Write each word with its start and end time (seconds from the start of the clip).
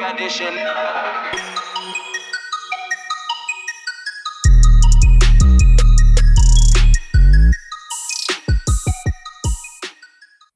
Edition. 0.00 0.48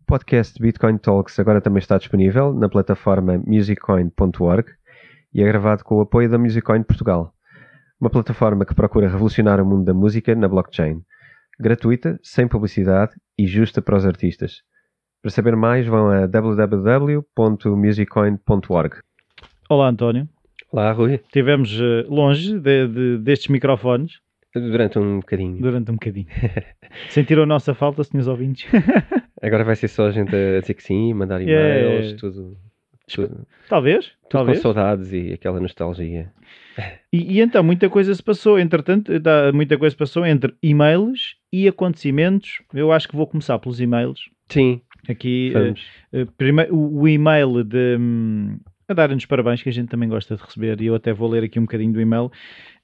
O 0.00 0.04
podcast 0.06 0.58
Bitcoin 0.60 0.96
Talks 0.96 1.38
agora 1.38 1.60
também 1.60 1.80
está 1.80 1.98
disponível 1.98 2.54
na 2.54 2.70
plataforma 2.70 3.36
musiccoin.org 3.46 4.72
e 5.34 5.42
é 5.42 5.46
gravado 5.46 5.84
com 5.84 5.96
o 5.96 6.00
apoio 6.00 6.30
da 6.30 6.38
Musiccoin 6.38 6.82
Portugal, 6.82 7.34
uma 8.00 8.08
plataforma 8.08 8.64
que 8.64 8.74
procura 8.74 9.08
revolucionar 9.08 9.60
o 9.60 9.66
mundo 9.66 9.84
da 9.84 9.92
música 9.92 10.34
na 10.34 10.48
blockchain, 10.48 11.02
gratuita, 11.60 12.18
sem 12.22 12.48
publicidade 12.48 13.12
e 13.36 13.46
justa 13.46 13.82
para 13.82 13.96
os 13.96 14.06
artistas. 14.06 14.62
Para 15.20 15.30
saber 15.30 15.54
mais, 15.54 15.86
vão 15.86 16.08
a 16.08 16.26
www.musiccoin.org. 16.26 19.03
Olá, 19.68 19.88
António. 19.88 20.28
Olá, 20.70 20.92
Rui. 20.92 21.14
Estivemos 21.14 21.72
eh, 21.80 22.04
longe 22.08 22.58
de- 22.58 22.88
de- 22.88 23.18
destes 23.18 23.48
microfones 23.48 24.18
Durante 24.54 24.98
um 24.98 25.18
bocadinho. 25.20 25.60
durante 25.60 25.90
um 25.90 25.94
bocadinho. 25.94 26.26
Sentiram 27.10 27.42
a 27.42 27.46
nossa 27.46 27.74
falta, 27.74 28.04
senhores 28.04 28.28
ouvintes? 28.28 28.66
Agora 29.42 29.64
vai 29.64 29.76
ser 29.76 29.88
só 29.88 30.06
a 30.06 30.10
gente 30.10 30.34
a 30.34 30.60
dizer 30.60 30.74
que 30.74 30.82
sim, 30.82 31.12
mandar 31.12 31.40
Yeah. 31.40 31.80
e-mails, 31.80 32.20
tudo, 32.20 32.56
tudo, 33.12 33.46
talvez, 33.68 34.06
tudo 34.06 34.14
com 34.22 34.28
talvez. 34.28 34.60
saudades 34.60 35.12
e 35.12 35.32
aquela 35.32 35.60
nostalgia. 35.60 36.32
E, 37.12 37.36
e 37.36 37.40
então, 37.40 37.62
muita 37.62 37.88
coisa 37.90 38.14
se 38.14 38.22
passou. 38.22 38.58
Entretanto, 38.58 39.18
dá- 39.20 39.52
muita 39.52 39.76
coisa 39.76 39.92
se 39.92 39.96
passou 39.98 40.24
entre 40.24 40.54
e-mails 40.62 41.36
e 41.52 41.66
acontecimentos. 41.68 42.62
Eu 42.72 42.90
acho 42.92 43.08
que 43.08 43.16
vou 43.16 43.26
começar 43.26 43.58
pelos 43.58 43.80
e-mails. 43.80 44.20
Sim, 44.48 44.80
Aqui, 45.08 45.52
eh, 45.54 45.58
vamos. 45.58 45.86
eh, 46.12 46.26
primeiro, 46.38 46.74
o, 46.74 47.00
o 47.02 47.08
e-mail 47.08 47.62
de... 47.64 47.98
a 48.88 48.94
dar-nos 48.94 49.26
parabéns, 49.26 49.62
que 49.62 49.68
a 49.68 49.72
gente 49.72 49.88
também 49.88 50.08
gosta 50.08 50.36
de 50.36 50.42
receber, 50.42 50.80
e 50.80 50.86
eu 50.86 50.94
até 50.94 51.12
vou 51.12 51.28
ler 51.28 51.44
aqui 51.44 51.58
um 51.58 51.62
bocadinho 51.62 51.92
do 51.92 52.00
e-mail, 52.00 52.30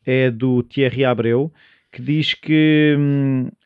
é 0.04 0.30
do 0.30 0.62
Thierry 0.62 1.04
Abreu, 1.04 1.52
que 1.92 2.00
diz 2.00 2.34
que 2.34 2.96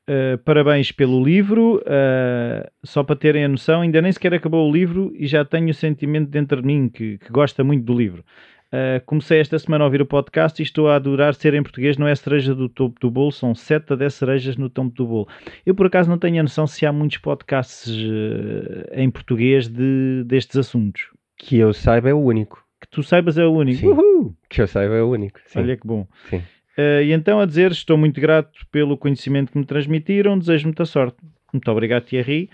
eh, 0.06 0.36
parabéns 0.44 0.90
pelo 0.90 1.22
livro, 1.22 1.82
eh, 1.86 2.70
só 2.82 3.02
para 3.02 3.16
terem 3.16 3.44
a 3.44 3.48
noção, 3.48 3.82
ainda 3.82 4.00
nem 4.00 4.12
sequer 4.12 4.34
acabou 4.34 4.68
o 4.68 4.72
livro 4.72 5.12
e 5.14 5.26
já 5.26 5.44
tenho 5.44 5.70
o 5.70 5.74
sentimento 5.74 6.30
dentro 6.30 6.60
de 6.60 6.66
mim 6.66 6.88
que, 6.88 7.18
que 7.18 7.30
gosta 7.30 7.62
muito 7.62 7.84
do 7.84 7.94
livro. 7.94 8.24
Eh, 8.76 9.00
comecei 9.06 9.38
esta 9.38 9.56
semana 9.56 9.84
a 9.84 9.86
ouvir 9.86 10.02
o 10.02 10.06
podcast 10.06 10.60
e 10.60 10.64
estou 10.64 10.88
a 10.88 10.96
adorar 10.96 11.34
ser 11.34 11.54
em 11.54 11.62
português, 11.62 11.96
não 11.96 12.08
é 12.08 12.14
cereja 12.16 12.52
do 12.52 12.68
topo 12.68 12.98
do 13.00 13.08
bolo, 13.08 13.30
são 13.30 13.54
7 13.54 13.92
a 13.92 13.96
10 13.96 14.14
cerejas 14.14 14.56
no 14.56 14.68
topo 14.68 14.90
do 14.96 15.06
bolo. 15.06 15.28
Eu 15.64 15.76
por 15.76 15.86
acaso 15.86 16.10
não 16.10 16.18
tenho 16.18 16.40
a 16.40 16.42
noção 16.42 16.66
se 16.66 16.84
há 16.84 16.92
muitos 16.92 17.18
podcasts 17.18 17.88
eh, 17.88 19.00
em 19.00 19.08
português 19.10 19.68
de, 19.68 20.24
destes 20.26 20.56
assuntos. 20.56 21.08
Que 21.44 21.58
eu 21.58 21.74
saiba 21.74 22.08
é 22.08 22.14
o 22.14 22.20
único. 22.20 22.64
Que 22.80 22.88
tu 22.88 23.02
saibas 23.02 23.36
é 23.36 23.44
o 23.44 23.52
único. 23.52 23.80
Sim. 23.80 23.88
Uhul! 23.88 24.34
Que 24.48 24.62
eu 24.62 24.66
saiba 24.66 24.94
é 24.94 25.02
o 25.02 25.10
único. 25.10 25.38
Sim. 25.46 25.58
Olha 25.58 25.76
que 25.76 25.86
bom. 25.86 26.06
Sim. 26.30 26.42
Eh, 26.76 27.04
e 27.04 27.12
então 27.12 27.38
a 27.38 27.44
dizer, 27.44 27.70
estou 27.70 27.98
muito 27.98 28.18
grato 28.18 28.66
pelo 28.72 28.96
conhecimento 28.96 29.52
que 29.52 29.58
me 29.58 29.66
transmitiram, 29.66 30.38
desejo 30.38 30.64
muita 30.64 30.86
sorte. 30.86 31.18
Muito 31.52 31.70
obrigado, 31.70 32.04
Thierry. 32.04 32.48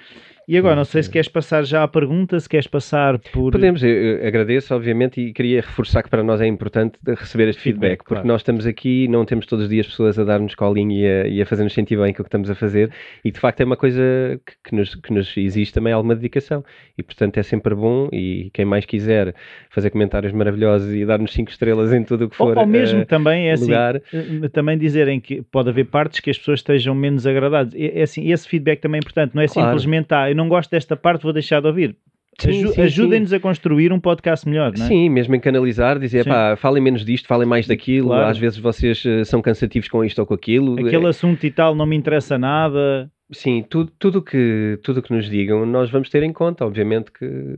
E 0.51 0.59
agora, 0.59 0.75
não 0.75 0.85
sei 0.85 1.01
se 1.05 1.09
queres 1.09 1.29
passar 1.29 1.65
já 1.65 1.85
à 1.85 1.87
pergunta, 1.87 2.41
se 2.41 2.49
queres 2.49 2.67
passar 2.67 3.21
por... 3.21 3.53
Podemos, 3.53 3.85
eu, 3.85 4.27
agradeço, 4.27 4.75
obviamente, 4.75 5.21
e 5.21 5.33
queria 5.33 5.61
reforçar 5.61 6.03
que 6.03 6.11
para 6.11 6.25
nós 6.25 6.41
é 6.41 6.47
importante 6.49 6.99
receber 7.07 7.51
este 7.51 7.63
feedback, 7.63 7.99
porque 7.99 8.15
claro. 8.15 8.27
nós 8.27 8.41
estamos 8.41 8.67
aqui, 8.67 9.07
não 9.07 9.25
temos 9.25 9.47
todos 9.47 9.67
os 9.67 9.71
dias 9.71 9.87
pessoas 9.87 10.19
a 10.19 10.25
dar-nos 10.25 10.57
colinho 10.57 10.91
e 10.91 11.07
a, 11.07 11.29
e 11.29 11.41
a 11.41 11.47
fazer-nos 11.47 11.73
sentir 11.73 11.97
bem 11.97 12.13
com 12.13 12.23
o 12.23 12.25
que 12.25 12.29
estamos 12.29 12.51
a 12.51 12.57
fazer, 12.57 12.91
e 13.25 13.31
de 13.31 13.39
facto 13.39 13.61
é 13.61 13.65
uma 13.65 13.77
coisa 13.77 14.03
que, 14.45 14.71
que 14.71 14.75
nos, 14.75 14.97
que 14.97 15.13
nos 15.13 15.37
exige 15.37 15.73
também 15.73 15.93
alguma 15.93 16.17
dedicação, 16.17 16.65
e 16.99 17.03
portanto 17.05 17.39
é 17.39 17.45
sempre 17.45 17.73
bom, 17.73 18.09
e 18.13 18.51
quem 18.53 18.65
mais 18.65 18.85
quiser 18.85 19.33
fazer 19.71 19.91
comentários 19.91 20.33
maravilhosos 20.33 20.93
e 20.93 21.07
dar-nos 21.07 21.33
cinco 21.33 21.53
estrelas 21.53 21.93
em 21.93 22.03
tudo 22.03 22.25
o 22.25 22.29
que 22.29 22.35
Ou, 22.43 22.49
for 22.49 22.59
ou 22.59 22.67
mesmo 22.67 23.03
eh, 23.03 23.05
também 23.05 23.51
é 23.51 23.53
assim, 23.53 23.67
lugar, 23.67 23.95
eh, 23.95 24.49
também 24.53 24.77
dizerem 24.77 25.21
que 25.21 25.43
pode 25.43 25.69
haver 25.69 25.85
partes 25.85 26.19
que 26.19 26.29
as 26.29 26.37
pessoas 26.37 26.59
estejam 26.59 26.93
menos 26.93 27.25
agradadas. 27.25 27.73
É, 27.73 28.01
é 28.01 28.03
assim, 28.03 28.33
esse 28.33 28.49
feedback 28.49 28.81
também 28.81 28.99
é 28.99 29.03
importante, 29.05 29.33
não 29.33 29.43
é 29.43 29.47
Claro. 29.47 29.79
simplesmente, 29.79 30.13
ah, 30.13 30.29
eu 30.29 30.40
não 30.41 30.49
gosto 30.49 30.71
desta 30.71 30.97
parte, 30.97 31.23
vou 31.23 31.33
deixar 31.33 31.61
de 31.61 31.67
ouvir. 31.67 31.97
Aju-. 32.43 32.81
Ajudem-nos 32.81 33.33
a 33.35 33.41
construir 33.41 33.93
um 33.93 34.01
podcast 34.01 34.49
melhor, 34.49 34.73
não 34.77 34.85
é? 34.87 34.89
Sim, 34.89 35.11
mesmo 35.11 35.35
em 35.35 35.41
canalizar, 35.41 35.99
dizer, 35.99 36.25
Sim. 36.25 36.31
pá, 36.31 36.57
falem 36.57 36.83
menos 36.83 37.05
disto, 37.05 37.29
falem 37.29 37.47
mais 37.47 37.67
daquilo, 37.67 38.09
Claro. 38.09 38.27
às 38.31 38.39
vezes 38.39 38.59
vocês 38.59 39.05
eh, 39.05 39.25
são 39.25 39.43
cansativos 39.43 39.89
com 39.89 40.03
isto 40.03 40.19
ou 40.21 40.27
com 40.27 40.33
aquilo. 40.33 40.75
Aquele 40.87 41.07
assunto 41.07 41.45
e 41.45 41.51
tal 41.51 41.75
não 41.75 41.85
me 41.85 41.95
interessa 41.97 42.39
nada. 42.39 43.11
Sim, 43.33 43.63
tudo 43.63 43.93
tudo 43.97 44.23
que 44.23 44.79
tudo 44.83 45.01
que 45.01 45.13
nos 45.13 45.31
digam 45.31 45.65
nós 45.65 45.89
vamos 45.89 46.09
ter 46.11 46.23
em 46.23 46.33
conta. 46.33 46.65
Obviamente 46.65 47.13
que 47.13 47.57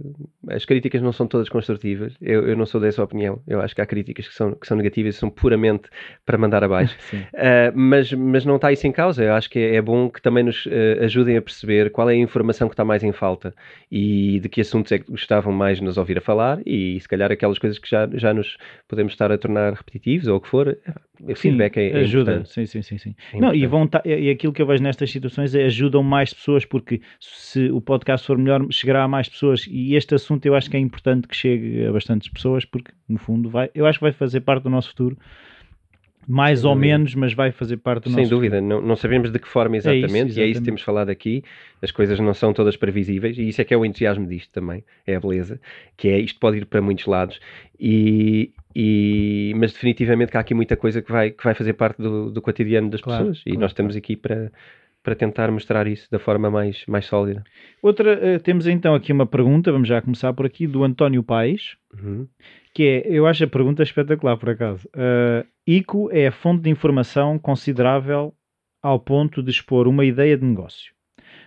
as 0.50 0.64
críticas 0.66 1.00
não 1.00 1.12
são 1.12 1.26
todas 1.26 1.48
construtivas. 1.48 2.14
Eu, 2.20 2.46
eu 2.48 2.56
não 2.56 2.66
sou 2.66 2.80
dessa 2.80 3.02
opinião. 3.02 3.40
Eu 3.46 3.60
acho 3.60 3.74
que 3.74 3.80
há 3.80 3.86
críticas 3.86 4.28
que 4.28 4.34
são, 4.34 4.52
que 4.52 4.66
são 4.66 4.76
negativas 4.76 5.14
e 5.14 5.18
são 5.18 5.30
puramente 5.30 5.88
para 6.26 6.36
mandar 6.36 6.62
abaixo. 6.64 6.96
Uh, 7.32 7.72
mas, 7.74 8.12
mas 8.12 8.44
não 8.44 8.56
está 8.56 8.72
isso 8.72 8.86
em 8.86 8.92
causa. 8.92 9.24
Eu 9.24 9.34
acho 9.34 9.48
que 9.48 9.58
é, 9.58 9.76
é 9.76 9.82
bom 9.82 10.08
que 10.10 10.20
também 10.20 10.44
nos 10.44 10.66
uh, 10.66 11.02
ajudem 11.02 11.36
a 11.36 11.42
perceber 11.42 11.90
qual 11.90 12.08
é 12.08 12.12
a 12.12 12.16
informação 12.16 12.68
que 12.68 12.74
está 12.74 12.84
mais 12.84 13.02
em 13.02 13.12
falta 13.12 13.54
e 13.90 14.38
de 14.40 14.48
que 14.48 14.60
assuntos 14.60 14.92
é 14.92 14.98
que 14.98 15.10
gostavam 15.10 15.52
mais 15.52 15.78
de 15.78 15.84
nos 15.84 15.96
ouvir 15.96 16.18
a 16.18 16.20
falar 16.20 16.60
e 16.66 17.00
se 17.00 17.08
calhar 17.08 17.32
aquelas 17.32 17.58
coisas 17.58 17.78
que 17.78 17.88
já, 17.88 18.08
já 18.14 18.34
nos 18.34 18.56
podemos 18.86 19.12
estar 19.12 19.32
a 19.32 19.38
tornar 19.38 19.72
repetitivos 19.72 20.28
ou 20.28 20.36
o 20.36 20.40
que 20.40 20.48
for. 20.48 20.76
Feedback 21.36 21.76
é, 21.76 21.90
é 21.90 21.96
ajuda. 22.00 22.32
importante. 22.32 22.52
Sim, 22.52 22.66
sim, 22.66 22.82
sim, 22.82 22.98
sim. 22.98 23.14
É 23.32 23.38
não, 23.38 23.54
e 23.54 23.66
vão 23.66 23.86
ta- 23.86 24.02
e 24.04 24.30
aquilo 24.30 24.52
que 24.52 24.60
eu 24.62 24.66
vejo 24.66 24.82
nestas 24.82 25.10
situações 25.10 25.54
é 25.54 25.64
ajudam 25.64 26.02
mais 26.02 26.32
pessoas 26.32 26.64
porque 26.64 27.00
se 27.20 27.70
o 27.70 27.80
podcast 27.80 28.26
for 28.26 28.38
melhor, 28.38 28.66
chegará 28.70 29.04
a 29.04 29.08
mais 29.08 29.28
pessoas 29.28 29.66
e 29.68 29.94
este 29.94 30.14
assunto 30.14 30.46
eu 30.46 30.54
acho 30.54 30.70
que 30.70 30.76
é 30.76 30.80
importante 30.80 31.28
que 31.28 31.36
chegue 31.36 31.84
a 31.86 31.92
bastantes 31.92 32.28
pessoas 32.28 32.64
porque 32.64 32.92
no 33.08 33.18
fundo 33.18 33.48
vai, 33.50 33.70
eu 33.74 33.86
acho 33.86 33.98
que 33.98 34.04
vai 34.04 34.12
fazer 34.12 34.40
parte 34.40 34.64
do 34.64 34.70
nosso 34.70 34.88
futuro. 34.88 35.16
Mais 36.28 36.60
Sem 36.60 36.70
ou 36.70 36.76
menos, 36.76 37.14
mas 37.14 37.34
vai 37.34 37.50
fazer 37.50 37.78
parte 37.78 38.04
do 38.04 38.10
Sem 38.10 38.18
nosso 38.22 38.30
dúvida, 38.30 38.60
não, 38.60 38.80
não 38.80 38.94
sabemos 38.96 39.30
de 39.30 39.38
que 39.38 39.48
forma 39.48 39.76
isso, 39.76 39.88
exatamente, 39.88 40.14
e 40.14 40.20
é 40.20 40.24
isso 40.24 40.30
exatamente. 40.30 40.58
que 40.58 40.64
temos 40.64 40.82
falado 40.82 41.10
aqui. 41.10 41.42
As 41.82 41.90
coisas 41.90 42.18
não 42.20 42.32
são 42.32 42.52
todas 42.52 42.76
previsíveis, 42.76 43.36
e 43.38 43.48
isso 43.48 43.60
é 43.60 43.64
que 43.64 43.74
é 43.74 43.76
o 43.76 43.84
entusiasmo 43.84 44.26
disto 44.26 44.50
também, 44.52 44.84
é 45.06 45.16
a 45.16 45.20
beleza, 45.20 45.60
que 45.96 46.08
é 46.08 46.18
isto 46.18 46.38
pode 46.38 46.58
ir 46.58 46.66
para 46.66 46.80
muitos 46.80 47.06
lados, 47.06 47.40
e, 47.78 48.52
e- 48.74 49.52
mas 49.56 49.72
definitivamente 49.72 50.30
que 50.30 50.36
há 50.36 50.40
aqui 50.40 50.54
muita 50.54 50.76
coisa 50.76 51.02
que 51.02 51.10
vai, 51.10 51.30
que 51.30 51.42
vai 51.42 51.54
fazer 51.54 51.72
parte 51.74 52.00
do, 52.00 52.30
do 52.30 52.40
cotidiano 52.40 52.88
das 52.88 53.00
Claro, 53.00 53.24
pessoas, 53.26 53.40
e 53.40 53.50
claro, 53.50 53.60
nós 53.60 53.70
estamos 53.72 53.96
aqui 53.96 54.14
para, 54.16 54.52
para 55.02 55.14
tentar 55.16 55.50
mostrar 55.50 55.86
isso 55.88 56.08
da 56.10 56.18
forma 56.20 56.48
mais, 56.50 56.84
mais 56.86 57.06
sólida. 57.06 57.42
Outra, 57.82 58.12
eh, 58.12 58.38
temos 58.38 58.66
então 58.68 58.94
aqui 58.94 59.12
uma 59.12 59.26
pergunta, 59.26 59.72
vamos 59.72 59.88
já 59.88 60.00
começar 60.00 60.32
por 60.32 60.46
aqui, 60.46 60.66
do 60.66 60.84
António 60.84 61.22
Paes, 61.22 61.76
Uhum. 62.02 62.26
Que 62.74 62.82
é, 62.84 63.02
eu 63.06 63.26
acho 63.26 63.44
a 63.44 63.48
pergunta 63.48 63.82
espetacular 63.82 64.36
por 64.36 64.50
acaso. 64.50 64.88
Uh, 64.94 65.46
ICO 65.66 66.10
é 66.12 66.26
a 66.26 66.32
fonte 66.32 66.62
de 66.62 66.70
informação 66.70 67.38
considerável 67.38 68.34
ao 68.82 68.98
ponto 68.98 69.42
de 69.42 69.50
expor 69.50 69.86
uma 69.86 70.04
ideia 70.04 70.36
de 70.36 70.44
negócio. 70.44 70.92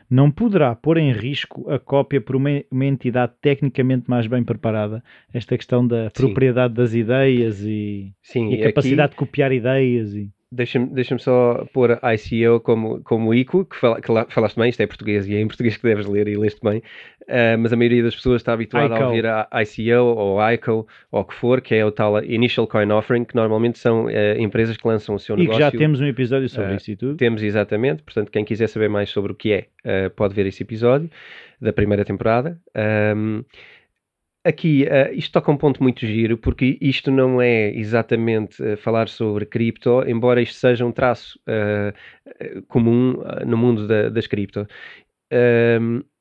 Não 0.10 0.30
poderá 0.30 0.76
pôr 0.76 0.98
em 0.98 1.12
risco 1.12 1.70
a 1.70 1.80
cópia 1.80 2.22
por 2.22 2.36
uma, 2.36 2.50
uma 2.72 2.86
entidade 2.86 3.34
tecnicamente 3.42 4.08
mais 4.08 4.28
bem 4.28 4.44
preparada? 4.44 5.04
Esta 5.34 5.58
questão 5.58 5.86
da 5.86 6.06
Sim. 6.10 6.28
propriedade 6.28 6.76
das 6.76 6.94
ideias 6.94 7.60
e, 7.62 8.14
Sim, 8.22 8.50
e 8.50 8.52
e 8.52 8.54
a 8.54 8.56
aqui- 8.58 8.64
capacidade 8.68 9.12
de 9.12 9.18
copiar 9.18 9.52
ideias. 9.52 10.14
E... 10.14 10.32
Deixa-me 10.52 10.86
deixa 10.88 11.18
só 11.18 11.66
pôr 11.74 11.98
a 12.02 12.14
ICO 12.14 12.60
como, 12.62 13.02
como 13.04 13.34
ICO, 13.34 13.66
que, 13.66 13.76
fala, 13.76 14.00
que 14.00 14.12
lá- 14.12 14.26
falaste 14.30 14.56
bem, 14.58 14.70
isto 14.70 14.80
é 14.82 14.88
português 14.88 15.28
e 15.28 15.36
é 15.36 15.42
em 15.42 15.48
português 15.48 15.76
que 15.76 15.84
deves 15.84 16.06
ler 16.06 16.28
e 16.28 16.38
leste 16.38 16.62
bem, 16.64 16.82
Ah, 17.28 17.58
mas 17.58 17.74
a 17.74 17.76
maioria 17.76 18.04
das 18.04 18.16
pessoas 18.16 18.42
está 18.42 18.54
habituada 18.54 18.94
ICO. 18.94 19.04
a 19.04 19.08
ouvir 19.08 19.26
a 19.26 19.48
ICO 19.64 20.04
ou 20.16 20.40
ICO 20.54 20.88
ou 21.12 21.22
o 21.22 21.26
que 21.26 21.34
for, 21.34 21.60
que 21.62 21.74
é 21.74 21.84
o 21.84 21.92
tal 21.92 22.24
Initial 22.24 22.68
Coin 22.68 22.90
Offering, 22.92 23.26
que 23.26 23.36
normalmente 23.36 23.80
são 23.80 24.08
eh, 24.10 24.40
empresas 24.40 24.78
que 24.78 24.88
lançam 24.88 25.16
o 25.16 25.20
seu 25.20 25.36
E 25.36 25.40
que 25.40 25.44
negócio. 25.46 25.62
já 25.64 25.72
temos 25.72 26.00
um 26.00 26.06
episódio 26.06 26.48
sobre 26.48 26.74
Ah, 26.74 26.76
isso 26.76 26.92
e 26.92 26.96
tudo. 26.96 27.18
Temos 27.18 27.42
exatamente, 27.42 28.04
portanto, 28.04 28.32
quem 28.32 28.46
quiser 28.46 28.68
saber 28.68 28.88
mais 28.88 29.10
sobre 29.10 29.32
o 29.32 29.36
que 29.36 29.52
é, 29.52 30.10
pode 30.10 30.36
ver 30.36 30.46
esse 30.46 30.62
episódio 30.62 31.10
da 31.60 31.74
primeira 31.74 32.06
temporada. 32.06 32.60
Aqui, 34.46 34.86
eh, 34.86 35.12
isto 35.14 35.34
toca 35.34 35.52
um 35.52 35.58
ponto 35.58 35.82
muito 35.84 36.06
giro, 36.06 36.38
porque 36.38 36.78
isto 36.82 37.12
não 37.12 37.42
é 37.42 37.70
exatamente 37.76 38.64
eh, 38.64 38.76
falar 38.78 39.10
sobre 39.10 39.46
cripto, 39.46 40.04
embora 40.08 40.42
isto 40.42 40.56
seja 40.58 40.86
um 40.86 40.92
traço 40.92 41.40
eh, 41.48 41.94
comum 42.68 43.16
no 43.46 43.58
mundo 43.58 43.88
da- 43.88 44.10
das 44.10 44.28
cripto. 44.28 44.68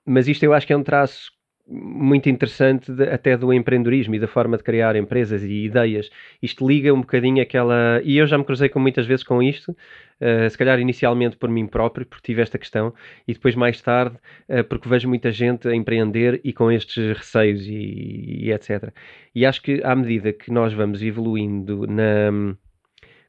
Mas 0.07 0.29
isto 0.29 0.43
eu 0.45 0.53
acho 0.53 0.67
que 0.67 0.73
é 0.73 0.77
um 0.77 0.83
traço 0.83 1.31
muito 1.67 2.29
interessante 2.29 2.93
de- 2.93 3.09
até 3.09 3.37
do 3.37 3.53
empreendedorismo 3.53 4.15
e 4.15 4.19
da 4.19 4.27
forma 4.27 4.57
de 4.57 4.63
criar 4.63 4.97
empresas 4.97 5.43
e 5.43 5.65
ideias. 5.65 6.11
Isto 6.43 6.67
liga 6.69 6.93
um 6.93 7.01
bocadinho 7.01 7.43
aquela. 7.43 8.01
E 8.05 8.19
eu 8.19 8.27
já 8.27 8.37
me 8.37 8.45
cruzei 8.45 8.69
com 8.69 8.79
muitas 8.79 9.07
vezes 9.07 9.25
com 9.25 9.43
isto, 9.43 9.71
uh, 9.73 10.49
se 10.51 10.59
calhar 10.59 10.79
inicialmente 10.79 11.37
por 11.37 11.49
mim 11.49 11.67
próprio, 11.67 12.07
porque 12.07 12.23
tive 12.23 12.43
esta 12.43 12.59
questão, 12.59 12.93
e 13.27 13.33
depois 13.33 13.55
mais 13.55 13.81
tarde, 13.81 14.17
uh, 14.49 14.65
porque 14.65 14.89
vejo 14.89 15.09
muita 15.09 15.31
gente 15.33 15.67
a 15.69 15.75
empreender 15.75 16.41
e 16.45 16.53
com 16.53 16.71
estes 16.71 17.17
receios 17.17 17.67
e, 17.67 18.45
e 18.45 18.53
etc. 18.53 18.93
E 19.35 19.47
acho 19.47 19.63
que 19.63 19.83
à 19.83 19.97
medida 19.97 20.33
que 20.33 20.51
nós 20.53 20.73
vamos 20.75 21.03
evoluindo 21.03 21.87
na, 21.87 22.57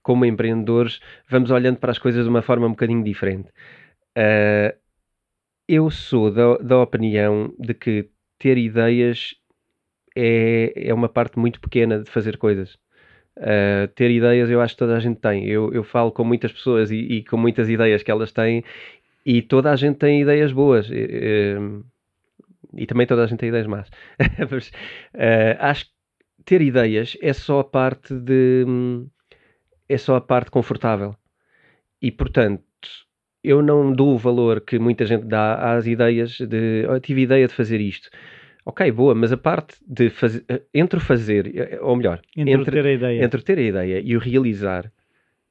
como 0.03 0.25
empreendedores, 0.25 0.99
vamos 1.29 1.51
olhando 1.51 1.77
para 1.77 1.91
as 1.91 1.97
coisas 1.97 2.23
de 2.25 2.29
uma 2.29 2.41
forma 2.41 2.67
um 2.67 2.71
bocadinho 2.71 3.03
diferente. 3.03 3.49
Uh, 4.17 4.75
eu 5.67 5.89
sou 5.89 6.31
da, 6.31 6.57
da 6.57 6.79
opinião 6.79 7.53
de 7.57 7.73
que 7.73 8.09
ter 8.37 8.57
ideias 8.57 9.35
é, 10.15 10.73
é 10.75 10.93
uma 10.93 11.09
parte 11.09 11.37
muito 11.37 11.59
pequena 11.59 11.99
de 11.99 12.09
fazer 12.09 12.37
coisas. 12.37 12.77
Uh, 13.37 13.87
ter 13.95 14.09
ideias 14.11 14.49
eu 14.49 14.61
acho 14.61 14.75
que 14.75 14.79
toda 14.79 14.95
a 14.95 14.99
gente 14.99 15.19
tem. 15.19 15.45
Eu, 15.45 15.73
eu 15.73 15.83
falo 15.83 16.11
com 16.11 16.23
muitas 16.23 16.51
pessoas 16.51 16.89
e, 16.91 16.95
e, 16.95 17.23
com 17.25 17.37
muitas 17.37 17.69
ideias 17.69 18.01
que 18.01 18.11
elas 18.11 18.31
têm 18.31 18.63
e 19.25 19.41
toda 19.41 19.71
a 19.71 19.75
gente 19.75 19.97
tem 19.97 20.21
ideias 20.21 20.51
boas. 20.51 20.89
E, 20.89 21.57
e 22.73 22.85
também 22.85 23.07
toda 23.07 23.23
a 23.23 23.27
gente 23.27 23.39
tem 23.39 23.49
ideias 23.49 23.67
más. 23.67 23.89
Mas, 24.51 24.69
uh, 24.69 25.57
acho 25.59 25.85
que 25.85 25.91
ter 26.45 26.61
ideias 26.61 27.17
é 27.21 27.33
só 27.33 27.59
a 27.59 27.63
parte 27.63 28.13
de 28.13 28.65
é 29.87 29.97
só 29.97 30.15
a 30.15 30.21
parte 30.21 30.51
confortável. 30.51 31.15
E 32.01 32.11
portanto, 32.11 32.63
eu 33.47 33.61
não 33.61 33.91
dou 33.93 34.13
o 34.13 34.17
valor 34.17 34.61
que 34.61 34.79
muita 34.79 35.05
gente 35.05 35.25
dá 35.25 35.75
às 35.75 35.85
ideias 35.87 36.37
de 36.39 36.85
oh, 36.89 36.99
tive 36.99 37.21
ideia 37.21 37.47
de 37.47 37.53
fazer 37.53 37.79
isto. 37.79 38.09
Ok, 38.65 38.91
boa, 38.91 39.13
mas 39.13 39.31
a 39.31 39.37
parte 39.37 39.77
de 39.87 40.09
fazer 40.09 40.43
entre 40.73 40.97
o 40.97 41.01
fazer, 41.01 41.79
ou 41.81 41.95
melhor, 41.95 42.19
entre, 42.35 42.53
entre 42.53 42.71
ter 42.71 42.85
a 42.85 42.91
ideia, 42.91 43.23
entre 43.23 43.41
ter 43.43 43.57
a 43.59 43.61
ideia 43.61 44.01
e 44.03 44.17
o 44.17 44.19
realizar, 44.19 44.91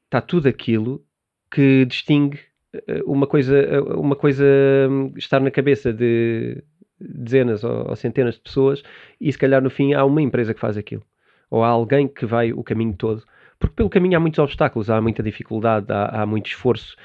está 0.06 0.20
tudo 0.20 0.49
aquilo 0.49 1.05
que 1.50 1.85
distingue 1.85 2.41
eh, 2.88 3.02
uma 3.06 3.26
coisa, 3.26 3.56
eh, 3.56 3.81
uma 3.81 4.17
coisa 4.17 4.44
hum, 4.91 5.12
estar 5.17 5.41
na 5.41 5.50
cabeça 5.50 5.93
de 5.93 6.62
dezenas 6.99 7.62
ou, 7.62 7.94
centenas 7.94 8.35
de 8.35 8.41
pessoas 8.41 8.82
e 9.20 9.31
se 9.31 9.38
calhar 9.38 9.62
no 9.62 9.70
fim 9.70 9.94
há 9.94 10.05
uma 10.05 10.23
empresa 10.23 10.55
que 10.55 10.61
faz 10.61 10.76
aquilo 10.76 11.02
ou 11.50 11.62
há 11.62 11.69
alguém 11.69 12.08
que 12.08 12.25
vai 12.25 12.52
o 12.52 12.62
caminho 12.62 12.94
todo 12.96 13.23
porque 13.58 13.75
pelo 13.75 13.91
caminho 13.91 14.17
há 14.17 14.20
muitos 14.20 14.38
obstáculos, 14.38 14.91
há 14.91 15.00
muita 15.00 15.23
dificuldade, 15.23 15.87
há, 15.91 16.23
há 16.23 16.26
muito 16.26 16.46
esforço 16.46 16.96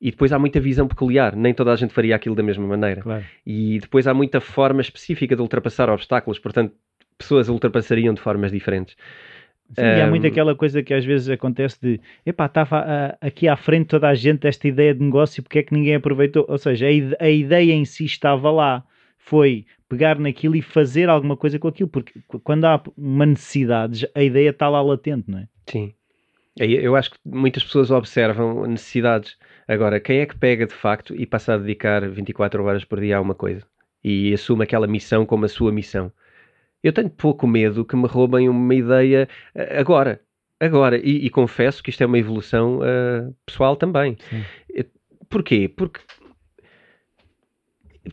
e 0.00 0.10
depois 0.10 0.32
há 0.32 0.38
muita 0.38 0.60
visão 0.60 0.86
peculiar, 0.86 1.34
nem 1.34 1.54
toda 1.54 1.72
a 1.72 1.76
gente 1.76 1.92
faria 1.92 2.14
aquilo 2.14 2.34
da 2.34 2.42
mesma 2.42 2.66
maneira. 2.66 3.02
Claro. 3.02 3.24
E 3.44 3.78
depois 3.80 4.06
há 4.06 4.14
muita 4.14 4.40
forma 4.40 4.80
específica 4.80 5.34
de 5.34 5.42
ultrapassar 5.42 5.88
obstáculos, 5.88 6.38
portanto, 6.38 6.74
pessoas 7.16 7.48
ultrapassariam 7.48 8.12
de 8.12 8.20
formas 8.20 8.50
diferentes. 8.50 8.96
Sim, 9.74 9.82
um... 9.82 9.84
e 9.84 10.00
há 10.00 10.06
muito 10.06 10.26
aquela 10.26 10.54
coisa 10.54 10.82
que 10.82 10.94
às 10.94 11.04
vezes 11.04 11.28
acontece 11.28 11.78
de 11.80 12.00
epá, 12.24 12.46
estava 12.46 12.80
uh, 12.80 13.26
aqui 13.26 13.48
à 13.48 13.56
frente 13.56 13.88
toda 13.88 14.08
a 14.08 14.14
gente 14.14 14.46
esta 14.46 14.68
ideia 14.68 14.94
de 14.94 15.02
negócio, 15.02 15.42
porque 15.42 15.58
é 15.58 15.62
que 15.62 15.74
ninguém 15.74 15.94
aproveitou? 15.94 16.44
Ou 16.48 16.58
seja, 16.58 16.86
a, 16.86 17.24
a 17.24 17.30
ideia 17.30 17.72
em 17.72 17.84
si 17.84 18.04
estava 18.04 18.50
lá, 18.50 18.84
foi 19.26 19.66
pegar 19.88 20.18
naquilo 20.20 20.54
e 20.54 20.62
fazer 20.62 21.08
alguma 21.08 21.36
coisa 21.36 21.58
com 21.58 21.66
aquilo, 21.66 21.88
porque 21.88 22.20
quando 22.44 22.64
há 22.64 22.80
uma 22.96 23.26
necessidade, 23.26 24.08
a 24.14 24.22
ideia 24.22 24.50
está 24.50 24.68
lá 24.68 24.80
latente, 24.80 25.28
não 25.28 25.40
é? 25.40 25.48
Sim. 25.66 25.92
Eu 26.58 26.96
acho 26.96 27.10
que 27.10 27.18
muitas 27.24 27.62
pessoas 27.62 27.90
observam 27.90 28.66
necessidades. 28.66 29.36
Agora, 29.68 30.00
quem 30.00 30.20
é 30.20 30.26
que 30.26 30.38
pega 30.38 30.66
de 30.66 30.74
facto 30.74 31.14
e 31.14 31.26
passa 31.26 31.54
a 31.54 31.58
dedicar 31.58 32.08
24 32.08 32.64
horas 32.64 32.84
por 32.84 33.00
dia 33.00 33.18
a 33.18 33.20
uma 33.20 33.34
coisa 33.34 33.62
e 34.02 34.32
assume 34.32 34.64
aquela 34.64 34.86
missão 34.86 35.26
como 35.26 35.44
a 35.44 35.48
sua 35.48 35.70
missão? 35.70 36.10
Eu 36.82 36.92
tenho 36.92 37.10
pouco 37.10 37.46
medo 37.46 37.84
que 37.84 37.96
me 37.96 38.06
roubem 38.06 38.48
uma 38.48 38.74
ideia 38.74 39.28
eh, 39.54 39.78
agora. 39.78 40.20
Agora, 40.58 40.96
e, 40.96 41.26
e 41.26 41.30
confesso 41.30 41.82
que 41.82 41.90
isto 41.90 42.02
é 42.02 42.06
uma 42.06 42.18
evolução 42.18 42.78
uh, 42.78 43.34
pessoal 43.44 43.76
também. 43.76 44.16
Sim. 44.30 44.42
Porquê? 45.28 45.68
Porque 45.68 46.00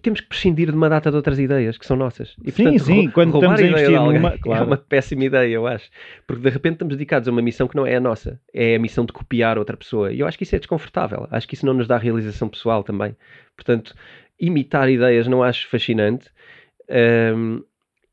temos 0.01 0.21
que 0.21 0.27
prescindir 0.27 0.69
de 0.69 0.75
uma 0.75 0.89
data 0.89 1.09
de 1.09 1.15
outras 1.15 1.39
ideias 1.39 1.77
que 1.77 1.85
são 1.85 1.95
nossas. 1.95 2.35
E, 2.43 2.51
sim, 2.51 2.63
portanto, 2.63 2.83
sim, 2.83 3.09
quando 3.09 3.35
estamos 3.35 3.59
a 3.59 3.63
investir 3.63 3.91
numa... 3.91 4.37
Claro. 4.37 4.63
É 4.63 4.65
uma 4.65 4.77
péssima 4.77 5.25
ideia, 5.25 5.53
eu 5.53 5.67
acho. 5.67 5.89
Porque 6.25 6.41
de 6.41 6.49
repente 6.49 6.73
estamos 6.73 6.95
dedicados 6.95 7.27
a 7.27 7.31
uma 7.31 7.41
missão 7.41 7.67
que 7.67 7.75
não 7.75 7.85
é 7.85 7.95
a 7.95 7.99
nossa. 7.99 8.39
É 8.53 8.75
a 8.75 8.79
missão 8.79 9.05
de 9.05 9.13
copiar 9.13 9.57
outra 9.57 9.77
pessoa. 9.77 10.11
E 10.11 10.19
eu 10.19 10.27
acho 10.27 10.37
que 10.37 10.43
isso 10.43 10.55
é 10.55 10.59
desconfortável. 10.59 11.27
Acho 11.31 11.47
que 11.47 11.55
isso 11.55 11.65
não 11.65 11.73
nos 11.73 11.87
dá 11.87 11.97
realização 11.97 12.49
pessoal 12.49 12.83
também. 12.83 13.15
Portanto, 13.55 13.93
imitar 14.39 14.89
ideias 14.89 15.27
não 15.27 15.43
acho 15.43 15.67
fascinante. 15.67 16.29
Um, 17.35 17.63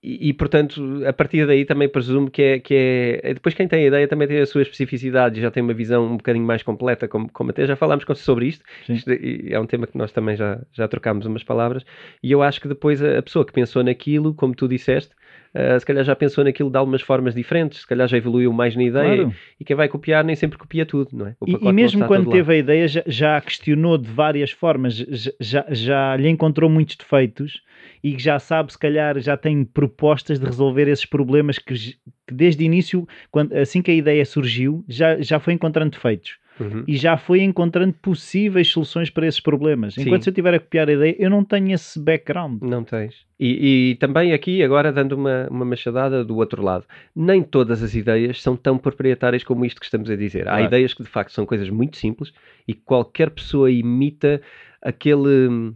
e, 0.03 0.31
e, 0.31 0.33
portanto, 0.33 1.05
a 1.07 1.13
partir 1.13 1.47
daí 1.47 1.67
também 1.67 1.87
presumo 1.89 2.31
que 2.31 2.43
é, 2.43 2.59
que 2.59 2.75
é. 3.23 3.35
Depois, 3.35 3.55
quem 3.55 3.69
tem 3.69 3.85
a 3.85 3.87
ideia 3.89 4.09
também 4.09 4.27
tem 4.27 4.41
a 4.41 4.47
sua 4.47 4.63
especificidade 4.63 5.39
e 5.39 5.43
já 5.43 5.51
tem 5.51 5.63
uma 5.63 5.75
visão 5.75 6.07
um 6.07 6.17
bocadinho 6.17 6.45
mais 6.45 6.63
completa, 6.63 7.07
como, 7.07 7.31
como 7.31 7.51
até 7.51 7.67
já 7.67 7.77
falámos 7.77 8.05
sobre 8.17 8.47
isto. 8.47 8.65
isto. 8.89 9.11
é 9.11 9.61
um 9.61 9.67
tema 9.67 9.87
que 9.87 9.99
nós 9.99 10.11
também 10.11 10.37
já, 10.37 10.59
já 10.73 10.89
trocámos 10.89 11.27
umas 11.27 11.45
palavras. 11.45 11.85
E 12.23 12.33
eu 12.33 12.43
acho 12.43 12.61
que 12.63 12.69
depois 12.69 13.03
a, 13.03 13.19
a 13.19 13.23
pessoa 13.23 13.45
que 13.45 13.53
pensou 13.53 13.85
naquilo, 13.85 14.33
como 14.35 14.55
tu 14.55 14.67
disseste, 14.67 15.15
uh, 15.55 15.79
se 15.79 15.87
calhar 15.87 16.05
já 16.05 16.15
pensou 16.17 16.45
naquilo 16.45 16.71
de 16.71 16.77
algumas 16.77 17.03
formas 17.03 17.35
diferentes, 17.35 17.81
se 17.81 17.87
calhar 17.87 18.07
já 18.09 18.17
evoluiu 18.17 18.53
mais 18.53 18.77
na 18.77 18.83
ideia. 18.83 19.23
Claro. 19.23 19.37
E 19.59 19.65
quem 19.65 19.77
vai 19.77 19.89
copiar 19.89 20.25
nem 20.25 20.37
sempre 20.37 20.59
copia 20.59 20.87
tudo, 20.87 21.11
não 21.13 21.27
é? 21.27 21.37
E, 21.47 21.53
e, 21.53 21.73
mesmo 21.73 22.07
quando 22.07 22.31
teve 22.31 22.53
a 22.53 22.57
ideia, 22.57 22.89
já, 22.89 23.03
já 23.07 23.41
questionou 23.41 23.99
de 23.99 24.09
várias 24.09 24.51
formas, 24.51 24.97
já, 25.41 25.65
já, 25.71 26.17
lhe 26.17 26.29
encontrou 26.29 26.69
muitos 26.69 26.97
defeitos 26.97 27.63
e 28.03 28.19
já 28.19 28.39
sabe, 28.39 28.73
se 28.73 28.79
calhar, 28.79 29.19
já 29.21 29.37
tem 29.37 29.65
propostas 29.65 30.39
de 30.39 30.47
resolver 30.47 30.89
esses 30.89 31.05
problemas 31.05 31.59
que, 31.59 31.75
que 31.75 32.35
desde 32.35 32.63
o 32.63 32.67
início, 32.67 33.07
quando, 33.31 33.53
assim 33.55 33.83
que 33.83 33.91
a 33.91 33.95
ideia 33.95 34.25
surgiu, 34.25 34.85
já, 34.89 35.21
já 35.21 35.39
foi 35.39 35.55
encontrando 35.55 35.91
defeitos. 35.91 36.39
Uhum. 36.61 36.85
E 36.87 36.97
já 36.97 37.17
foi 37.17 37.41
encontrando 37.41 37.95
possíveis 37.95 38.69
soluções 38.69 39.09
para 39.09 39.27
esses 39.27 39.41
problemas. 39.41 39.97
Enquanto 39.97 40.21
Sim. 40.21 40.25
se 40.25 40.29
eu 40.29 40.33
estiver 40.33 40.55
a 40.55 40.61
copiar 40.61 40.89
a 40.89 40.93
ideia, 40.93 41.17
eu 41.19 41.31
não 41.31 41.43
tenho 41.43 41.73
esse 41.73 41.99
background. 41.99 42.61
Não 42.63 42.85
tens. 42.85 43.27
E, 43.39 43.93
e, 43.93 43.95
também 43.95 44.35
aqui, 44.35 44.63
agora 44.63 44.93
dando 44.93 45.13
uma, 45.13 45.49
uma 45.51 45.65
machadada 45.65 46.23
do 46.23 46.37
outro 46.37 46.63
lado, 46.63 46.85
nem 47.17 47.43
todas 47.43 47.83
as 47.83 47.95
ideias 47.95 48.43
são 48.43 48.55
tão 48.55 48.77
proprietárias 48.77 49.43
como 49.43 49.65
isto 49.65 49.81
que 49.81 49.87
estamos 49.87 50.11
a 50.11 50.17
dizer. 50.17 50.47
Há 50.47 50.61
ideias 50.61 50.93
que 50.93 51.03
de 51.03 51.09
facto 51.09 51.33
são 51.33 51.47
coisas 51.47 51.71
muito 51.71 51.97
simples 51.97 52.33
e 52.69 52.75
qualquer 52.75 53.31
pessoa 53.31 53.71
imita 53.71 54.43
aquele, 54.83 55.73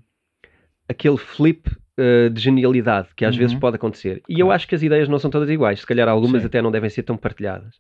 aquele 0.87 1.17
flip 1.17 1.71
uh, 1.99 2.29
de 2.29 2.41
genialidade 2.41 3.09
que 3.17 3.25
às 3.25 3.35
uhum. 3.35 3.41
vezes 3.41 3.57
pode 3.57 3.77
acontecer. 3.77 4.23
E 4.29 4.39
eu 4.39 4.51
acho 4.51 4.69
que 4.69 4.75
as 4.75 4.83
ideias 4.83 5.09
não 5.09 5.19
são 5.19 5.31
todas 5.31 5.49
iguais, 5.49 5.81
se 5.81 5.87
calhar 5.87 6.07
algumas 6.07 6.43
Sim. 6.43 6.49
até 6.49 6.61
não 6.61 6.71
devem 6.71 6.91
ser 6.91 7.03
tão 7.03 7.17
partilhadas. 7.17 7.79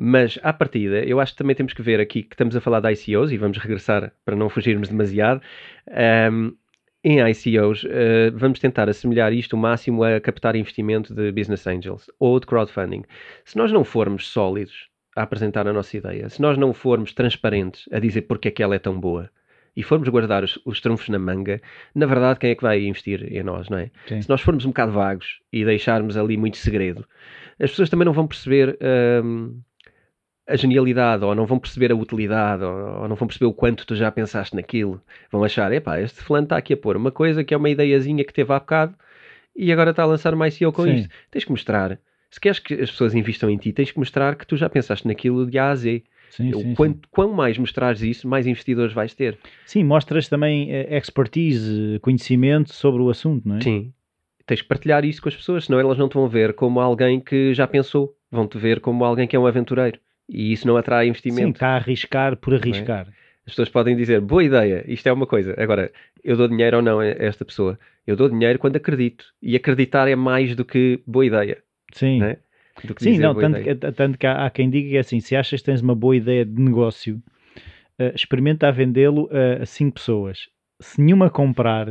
Mas, 0.00 0.38
à 0.44 0.52
partida, 0.52 1.04
eu 1.04 1.18
acho 1.18 1.32
que 1.32 1.38
também 1.38 1.56
temos 1.56 1.72
que 1.72 1.82
ver 1.82 1.98
aqui 1.98 2.22
que 2.22 2.34
estamos 2.34 2.54
a 2.54 2.60
falar 2.60 2.78
de 2.78 2.92
ICOs 2.92 3.32
e 3.32 3.36
vamos 3.36 3.58
regressar 3.58 4.12
para 4.24 4.36
não 4.36 4.48
fugirmos 4.48 4.88
demasiado. 4.88 5.42
Um, 6.30 6.52
em 7.02 7.18
ICOs, 7.18 7.82
uh, 7.82 8.30
vamos 8.32 8.60
tentar 8.60 8.88
assemelhar 8.88 9.32
isto 9.32 9.54
o 9.54 9.58
máximo 9.58 10.04
a 10.04 10.20
captar 10.20 10.54
investimento 10.54 11.12
de 11.12 11.32
business 11.32 11.66
angels 11.66 12.08
ou 12.20 12.38
de 12.38 12.46
crowdfunding. 12.46 13.02
Se 13.44 13.56
nós 13.56 13.72
não 13.72 13.82
formos 13.82 14.28
sólidos 14.28 14.88
a 15.16 15.22
apresentar 15.22 15.66
a 15.66 15.72
nossa 15.72 15.96
ideia, 15.96 16.28
se 16.28 16.40
nós 16.40 16.56
não 16.56 16.72
formos 16.72 17.12
transparentes 17.12 17.88
a 17.90 17.98
dizer 17.98 18.22
porque 18.22 18.48
é 18.48 18.50
que 18.52 18.62
ela 18.62 18.76
é 18.76 18.78
tão 18.78 19.00
boa, 19.00 19.28
e 19.76 19.82
formos 19.82 20.08
guardar 20.08 20.42
os, 20.42 20.58
os 20.64 20.80
trunfos 20.80 21.08
na 21.08 21.18
manga, 21.20 21.60
na 21.94 22.06
verdade, 22.06 22.38
quem 22.40 22.50
é 22.50 22.54
que 22.54 22.62
vai 22.62 22.84
investir 22.84 23.32
em 23.32 23.42
nós, 23.42 23.68
não 23.68 23.78
é? 23.78 23.90
Sim. 24.06 24.22
Se 24.22 24.28
nós 24.28 24.40
formos 24.40 24.64
um 24.64 24.70
bocado 24.70 24.90
vagos 24.90 25.40
e 25.52 25.64
deixarmos 25.64 26.16
ali 26.16 26.36
muito 26.36 26.56
segredo, 26.56 27.06
as 27.60 27.70
pessoas 27.70 27.88
também 27.88 28.04
não 28.04 28.12
vão 28.12 28.26
perceber 28.26 28.76
a 30.48 30.56
genialidade, 30.56 31.24
ou 31.24 31.34
não 31.34 31.44
vão 31.44 31.58
perceber 31.58 31.92
a 31.92 31.94
utilidade, 31.94 32.64
ou, 32.64 33.02
ou, 33.02 33.08
não 33.08 33.14
vão 33.14 33.28
perceber 33.28 33.46
o 33.46 33.52
quanto 33.52 33.86
tu 33.86 33.94
já 33.94 34.10
pensaste 34.10 34.56
naquilo. 34.56 35.00
Vão 35.30 35.44
achar, 35.44 35.70
epá, 35.72 36.00
este 36.00 36.22
fulano 36.22 36.44
está 36.44 36.56
aqui 36.56 36.72
a 36.72 36.76
pôr 36.76 36.96
uma 36.96 37.12
coisa 37.12 37.44
que 37.44 37.52
é 37.52 37.56
uma 37.56 37.68
ideiazinha 37.68 38.24
que 38.24 38.32
teve 38.32 38.50
há 38.52 38.58
bocado 38.58 38.94
e 39.54 39.70
agora 39.70 39.90
está 39.90 40.04
a 40.04 40.06
lançar 40.06 40.34
mais 40.34 40.58
ICO 40.58 40.72
com 40.72 40.84
Sim. 40.84 40.94
isto. 40.94 41.10
Tens 41.30 41.44
que 41.44 41.50
mostrar. 41.50 41.98
Se 42.30 42.40
queres 42.40 42.58
que 42.58 42.74
as 42.74 42.90
pessoas 42.90 43.14
investam 43.14 43.50
em 43.50 43.58
ti, 43.58 43.72
tens 43.72 43.90
que 43.90 43.98
mostrar 43.98 44.36
que 44.36 44.46
tu 44.46 44.56
já 44.56 44.70
pensaste 44.70 45.06
naquilo 45.06 45.46
de 45.46 45.58
A 45.58 45.70
a 45.70 45.74
Z. 45.74 46.02
Sim, 46.30 46.52
sim, 46.52 46.74
quanto, 46.74 46.96
sim. 46.96 47.02
Quão 47.10 47.32
mais 47.32 47.58
mostrares 47.58 48.02
isso, 48.02 48.28
mais 48.28 48.46
investidores 48.46 48.92
vais 48.92 49.14
ter. 49.14 49.38
Sim, 49.66 49.84
mostras 49.84 50.28
também 50.28 50.70
uh, 50.70 50.94
expertise, 50.94 51.98
conhecimento 52.00 52.72
sobre 52.72 53.02
o 53.02 53.10
assunto, 53.10 53.48
não 53.48 53.56
é? 53.56 53.60
Sim. 53.60 53.92
Tens 54.46 54.62
que 54.62 54.68
partilhar 54.68 55.04
isso 55.04 55.20
com 55.20 55.28
as 55.28 55.36
pessoas, 55.36 55.66
senão 55.66 55.78
elas 55.78 55.98
não 55.98 56.08
te 56.08 56.14
vão 56.14 56.28
ver 56.28 56.54
como 56.54 56.80
alguém 56.80 57.20
que 57.20 57.52
já 57.52 57.66
pensou, 57.66 58.14
vão-te 58.30 58.56
ver 58.56 58.80
como 58.80 59.04
alguém 59.04 59.26
que 59.26 59.36
é 59.36 59.38
um 59.38 59.46
aventureiro. 59.46 59.98
E 60.28 60.52
isso 60.52 60.66
não 60.66 60.76
atrai 60.76 61.08
investimento. 61.08 61.42
Sim, 61.42 61.52
está 61.52 61.68
a 61.68 61.76
arriscar 61.76 62.36
por 62.36 62.52
é? 62.52 62.56
arriscar. 62.56 63.06
É? 63.08 63.18
As 63.46 63.52
pessoas 63.52 63.70
podem 63.70 63.96
dizer, 63.96 64.20
boa 64.20 64.44
ideia, 64.44 64.84
isto 64.86 65.06
é 65.08 65.12
uma 65.12 65.26
coisa. 65.26 65.54
Agora, 65.56 65.90
eu 66.22 66.36
dou 66.36 66.46
dinheiro 66.48 66.76
ou 66.76 66.82
não 66.82 67.00
a 67.00 67.06
esta 67.06 67.46
pessoa? 67.46 67.78
Eu 68.06 68.14
dou 68.14 68.28
dinheiro 68.28 68.58
quando 68.58 68.76
acredito. 68.76 69.24
E 69.40 69.56
acreditar 69.56 70.06
é 70.06 70.14
mais 70.14 70.54
do 70.54 70.64
que 70.64 71.00
boa 71.06 71.24
ideia. 71.24 71.58
Sim. 71.92 72.22
É? 72.22 72.36
Sim, 72.98 73.18
não, 73.18 73.34
tanto, 73.34 73.60
que, 73.62 73.74
tanto 73.74 74.18
que 74.18 74.26
há, 74.26 74.46
há, 74.46 74.50
quem 74.50 74.68
diga 74.68 74.90
que 74.90 74.96
é 74.96 75.00
assim, 75.00 75.18
se 75.18 75.34
achas 75.34 75.60
que 75.60 75.66
tens 75.66 75.80
uma 75.80 75.94
boa 75.94 76.14
ideia 76.14 76.44
de 76.44 76.60
negócio, 76.60 77.20
uh, 77.98 78.14
experimenta 78.14 78.68
a 78.68 78.70
vendê-lo 78.70 79.28
a 79.60 79.66
cinco 79.66 79.94
pessoas. 79.94 80.48
Se 80.80 81.00
nenhuma 81.00 81.28
comprar, 81.28 81.88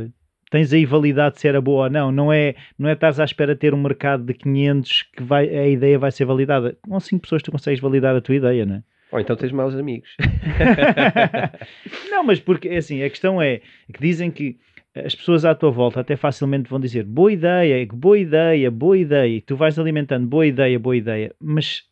tens 0.50 0.72
aí 0.72 0.84
validade 0.84 1.40
se 1.40 1.48
era 1.48 1.60
boa 1.60 1.84
ou 1.84 1.90
não. 1.90 2.12
Não 2.12 2.32
é, 2.32 2.54
não 2.78 2.88
é 2.88 2.92
estás 2.92 3.20
à 3.20 3.24
espera 3.24 3.54
de 3.54 3.60
ter 3.60 3.74
um 3.74 3.82
mercado 3.82 4.24
de 4.24 4.34
500 4.34 5.02
que 5.16 5.22
vai, 5.22 5.48
a 5.48 5.68
ideia 5.68 5.98
vai 5.98 6.10
ser 6.10 6.24
validada. 6.24 6.76
Com 6.82 6.98
cinco 7.00 7.22
pessoas 7.22 7.42
tu 7.42 7.50
consegues 7.52 7.80
validar 7.80 8.14
a 8.16 8.20
tua 8.20 8.34
ideia, 8.34 8.66
não 8.66 8.76
é? 8.76 8.82
Ou 9.10 9.20
então 9.20 9.36
tens 9.36 9.52
maus 9.52 9.74
amigos. 9.74 10.10
não, 12.10 12.22
mas 12.22 12.40
porque, 12.40 12.68
assim, 12.68 13.02
a 13.02 13.08
questão 13.08 13.40
é 13.40 13.62
que 13.92 14.00
dizem 14.00 14.30
que 14.30 14.58
as 14.94 15.14
pessoas 15.14 15.44
à 15.44 15.54
tua 15.54 15.70
volta 15.70 16.00
até 16.00 16.16
facilmente 16.16 16.68
vão 16.68 16.80
dizer 16.80 17.04
boa 17.04 17.32
ideia, 17.32 17.86
boa 17.90 18.18
ideia, 18.18 18.70
boa 18.70 18.98
ideia, 18.98 19.36
e 19.36 19.40
tu 19.40 19.56
vais 19.56 19.78
alimentando 19.78 20.26
boa 20.26 20.46
ideia, 20.46 20.78
boa 20.78 20.96
ideia, 20.96 21.34
mas 21.40 21.84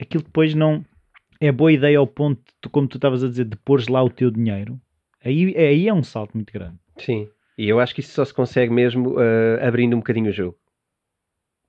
aquilo 0.00 0.24
depois 0.24 0.54
não 0.54 0.84
é 1.40 1.50
boa 1.50 1.72
ideia 1.72 1.98
ao 1.98 2.06
ponto, 2.06 2.42
de, 2.62 2.68
como 2.68 2.88
tu 2.88 2.98
estavas 2.98 3.24
a 3.24 3.28
dizer, 3.28 3.44
de 3.44 3.56
pôres 3.56 3.88
lá 3.88 4.02
o 4.02 4.10
teu 4.10 4.30
dinheiro. 4.30 4.78
Aí, 5.24 5.56
aí 5.56 5.88
é 5.88 5.94
um 5.94 6.02
salto 6.02 6.34
muito 6.34 6.52
grande. 6.52 6.76
Sim, 6.98 7.28
e 7.62 7.68
eu 7.68 7.78
acho 7.80 7.94
que 7.94 8.00
isso 8.00 8.12
só 8.12 8.24
se 8.24 8.32
consegue 8.34 8.72
mesmo 8.72 9.10
uh, 9.18 9.66
abrindo 9.66 9.94
um 9.94 9.98
bocadinho 10.00 10.30
o 10.30 10.32
jogo. 10.32 10.56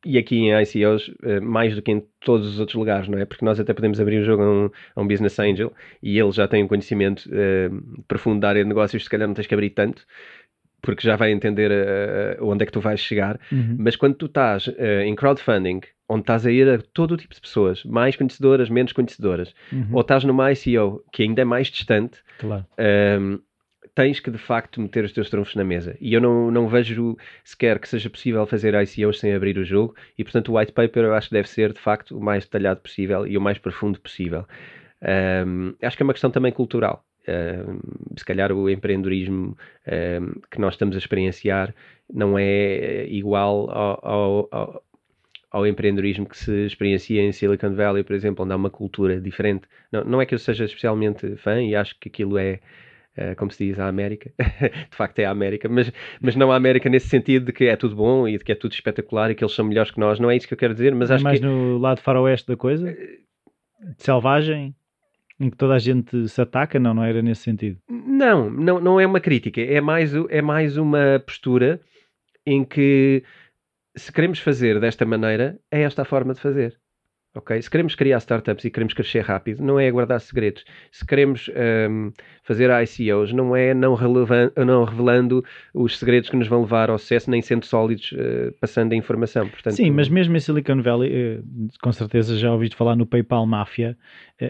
e 0.04 0.18
aqui 0.18 0.38
em 0.40 0.52
ICOs, 0.64 1.12
eh, 1.24 1.40
mais 1.40 1.76
do 1.76 1.82
que 1.84 1.92
em 1.92 2.04
todos 2.22 2.48
os 2.48 2.60
outros 2.60 2.76
lugares, 2.76 3.08
não 3.08 3.20
é? 3.20 3.26
Porque 3.26 3.46
nós 3.46 3.60
até 3.60 3.72
podemos 3.72 4.00
abrir 4.00 4.20
o 4.22 4.24
jogo 4.26 4.42
a 4.42 4.50
um, 4.50 4.70
a 4.96 5.02
um 5.02 5.08
business 5.08 5.38
angel 5.40 5.72
e 6.02 6.18
ele 6.18 6.32
já 6.32 6.48
tem 6.48 6.64
um 6.64 6.68
conhecimento 6.68 7.30
uh, 7.30 8.04
profundo 8.08 8.40
da 8.40 8.50
área 8.50 8.64
de 8.64 8.68
negócios, 8.68 9.04
se 9.04 9.10
calhar 9.10 9.28
não 9.28 9.36
tens 9.36 9.46
que 9.46 9.54
abrir 9.54 9.70
tanto, 9.70 10.04
porque 10.82 11.06
já 11.08 11.16
vai 11.16 11.32
entender 11.32 11.70
uh, 11.72 12.44
onde 12.48 12.64
é 12.64 12.66
que 12.66 12.72
tu 12.72 12.82
vais 12.82 13.00
chegar. 13.00 13.40
Uhum. 13.52 13.76
Mas 13.78 13.96
quando 13.96 14.16
tu 14.16 14.26
estás 14.26 14.66
uh, 14.66 14.74
em 15.06 15.14
crowdfunding, 15.14 15.82
onde 16.10 16.22
estás 16.22 16.48
a 16.48 16.52
ir 16.52 16.68
a 16.68 16.80
todo 16.80 17.12
o 17.12 17.18
tipo 17.18 17.36
de 17.36 17.42
pessoas, 17.42 17.84
mais 17.86 18.16
conhecedoras, 18.16 18.72
menos 18.72 18.94
conhecedoras, 18.94 19.54
Uhum. 19.72 19.90
ou 19.94 20.02
estás 20.02 20.24
numa 20.24 20.52
ICO, 20.52 21.04
que 21.14 21.22
ainda 21.22 21.44
é 21.44 21.46
mais 21.46 21.68
distante, 21.68 22.18
Claro. 22.40 22.66
um, 23.20 23.40
tens 23.94 24.20
que 24.20 24.32
de 24.32 24.38
facto 24.38 24.80
meter 24.80 25.04
os 25.04 25.12
teus 25.12 25.30
trunfos 25.30 25.56
na 25.56 25.64
mesa. 25.64 25.98
E 26.00 26.14
eu 26.14 26.22
não, 26.22 26.50
não 26.50 26.68
vejo 26.68 27.18
sequer 27.44 27.80
que 27.80 27.90
seja 27.90 28.10
possível 28.10 28.46
fazer 28.46 28.74
ICOs 28.74 29.20
sem 29.20 29.34
abrir 29.34 29.58
o 29.58 29.66
jogo, 29.66 29.96
e 30.18 30.24
portanto 30.24 30.50
o 30.50 30.58
white 30.58 30.72
paper 30.72 31.04
eu 31.06 31.14
acho 31.14 31.30
que 31.30 31.36
deve 31.36 31.50
ser 31.50 31.74
de 31.74 31.80
facto 31.80 32.18
o 32.18 32.22
mais 32.22 32.46
detalhado 32.46 32.80
possível 32.80 33.28
e 33.28 33.38
o 33.38 33.42
mais 33.42 33.58
profundo 33.58 34.00
possível. 34.00 34.46
Um, 35.46 35.74
acho 35.82 35.98
que 35.98 36.04
é 36.04 36.06
uma 36.06 36.14
questão 36.14 36.32
também 36.32 36.52
cultural. 36.52 37.04
Um, 37.28 37.80
se 38.18 38.26
calhar 38.26 38.52
o 38.52 38.70
empreendedorismo 38.70 39.58
um, 39.88 40.42
que 40.50 40.60
nós 40.60 40.74
estamos 40.74 40.96
a 40.96 41.00
experienciar 41.00 41.74
não 42.12 42.38
é 42.38 43.06
igual 43.08 43.70
ao, 43.70 44.00
ao, 44.08 44.48
ao, 44.52 44.84
ao 45.52 45.68
empreendedorismo 45.68 46.26
que 46.26 46.38
se 46.38 46.66
experiencia 46.66 47.22
em 47.22 47.32
Silicon 47.32 47.76
Valley, 47.76 48.04
por 48.04 48.16
exemplo, 48.16 48.44
onde 48.44 48.54
há 48.54 48.56
uma 48.56 48.70
cultura 48.70 49.20
diferente. 49.20 49.68
Não, 49.92 50.04
não 50.04 50.22
é 50.22 50.26
que 50.26 50.34
eu 50.34 50.40
seja 50.40 50.66
especialmente 50.66 51.36
fã 51.38 51.62
e 51.62 51.76
acho 51.76 51.98
que 52.00 52.10
aquilo 52.10 52.38
é, 52.38 52.60
uh, 53.18 53.36
como 53.36 53.52
se 53.52 53.66
diz, 53.66 53.80
a 53.80 53.88
América. 53.88 54.32
de 54.90 54.96
facto 54.96 55.20
é 55.20 55.26
a 55.26 55.32
América, 55.32 55.68
mas, 55.70 55.92
mas 56.20 56.36
não 56.36 56.52
a 56.52 56.56
América 56.56 56.90
nesse 56.90 57.08
sentido 57.08 57.46
de 57.46 57.54
que 57.54 57.66
é 57.66 57.76
tudo 57.76 57.96
bom 57.96 58.28
e 58.28 58.38
de 58.38 58.44
que 58.44 58.52
é 58.52 58.56
tudo 58.56 58.74
espetacular 58.74 59.32
e 59.32 59.36
que 59.36 59.44
eles 59.44 59.54
são 59.54 59.66
melhores 59.66 59.92
que 59.92 60.00
nós. 60.00 60.20
Não 60.20 60.30
é 60.30 60.36
isso 60.36 60.48
que 60.48 60.54
eu 60.54 60.58
quero 60.58 60.74
dizer, 60.74 60.94
mas 60.96 61.12
É 61.12 61.16
acho 61.16 61.24
mais 61.24 61.40
que... 61.40 61.46
no 61.46 61.78
lado 61.78 62.02
faroeste 62.02 62.48
da 62.48 62.58
coisa? 62.58 62.96
Selvagem? 63.98 64.76
Em 65.40 65.50
que 65.50 65.58
toda 65.58 65.74
a 65.74 65.80
gente 65.80 66.28
se 66.28 66.40
ataca? 66.40 66.80
Não, 66.80 66.94
não 66.94 67.04
era 67.04 67.22
nesse 67.22 67.42
sentido. 67.42 67.80
Não, 67.90 68.50
não, 68.50 68.80
não 68.80 69.00
é 69.00 69.08
uma 69.08 69.20
crítica, 69.20 69.60
é 69.60 69.82
mais, 69.82 70.14
é 70.30 70.42
mais 70.42 70.78
uma 70.78 71.22
postura 71.26 71.82
em 72.46 72.64
que 72.64 73.24
se 73.96 74.12
queremos 74.12 74.40
fazer 74.40 74.80
desta 74.80 75.06
maneira, 75.06 75.60
é 75.70 75.82
esta 75.82 76.04
a 76.04 76.06
forma 76.06 76.34
de 76.34 76.40
fazer. 76.40 76.80
Ok? 77.34 77.62
Se 77.62 77.70
queremos 77.70 77.96
criar 77.96 78.18
startups 78.18 78.66
e 78.66 78.70
queremos 78.70 78.94
crescer 78.94 79.22
rápido, 79.22 79.64
não 79.64 79.80
é 79.80 79.90
guardar 79.90 80.20
segredos. 80.20 80.66
Se 80.92 81.06
queremos 81.06 81.50
hum, 81.90 82.12
fazer 82.44 82.70
ICOs, 82.70 83.32
não 83.32 83.56
é 83.56 83.74
não, 83.74 83.98
não 84.66 84.84
revelando 84.84 85.42
os 85.74 85.98
segredos 85.98 86.30
que 86.30 86.36
nos 86.36 86.50
vão 86.50 86.62
levar 86.62 86.90
ao 86.90 86.98
sucesso, 86.98 87.32
nem 87.32 87.42
sendo 87.42 87.66
sólidos, 87.66 88.14
eh, 88.18 88.52
passando 88.60 88.92
a 88.92 88.96
informação. 88.98 89.48
Portanto, 89.48 89.76
Sim, 89.76 89.92
mas 89.92 90.10
mesmo 90.10 90.36
em 90.36 90.40
Silicon 90.42 90.82
Valley, 90.82 91.10
eh, 91.14 91.40
com 91.82 91.94
certeza 91.94 92.38
já 92.38 92.52
ouviste 92.52 92.76
falar 92.76 92.98
no 92.98 93.06
PayPal 93.06 93.46
Mafia, 93.46 93.98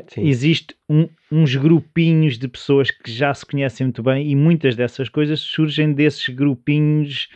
Sim. 0.07 0.25
existe 0.27 0.75
um- 0.89 1.07
uns 1.31 1.55
grupinhos 1.55 2.38
de 2.39 2.47
pessoas 2.47 2.89
que 2.89 3.11
já 3.11 3.31
se 3.31 3.45
conhecem 3.45 3.85
muito 3.85 4.01
bem 4.01 4.27
e 4.31 4.35
muitas 4.35 4.75
dessas 4.75 5.07
coisas 5.07 5.39
surgem 5.39 5.93
desses 5.93 6.27
grupinhos 6.29 7.29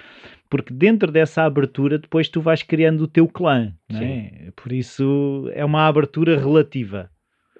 porque 0.56 0.74
dentro 0.74 1.12
dessa 1.12 1.44
abertura 1.44 2.00
depois 2.00 2.30
tu 2.30 2.40
vais 2.40 2.64
criando 2.64 3.02
o 3.02 3.08
teu 3.08 3.28
clã, 3.28 3.74
é? 3.92 4.52
Por 4.56 4.72
isso 4.72 5.50
é 5.54 5.66
uma 5.66 5.86
abertura 5.86 6.38
relativa. 6.38 7.10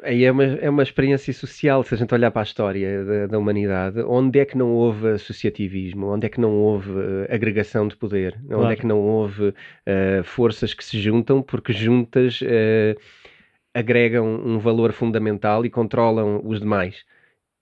Aí 0.02 0.24
é 0.24 0.32
uma, 0.32 0.44
é 0.44 0.70
uma 0.70 0.84
experiência 0.84 1.34
social, 1.34 1.84
se 1.84 1.94
a 1.94 1.98
gente 1.98 2.14
olhar 2.14 2.30
para 2.32 2.42
a 2.42 2.44
história 2.44 3.04
da, 3.04 3.28
da 3.28 3.38
humanidade, 3.40 4.00
onde 4.02 4.40
é 4.40 4.46
que 4.46 4.58
não 4.58 4.72
houve 4.72 5.10
associativismo, 5.10 6.08
onde 6.08 6.26
é 6.28 6.30
que 6.30 6.40
não 6.40 6.54
houve 6.54 6.92
eh, 7.28 7.34
agregação 7.36 7.88
de 7.88 7.96
poder, 7.98 8.36
onde 8.44 8.54
Claro. 8.56 8.72
é 8.72 8.76
que 8.76 8.86
não 8.86 9.00
houve 9.00 9.54
eh, 9.86 10.22
forças 10.24 10.74
que 10.74 10.84
se 10.86 11.00
juntam 11.00 11.42
porque 11.42 11.74
juntas 11.74 12.40
eh, 12.44 12.96
agregam 13.74 14.26
um 14.26 14.58
valor 14.60 14.94
fundamental 14.94 15.66
e 15.66 15.70
controlam 15.70 16.42
os 16.46 16.60
demais. 16.62 17.04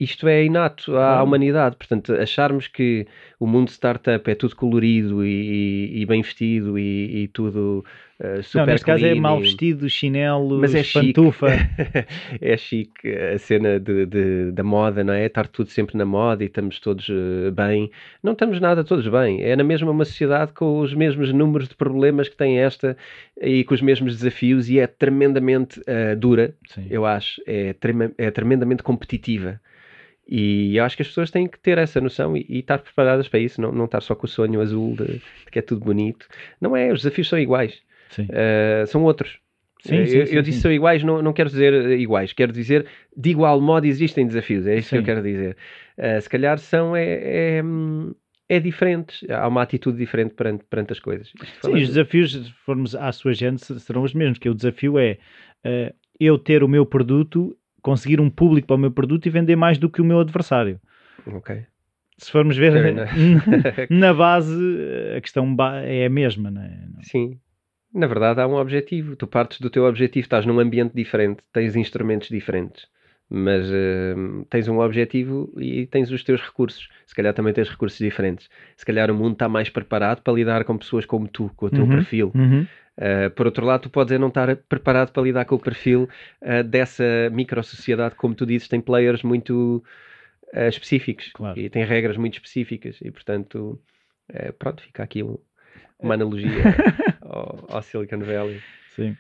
Isto 0.04 0.28
é 0.28 0.44
inato 0.44 0.92
à 0.92 0.94
Claro. 0.96 1.24
humanidade, 1.26 1.76
portanto, 1.76 2.14
acharmos 2.14 2.68
que 2.68 3.06
o 3.40 3.48
mundo 3.48 3.70
startup 3.70 4.30
é 4.30 4.36
tudo 4.36 4.56
colorido 4.56 5.26
e, 5.26 6.02
e 6.02 6.06
bem 6.06 6.22
vestido 6.22 6.78
e, 6.78 7.24
e 7.24 7.28
tudo 7.28 7.84
eh, 8.20 8.42
super 8.42 8.60
não, 8.68 8.74
neste 8.74 8.86
caso 8.86 9.06
é 9.06 9.16
mal 9.16 9.40
vestido, 9.40 9.90
chinelo, 9.90 10.60
mas 10.60 10.74
é 10.76 10.84
chique. 10.84 11.14
pantufa. 11.14 11.48
é 12.42 12.58
chique 12.58 13.08
a 13.10 13.38
cena 13.38 13.80
de, 13.80 14.06
de- 14.06 14.52
da 14.52 14.64
moda, 14.64 15.04
não 15.04 15.14
é? 15.14 15.26
Estar 15.26 15.48
tudo 15.48 15.70
sempre 15.70 15.98
na 15.98 16.06
moda 16.06 16.44
e 16.44 16.48
estamos 16.48 16.80
todos 16.80 17.08
eh, 17.10 17.52
bem. 17.52 17.92
Não 18.22 18.34
estamos 18.34 18.60
nada 18.60 18.84
todos 18.84 19.08
bem. 19.08 19.42
É 19.44 19.56
na 19.56 19.64
mesma 19.64 19.92
uma 19.92 20.06
sociedade 20.06 20.54
com 20.54 20.80
os 20.80 20.94
mesmos 20.94 21.32
números 21.34 21.68
de 21.68 21.76
problemas 21.76 22.30
que 22.30 22.36
tem 22.38 22.60
esta 22.60 22.96
e 23.42 23.64
com 23.64 23.74
os 23.74 23.82
mesmos 23.82 24.18
desafios 24.18 24.70
e 24.70 24.80
é 24.80 24.88
tremendamente 24.88 25.82
eh, 25.86 26.16
dura, 26.16 26.54
Sim. 26.68 26.88
eu 26.90 27.06
acho. 27.06 27.42
É, 27.46 27.76
é 28.18 28.32
tremendamente 28.32 28.84
competitiva. 28.84 29.60
E 30.28 30.78
eu 30.78 30.84
acho 30.84 30.96
que 30.96 31.02
as 31.02 31.08
pessoas 31.08 31.30
têm 31.32 31.48
que 31.48 31.60
ter 31.60 31.78
essa 31.78 32.00
noção 32.00 32.36
e, 32.38 32.46
e 32.48 32.60
estar 32.60 32.78
preparadas 32.80 33.28
para 33.28 33.40
isso, 33.40 33.62
não, 33.62 33.72
não 33.72 33.86
estar 33.86 34.02
só 34.02 34.16
com 34.16 34.26
o 34.26 34.30
sonho 34.30 34.62
azul 34.62 34.96
de, 34.96 35.06
de 35.06 35.52
que 35.52 35.60
é 35.60 35.62
tudo 35.62 35.84
bonito. 35.84 36.28
Não 36.62 36.76
é, 36.76 36.92
os 36.92 37.02
desafios 37.02 37.28
são 37.28 37.38
iguais. 37.38 37.82
Sim. 38.10 38.24
Uh, 38.24 38.88
são 38.88 39.04
outros. 39.04 39.40
Sim, 39.82 40.02
Uh, 40.04 40.08
sim, 40.08 40.18
eu, 40.18 40.28
sim, 40.28 40.36
eu 40.36 40.42
disse 40.42 40.62
são 40.62 40.72
iguais, 40.72 41.04
não, 41.04 41.22
não 41.22 41.34
quero 41.34 41.50
dizer 41.50 41.74
uh, 41.74 41.92
iguais, 41.92 42.32
quero 42.32 42.54
dizer 42.54 42.86
de 43.18 43.30
igual 43.32 43.60
modo 43.60 43.86
existem 43.86 44.26
desafios, 44.26 44.66
é 44.66 44.78
isso 44.78 44.90
que 44.92 44.98
eu 44.98 45.04
quero 45.04 45.22
dizer. 45.22 45.58
Uh, 45.98 46.22
se 46.22 46.30
calhar 46.30 46.58
são 46.58 46.96
é, 46.96 47.04
é, 47.04 47.64
é 48.48 48.60
diferentes, 48.62 49.30
há 49.30 49.46
uma 49.48 49.62
atitude 49.62 49.98
diferente 49.98 50.36
perante, 50.36 50.64
perante 50.70 50.94
as 50.94 51.00
coisas. 51.02 51.34
Sim, 51.62 51.74
os 51.74 51.88
desafios, 51.90 52.32
se 52.32 52.52
formos 52.66 52.96
à 52.96 53.12
sua 53.12 53.34
gente, 53.34 53.66
se- 53.66 53.78
serão 53.82 54.04
os 54.04 54.14
mesmos, 54.14 54.40
que 54.40 54.48
o 54.50 54.56
desafio 54.56 54.98
é 54.98 55.18
eh, 55.66 55.94
eu 56.20 56.38
ter 56.38 56.64
o 56.64 56.68
meu 56.68 56.86
produto, 56.86 57.54
conseguir 57.84 58.20
um 58.20 58.30
público 58.30 58.66
para 58.68 58.76
o 58.76 58.80
meu 58.80 58.90
produto 58.92 59.28
e 59.28 59.30
vender 59.30 59.56
mais 59.56 59.78
do 59.78 59.90
que 59.90 60.02
o 60.02 60.06
meu 60.06 60.20
adversário. 60.20 60.80
Ok. 61.28 61.64
Se 62.18 62.32
formos 62.32 62.58
ver 62.58 62.74
na 63.90 64.14
base, 64.14 64.56
a 65.16 65.22
questão 65.22 65.56
é 65.86 66.06
a 66.06 66.10
mesma, 66.10 66.50
não 66.50 66.62
é? 66.62 66.80
Sim. 67.02 67.38
Na 67.94 68.08
verdade, 68.08 68.42
há 68.42 68.48
um 68.48 68.56
objetivo. 68.56 69.16
Tu 69.16 69.28
partes 69.28 69.60
do 69.60 69.70
teu 69.70 69.86
objetivo, 69.86 70.26
estás 70.26 70.46
num 70.46 70.60
ambiente 70.60 70.94
diferente, 70.96 71.44
tens 71.52 71.76
instrumentos 71.76 72.30
diferentes, 72.30 72.88
mas 73.30 73.68
hum, 73.70 74.46
tens 74.50 74.68
um 74.68 74.80
objetivo 74.80 75.54
e 75.60 75.86
tens 75.86 76.10
os 76.12 76.24
teus 76.24 76.42
recursos. 76.42 76.90
Se 77.06 77.14
calhar 77.14 77.34
também 77.34 77.54
tens 77.54 77.70
recursos 77.70 78.00
diferentes. 78.00 78.50
Se 78.76 78.86
calhar 78.86 79.12
o 79.12 79.14
mundo 79.14 79.34
está 79.34 79.48
mais 79.48 79.70
preparado 79.70 80.22
para 80.22 80.34
lidar 80.34 80.64
com 80.64 80.78
pessoas 80.78 81.06
como 81.06 81.28
tu, 81.28 81.52
com 81.56 81.68
o 81.68 81.70
teu 81.70 81.84
Uhum. 81.84 81.90
perfil. 81.90 82.32
Uhum. 82.34 82.66
Uh, 82.98 83.30
por 83.32 83.46
outro 83.48 83.66
lado, 83.66 83.82
tu 83.82 83.90
podes 83.90 84.20
não 84.20 84.28
estar 84.28 84.56
preparado 84.56 85.12
para 85.12 85.24
lidar 85.24 85.46
com 85.46 85.56
o 85.56 85.60
perfil 85.60 86.08
uh, 86.42 86.64
dessa 86.64 87.04
micro-sociedade, 87.32 88.16
como 88.16 88.36
tu 88.36 88.46
dizes, 88.46 88.68
tem 88.68 88.80
players 88.80 89.24
muito 89.24 89.84
uh, 90.54 90.68
específicos 90.70 91.32
Claro. 91.34 91.60
e 91.60 91.70
tem 91.70 91.84
regras 91.84 92.18
muito 92.18 92.36
específicas 92.36 92.98
e, 93.02 93.10
portanto, 93.10 93.80
pronto, 94.60 94.82
fica 94.84 95.04
aqui 95.04 95.24
um- 95.24 95.38
uma 96.00 96.14
analogia 96.14 96.50
ao, 97.22 97.66
ao 97.70 97.82
Silicon 97.82 98.20
Valley. 98.20 98.60
Sim. 98.96 99.16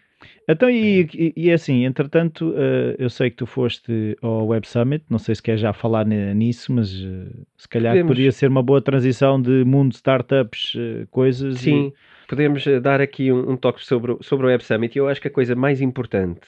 Então, 0.48 0.70
e, 0.70 1.02
e, 1.14 1.34
e 1.36 1.52
assim, 1.52 1.84
entretanto, 1.84 2.54
eh, 2.56 2.96
eu 2.98 3.10
sei 3.10 3.30
que 3.30 3.36
tu 3.38 3.46
foste 3.46 4.18
ao 4.22 4.48
Web 4.48 4.66
Summit, 4.68 5.04
não 5.10 5.20
sei 5.20 5.36
se 5.36 5.42
quer 5.44 5.58
já 5.58 5.74
falar 5.74 6.06
ni- 6.06 6.34
nisso, 6.34 6.72
mas 6.72 6.94
eh, 6.94 7.28
se 7.58 7.68
calhar 7.68 7.94
Podemos. 7.94 8.10
poderia 8.12 8.32
ser 8.32 8.48
uma 8.48 8.64
boa 8.64 8.82
transição 8.82 9.42
de 9.42 9.66
mundo 9.66 9.94
startups, 9.94 10.74
eh, 10.78 11.06
coisas. 11.12 11.56
e- 11.56 11.60
Sim, 11.64 11.94
podemos 12.28 12.66
uh, 12.66 12.80
dar 12.82 13.02
aqui 13.02 13.32
um, 13.32 13.52
um 13.52 13.58
toque 13.58 13.84
sobre, 13.86 14.14
o- 14.14 14.24
sobre 14.24 14.46
o 14.46 14.50
Web 14.50 14.64
Summit 14.64 14.96
e 14.96 15.00
eu 15.00 15.08
acho 15.10 15.22
que 15.22 15.28
a 15.28 15.32
coisa 15.32 15.56
mais 15.56 15.82
importante. 15.82 16.42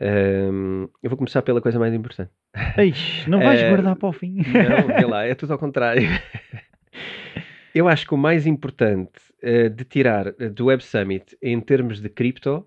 um, 0.00 0.88
eu 1.02 1.10
vou 1.10 1.16
começar 1.16 1.42
pela 1.42 1.60
coisa 1.60 1.78
mais 1.78 1.94
importante. 1.94 2.30
Ei, 2.78 2.92
não 3.28 3.40
vais 3.40 3.60
Eh, 3.62 3.68
guardar 3.68 3.96
para 3.96 4.08
o 4.08 4.12
fim. 4.12 4.36
Não, 4.36 4.86
vê 4.88 5.06
lá, 5.06 5.24
é 5.24 5.34
tudo 5.34 5.52
ao 5.52 5.58
contrário. 5.58 6.08
Eu 7.74 7.88
acho 7.88 8.06
que 8.06 8.14
o 8.14 8.18
mais 8.18 8.46
importante 8.46 9.12
eh, 9.42 9.68
de 9.68 9.84
tirar 9.84 10.28
eh, 10.38 10.48
do 10.48 10.66
Web 10.66 10.82
Summit 10.82 11.36
em 11.42 11.60
termos 11.60 12.00
de 12.00 12.08
cripto 12.08 12.66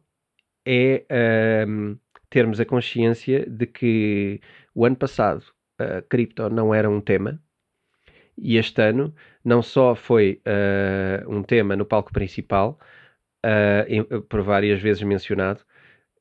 é 0.66 1.06
ehm, 1.10 1.96
termos 2.30 2.60
a 2.60 2.66
consciência 2.66 3.46
de 3.50 3.66
que 3.66 4.40
o 4.76 4.86
ano 4.86 4.96
passado 4.96 5.44
a 5.80 6.02
cripto 6.04 6.50
não 6.50 6.74
era 6.74 6.90
um 6.90 7.02
tema 7.02 7.42
e 8.38 8.58
este 8.58 8.82
ano 8.82 9.14
não 9.50 9.62
só 9.64 9.96
foi 9.96 10.42
eh, 10.46 11.24
um 11.28 11.44
tema 11.44 11.76
no 11.76 11.86
palco 11.86 12.12
principal, 12.14 12.80
eh, 13.44 13.86
em- 13.90 14.04
por 14.24 14.42
várias 14.44 14.82
vezes 14.82 15.04
mencionado, 15.04 15.62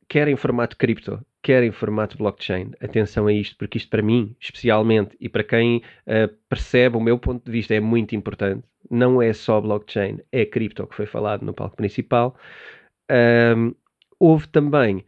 quer 0.09 0.29
em 0.29 0.37
formato 0.37 0.77
cripto, 0.77 1.25
quer 1.43 1.63
em 1.65 1.73
formato 1.73 2.19
blockchain. 2.19 2.73
Atenção 2.81 3.27
a 3.27 3.33
isto, 3.33 3.57
porque 3.59 3.79
isto 3.79 3.91
para 3.91 4.03
mim, 4.03 4.37
especialmente, 4.41 5.17
e 5.21 5.29
para 5.29 5.45
quem 5.45 5.79
uh, 6.07 6.29
percebe 6.49 6.97
o 6.97 7.01
meu 7.01 7.19
ponto 7.19 7.45
de 7.45 7.53
vista, 7.53 7.75
é 7.75 7.81
muito 7.81 8.15
importante. 8.17 8.65
Não 8.91 9.21
é 9.23 9.33
só 9.33 9.61
blockchain, 9.61 10.21
é 10.33 10.45
cripto 10.47 10.87
que 10.87 10.95
foi 10.97 11.07
falado 11.07 11.45
no 11.45 11.55
palco 11.55 11.77
principal. 11.77 12.37
Houve 14.19 14.49
também 14.49 15.05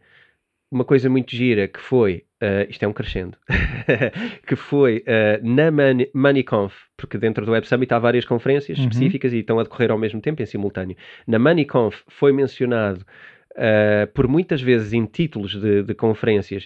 uma 0.71 0.85
coisa 0.85 1.09
muito 1.09 1.35
gira 1.35 1.67
que 1.67 1.79
foi, 1.79 2.23
uh, 2.41 2.69
isto 2.69 2.81
é 2.83 2.87
um 2.87 2.93
crescendo, 2.93 3.37
que 4.47 4.55
foi 4.55 4.99
uh, 4.99 5.45
na 5.45 5.69
Money, 5.69 6.09
MoneyConf, 6.15 6.73
porque 6.95 7.17
dentro 7.17 7.45
do 7.45 7.51
Web 7.51 7.67
Summit 7.67 7.93
há 7.93 7.99
várias 7.99 8.23
conferências 8.23 8.77
uhum. 8.77 8.85
específicas 8.85 9.33
e 9.33 9.39
estão 9.39 9.59
a 9.59 9.63
decorrer 9.63 9.91
ao 9.91 9.97
mesmo 9.97 10.21
tempo, 10.21 10.41
em 10.41 10.45
simultâneo. 10.45 10.95
Na 11.27 11.37
MoneyConf 11.37 12.03
foi 12.07 12.31
mencionado 12.31 13.05
uh, 13.51 14.07
por 14.13 14.29
muitas 14.29 14.61
vezes 14.61 14.93
em 14.93 15.05
títulos 15.05 15.59
de, 15.59 15.83
de 15.83 15.93
conferências 15.93 16.65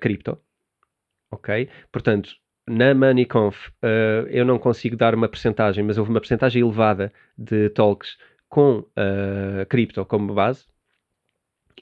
cripto, 0.00 0.38
ok? 1.32 1.68
Portanto, 1.90 2.30
na 2.68 2.94
MoneyConf 2.94 3.70
eu 4.30 4.44
não 4.44 4.58
consigo 4.58 4.96
dar 4.96 5.14
uma 5.14 5.28
percentagem, 5.28 5.82
mas 5.82 5.96
houve 5.96 6.10
uma 6.10 6.20
percentagem 6.20 6.62
elevada 6.62 7.12
de 7.36 7.70
talks 7.70 8.16
com 8.48 8.84
cripto 9.68 10.04
como 10.04 10.32
base, 10.34 10.64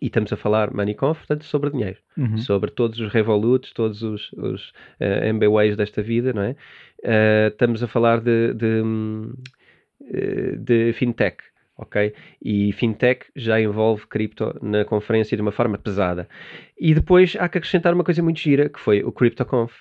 e 0.02 0.06
estamos 0.06 0.32
a 0.32 0.36
falar 0.36 0.74
MoneyConf, 0.74 1.18
portanto, 1.18 1.44
sobre 1.44 1.70
dinheiro, 1.70 1.96
uhum. 2.18 2.36
sobre 2.36 2.72
todos 2.72 2.98
os 2.98 3.12
Revoluts, 3.12 3.72
todos 3.72 4.02
os, 4.02 4.32
os 4.32 4.70
uh, 4.70 4.74
eh, 4.98 5.28
MBWays 5.28 5.76
desta 5.76 6.02
vida, 6.02 6.32
não 6.32 6.42
é? 6.42 6.56
Uh, 7.04 7.48
estamos 7.48 7.84
a 7.84 7.86
falar 7.86 8.20
de, 8.20 8.52
de, 8.52 8.82
eh, 10.12 10.56
de, 10.56 10.92
fintech, 10.94 11.36
ok? 11.78 12.12
E 12.42 12.72
fintech 12.72 13.26
já 13.36 13.60
envolve 13.60 14.04
cripto 14.08 14.58
na 14.60 14.84
conferência 14.84 15.36
de 15.36 15.40
uma 15.40 15.52
forma 15.52 15.78
pesada. 15.78 16.28
E 16.76 16.92
depois 16.94 17.36
há 17.38 17.48
que 17.48 17.58
acrescentar 17.58 17.94
uma 17.94 18.02
coisa 18.02 18.24
muito 18.24 18.40
gira, 18.40 18.68
que 18.68 18.80
foi 18.80 19.04
o 19.04 19.12
CryptoConf, 19.12 19.72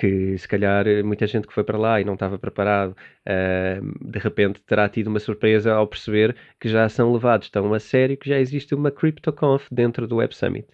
que 0.00 0.38
se 0.38 0.48
calhar 0.48 0.86
muita 1.04 1.26
gente 1.26 1.46
que 1.46 1.52
foi 1.52 1.62
para 1.62 1.76
lá 1.76 2.00
e 2.00 2.04
não 2.04 2.14
estava 2.14 2.38
preparado, 2.38 2.92
uh, 2.92 4.08
de 4.10 4.18
repente 4.18 4.58
terá 4.66 4.88
tido 4.88 5.08
uma 5.08 5.20
surpresa 5.20 5.74
ao 5.74 5.86
perceber 5.86 6.34
que 6.58 6.70
já 6.70 6.88
são 6.88 7.12
levados 7.12 7.50
tão 7.50 7.74
a 7.74 7.78
sério 7.78 8.16
que 8.16 8.26
já 8.26 8.38
existe 8.38 8.74
uma 8.74 8.90
CryptoConf 8.90 9.66
dentro 9.70 10.06
do 10.08 10.16
Web 10.16 10.34
Summit. 10.34 10.66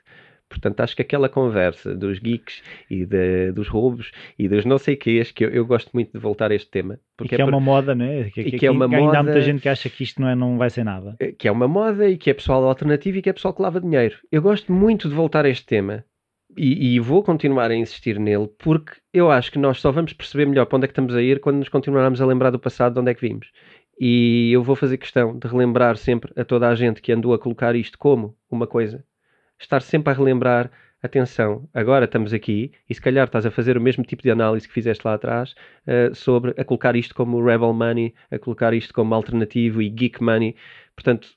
Portanto, 0.48 0.80
acho 0.80 0.94
que 0.94 1.02
aquela 1.02 1.28
conversa 1.28 1.92
dos 1.92 2.20
geeks 2.20 2.62
e 2.88 3.04
de, 3.04 3.50
dos 3.50 3.66
roubos 3.66 4.12
e 4.38 4.46
dos 4.46 4.64
não 4.64 4.78
sei 4.78 4.94
quês, 4.94 5.32
que 5.32 5.44
eu, 5.44 5.50
eu, 5.50 5.66
gosto 5.66 5.90
muito 5.92 6.12
de 6.12 6.20
voltar 6.20 6.52
a 6.52 6.54
este 6.54 6.70
tema. 6.70 7.00
Porque 7.16 7.34
e 7.34 7.36
que 7.36 7.42
é, 7.42 7.44
é 7.44 7.48
uma 7.48 7.58
moda, 7.58 7.96
né? 7.96 8.30
Que, 8.30 8.42
e 8.42 8.50
que, 8.52 8.58
que 8.60 8.66
é 8.66 8.70
uma 8.70 8.84
ainda 8.84 8.96
moda, 8.96 9.18
há 9.18 9.22
muita 9.24 9.40
gente 9.40 9.60
que 9.60 9.68
acha 9.68 9.90
que 9.90 10.04
isto 10.04 10.22
não, 10.22 10.28
é, 10.28 10.36
não 10.36 10.56
vai 10.56 10.70
ser 10.70 10.84
nada. 10.84 11.16
Eh, 11.18 11.32
que 11.32 11.48
é 11.48 11.50
uma 11.50 11.66
moda 11.66 12.08
e 12.08 12.16
que 12.16 12.30
é 12.30 12.34
pessoal 12.34 12.62
alternativo 12.62 13.18
e 13.18 13.22
que 13.22 13.28
é 13.28 13.32
pessoal 13.32 13.52
que 13.52 13.60
lava 13.60 13.80
dinheiro. 13.80 14.18
Eu 14.30 14.40
gosto 14.40 14.72
muito 14.72 15.08
de 15.08 15.16
voltar 15.16 15.44
a 15.44 15.48
este 15.48 15.66
tema 15.66 16.04
e, 16.56 16.96
e, 16.96 17.00
vou 17.00 17.22
continuar 17.22 17.70
a 17.70 17.74
insistir 17.74 18.18
nele 18.18 18.48
porque 18.58 18.94
eu 19.12 19.30
acho 19.30 19.52
que 19.52 19.58
nós 19.58 19.80
só 19.80 19.92
vamos 19.92 20.12
perceber 20.12 20.46
melhor 20.46 20.66
para 20.66 20.76
onde 20.76 20.84
é 20.84 20.88
que 20.88 20.92
estamos 20.92 21.14
a 21.14 21.22
ir 21.22 21.40
quando 21.40 21.58
nos 21.58 21.68
continuarmos 21.68 22.20
a 22.20 22.26
lembrar 22.26 22.50
do 22.50 22.58
passado 22.58 22.94
de 22.94 23.00
onde 23.00 23.10
é 23.10 23.14
que 23.14 23.20
vimos. 23.20 23.50
E 23.98 24.50
eu 24.52 24.62
vou 24.62 24.76
fazer 24.76 24.98
questão 24.98 25.38
de 25.38 25.46
relembrar 25.48 25.96
sempre 25.96 26.32
a 26.36 26.44
toda 26.44 26.68
a 26.68 26.74
gente 26.74 27.00
que 27.00 27.12
andou 27.12 27.32
a 27.32 27.38
colocar 27.38 27.74
isto 27.74 27.98
como 27.98 28.36
uma 28.50 28.66
coisa. 28.66 29.04
Estar 29.58 29.80
sempre 29.80 30.12
a 30.12 30.16
relembrar, 30.16 30.70
atenção, 31.02 31.68
agora 31.72 32.04
estamos 32.04 32.32
aqui 32.32 32.72
e 32.88 32.94
se 32.94 33.00
calhar 33.00 33.26
estás 33.26 33.46
a 33.46 33.50
fazer 33.50 33.76
o 33.78 33.80
mesmo 33.80 34.04
tipo 34.04 34.22
de 34.22 34.30
análise 34.30 34.66
que 34.68 34.74
fizeste 34.74 35.06
lá 35.06 35.14
atrás 35.14 35.54
uh, 35.86 36.14
sobre 36.14 36.54
a 36.58 36.64
colocar 36.64 36.96
isto 36.96 37.14
como 37.14 37.42
rebel 37.42 37.72
money, 37.72 38.14
a 38.30 38.38
colocar 38.38 38.74
isto 38.74 38.92
como 38.92 39.14
alternativo 39.14 39.80
e 39.80 39.88
geek 39.88 40.22
money. 40.22 40.56
Portanto, 40.94 41.28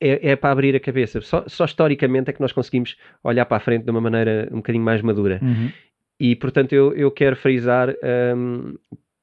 é, 0.00 0.30
é, 0.30 0.36
para 0.36 0.50
abrir 0.50 0.74
a 0.74 0.80
cabeça. 0.80 1.20
Só, 1.20 1.44
só, 1.46 1.64
historicamente 1.64 2.30
é 2.30 2.32
que 2.32 2.40
nós 2.40 2.52
conseguimos 2.52 2.96
olhar 3.22 3.44
para 3.44 3.58
a 3.58 3.60
frente 3.60 3.84
de 3.84 3.90
uma 3.90 4.00
maneira 4.00 4.48
um 4.50 4.56
bocadinho 4.56 4.84
mais 4.84 5.02
madura. 5.02 5.38
Uhum. 5.42 5.70
E, 6.18 6.34
portanto, 6.36 6.72
eu, 6.72 6.92
eu 6.94 7.10
quero 7.10 7.36
frisar 7.36 7.94
um, 8.36 8.74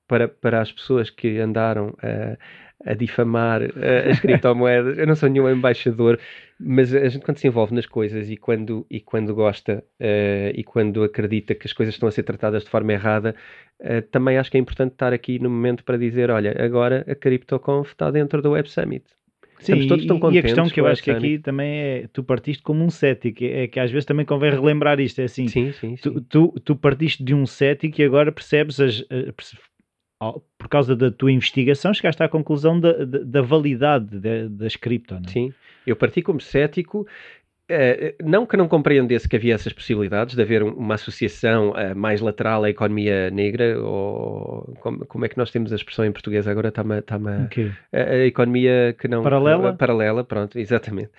para, 0.07 0.27
para 0.27 0.61
as 0.61 0.71
pessoas 0.71 1.09
que 1.09 1.39
andaram 1.39 1.95
a, 2.01 2.37
a 2.91 2.93
difamar 2.93 3.61
as 4.09 4.19
criptomoedas. 4.21 4.97
eu 4.97 5.05
não 5.05 5.15
sou 5.15 5.29
nenhum 5.29 5.49
embaixador, 5.49 6.19
mas 6.59 6.93
a 6.93 7.07
gente, 7.07 7.23
quando 7.23 7.37
se 7.37 7.47
envolve 7.47 7.73
nas 7.73 7.85
coisas 7.85 8.29
e 8.29 8.37
quando, 8.37 8.85
e 8.89 8.99
quando 8.99 9.33
gosta 9.35 9.83
uh, 9.99 10.51
e 10.55 10.63
quando 10.63 11.03
acredita 11.03 11.53
que 11.53 11.67
as 11.67 11.73
coisas 11.73 11.93
estão 11.93 12.09
a 12.09 12.11
ser 12.11 12.23
tratadas 12.23 12.63
de 12.63 12.69
forma 12.69 12.93
errada, 12.93 13.35
uh, 13.81 14.01
também 14.03 14.37
acho 14.37 14.49
que 14.49 14.57
é 14.57 14.59
importante 14.59 14.93
estar 14.93 15.13
aqui 15.13 15.37
no 15.39 15.49
momento 15.49 15.83
para 15.83 15.97
dizer: 15.97 16.31
olha, 16.31 16.55
agora 16.63 17.05
a 17.07 17.13
CryptoConf 17.13 17.91
está 17.91 18.09
dentro 18.09 18.41
do 18.41 18.51
Web 18.51 18.69
Summit. 18.69 19.05
Sim, 19.59 19.87
todos 19.87 20.05
tão 20.05 20.19
contentes. 20.19 20.35
E 20.35 20.39
a 20.39 20.41
questão 20.43 20.69
que 20.69 20.79
eu 20.79 20.85
acho 20.85 21.03
que 21.03 21.11
aqui 21.11 21.39
também 21.39 21.69
é, 21.69 22.07
tu 22.13 22.23
partiste 22.23 22.61
como 22.61 22.83
um 22.83 22.89
cético, 22.89 23.43
é 23.43 23.67
que 23.67 23.79
às 23.79 23.89
vezes 23.91 24.05
também 24.05 24.25
convém 24.25 24.51
relembrar 24.51 24.99
isto, 24.99 25.19
é 25.19 25.23
assim, 25.23 25.47
sim, 25.47 25.71
sim, 25.71 25.95
sim. 25.95 26.01
Tu, 26.01 26.21
tu, 26.21 26.55
tu, 26.63 26.75
partiste 26.75 27.23
de 27.23 27.33
um 27.33 27.45
cético 27.45 27.99
e 27.99 28.03
agora 28.03 28.31
percebes, 28.31 28.79
as, 28.79 29.03
por 30.57 30.67
causa 30.69 30.95
da 30.95 31.11
tua 31.11 31.31
investigação, 31.31 31.93
chegaste 31.93 32.21
à 32.21 32.29
conclusão 32.29 32.79
da, 32.79 33.05
da, 33.05 33.19
da 33.19 33.41
validade 33.41 34.19
das 34.49 34.75
cripto, 34.75 35.15
não 35.15 35.21
é? 35.27 35.31
Sim, 35.31 35.53
eu 35.85 35.95
parti 35.95 36.21
como 36.21 36.41
cético 36.41 37.07
Uh, 37.69 38.15
não 38.23 38.45
que 38.45 38.55
não 38.55 38.67
compreendesse 38.67 39.27
que 39.27 39.35
havia 39.35 39.53
essas 39.53 39.73
possibilidades 39.73 40.35
de 40.35 40.41
haver 40.41 40.63
uma 40.63 40.95
associação 40.95 41.71
uh, 41.71 41.93
mais 41.93 42.21
lateral 42.21 42.63
à 42.63 42.69
economia 42.69 43.29
negra, 43.29 43.77
ou 43.81 44.73
como, 44.79 45.05
como, 45.05 45.25
é 45.25 45.29
que 45.29 45.37
nós 45.37 45.51
temos 45.51 45.73
a 45.73 45.75
expressão 45.75 46.05
em 46.05 46.11
português 46.11 46.47
agora? 46.47 46.69
Está 46.69 46.83
-me, 46.83 47.01
tá 47.01 47.17
okay. 47.45 47.71
a, 47.91 47.97
a, 47.97 48.25
economia 48.25 48.95
que 48.97 49.09
não. 49.09 49.21
Paralela? 49.21 49.73
Paralela, 49.73 50.23
pronto, 50.23 50.57
exatamente. 50.57 51.11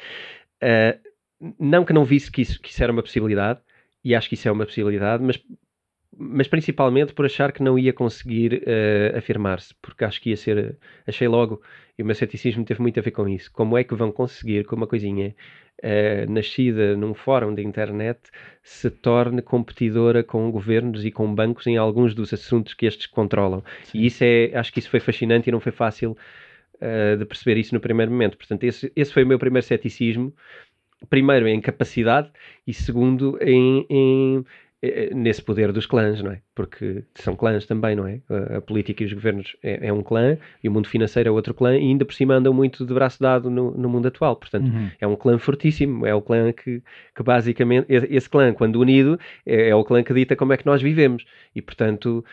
Não 1.61 1.85
que 1.85 1.93
não 1.93 2.05
visse 2.05 2.33
que 2.33 2.41
isso, 2.41 2.61
que 2.61 2.71
isso 2.71 2.83
era 2.83 2.93
uma 2.93 3.03
possibilidade, 3.03 3.61
e 4.03 4.15
acho 4.15 4.29
que 4.29 4.35
isso 4.35 4.49
é 4.49 4.53
uma 4.53 4.65
possibilidade, 4.65 5.23
mas 5.23 5.39
mas 6.17 6.49
principalmente 6.49 7.13
por 7.13 7.27
achar 7.27 7.53
que 7.53 7.63
não 7.63 7.79
ia 7.79 7.93
conseguir 7.93 8.63
uh, 8.63 9.17
afirmar-se, 9.17 9.75
porque 9.81 10.05
acho 10.05 10.21
que 10.21 10.31
ia 10.31 10.37
ser, 10.37 10.77
achei 11.07 11.29
logo, 11.29 11.61
e 11.99 12.03
o 12.03 12.07
meu 12.07 12.15
ceticismo 12.15 12.65
teve 12.65 12.81
muito 12.81 12.99
a 12.99 13.03
ver 13.03 13.11
com 13.11 13.29
isso, 13.29 13.51
como 13.53 13.77
é 13.77 13.85
que 13.85 13.95
vão 13.95 14.11
conseguir 14.11 14.67
que 14.67 14.75
uma 14.75 14.87
coisinha 14.87 15.35
uh, 15.83 16.31
nascida 16.31 16.97
num 16.97 17.15
fórum 17.15 17.55
de 17.55 17.63
internet 17.63 18.21
se 18.63 18.91
torne 18.91 19.43
competidora 19.43 20.23
com 20.25 20.51
governos 20.51 21.05
e 21.05 21.11
com 21.11 21.35
bancos 21.35 21.67
em 21.67 21.77
alguns 21.77 22.15
dos 22.15 22.33
assuntos 22.33 22.75
que 22.75 22.87
estes 22.87 23.07
controlam. 23.07 23.63
Sim. 23.85 23.99
E 23.99 24.07
isso 24.07 24.25
é, 24.25 24.53
acho 24.55 24.73
que 24.73 24.79
isso 24.79 24.91
foi 24.91 25.01
fascinante 25.01 25.49
e 25.49 25.53
não 25.53 25.61
foi 25.61 25.73
fácil 25.73 26.17
uh, 26.77 27.17
de 27.17 27.25
perceber 27.25 27.59
isso 27.59 27.75
no 27.75 27.81
primeiro 27.81 28.11
momento. 28.11 28.37
Portanto, 28.37 28.65
esse, 28.65 28.93
esse 28.97 29.13
foi 29.13 29.25
o 29.25 29.27
meu 29.27 29.39
primeiro 29.39 29.67
ceticismo, 29.67 30.35
primeiro 31.09 31.47
em 31.47 31.61
capacidade 31.61 32.31
e 32.67 32.75
segundo 32.75 33.39
em, 33.41 33.87
em 33.89 34.45
nesse 35.13 35.43
poder 35.43 35.73
dos 35.73 35.87
clãs, 35.87 36.23
não 36.23 36.31
é? 36.31 36.41
Porque 36.55 37.03
são 37.17 37.35
clãs 37.35 37.67
também, 37.67 37.97
não 37.97 38.07
é? 38.07 38.21
A, 38.57 38.61
política 38.61 39.03
e 39.03 39.07
os 39.07 39.13
governos 39.13 39.57
é, 39.61 39.89
é, 39.89 39.93
um 39.93 40.03
clã 40.03 40.39
e 40.63 40.69
o 40.69 40.73
mundo 40.73 40.89
financeiro 40.89 41.29
é 41.29 41.33
outro 41.33 41.53
clã 41.53 41.77
e 41.77 41.81
ainda 41.81 42.05
por 42.05 42.15
cima 42.15 42.35
andam 42.35 42.55
muito 42.55 42.87
de 42.87 42.95
braço 42.95 43.21
dado 43.21 43.51
no, 43.51 43.73
no 43.73 43.89
mundo 43.89 44.07
atual. 44.07 44.37
Portanto, 44.37 44.69
uhum. 44.69 44.91
é 45.01 45.07
um 45.07 45.17
clã 45.17 45.37
fortíssimo, 45.37 46.07
é 46.07 46.15
o 46.15 46.23
clã 46.23 46.53
que, 46.53 46.81
que 47.15 47.23
basicamente, 47.25 47.87
esse 47.89 48.31
clã, 48.31 48.53
quando 48.53 48.77
unido, 48.77 49.19
é, 49.45 49.71
é, 49.71 49.75
o 49.75 49.83
clã 49.83 50.03
que 50.03 50.15
dita 50.15 50.37
como 50.37 50.53
é 50.53 50.57
que 50.57 50.67
nós 50.67 50.81
vivemos 50.81 51.25
e, 51.57 51.61
portanto, 51.61 52.25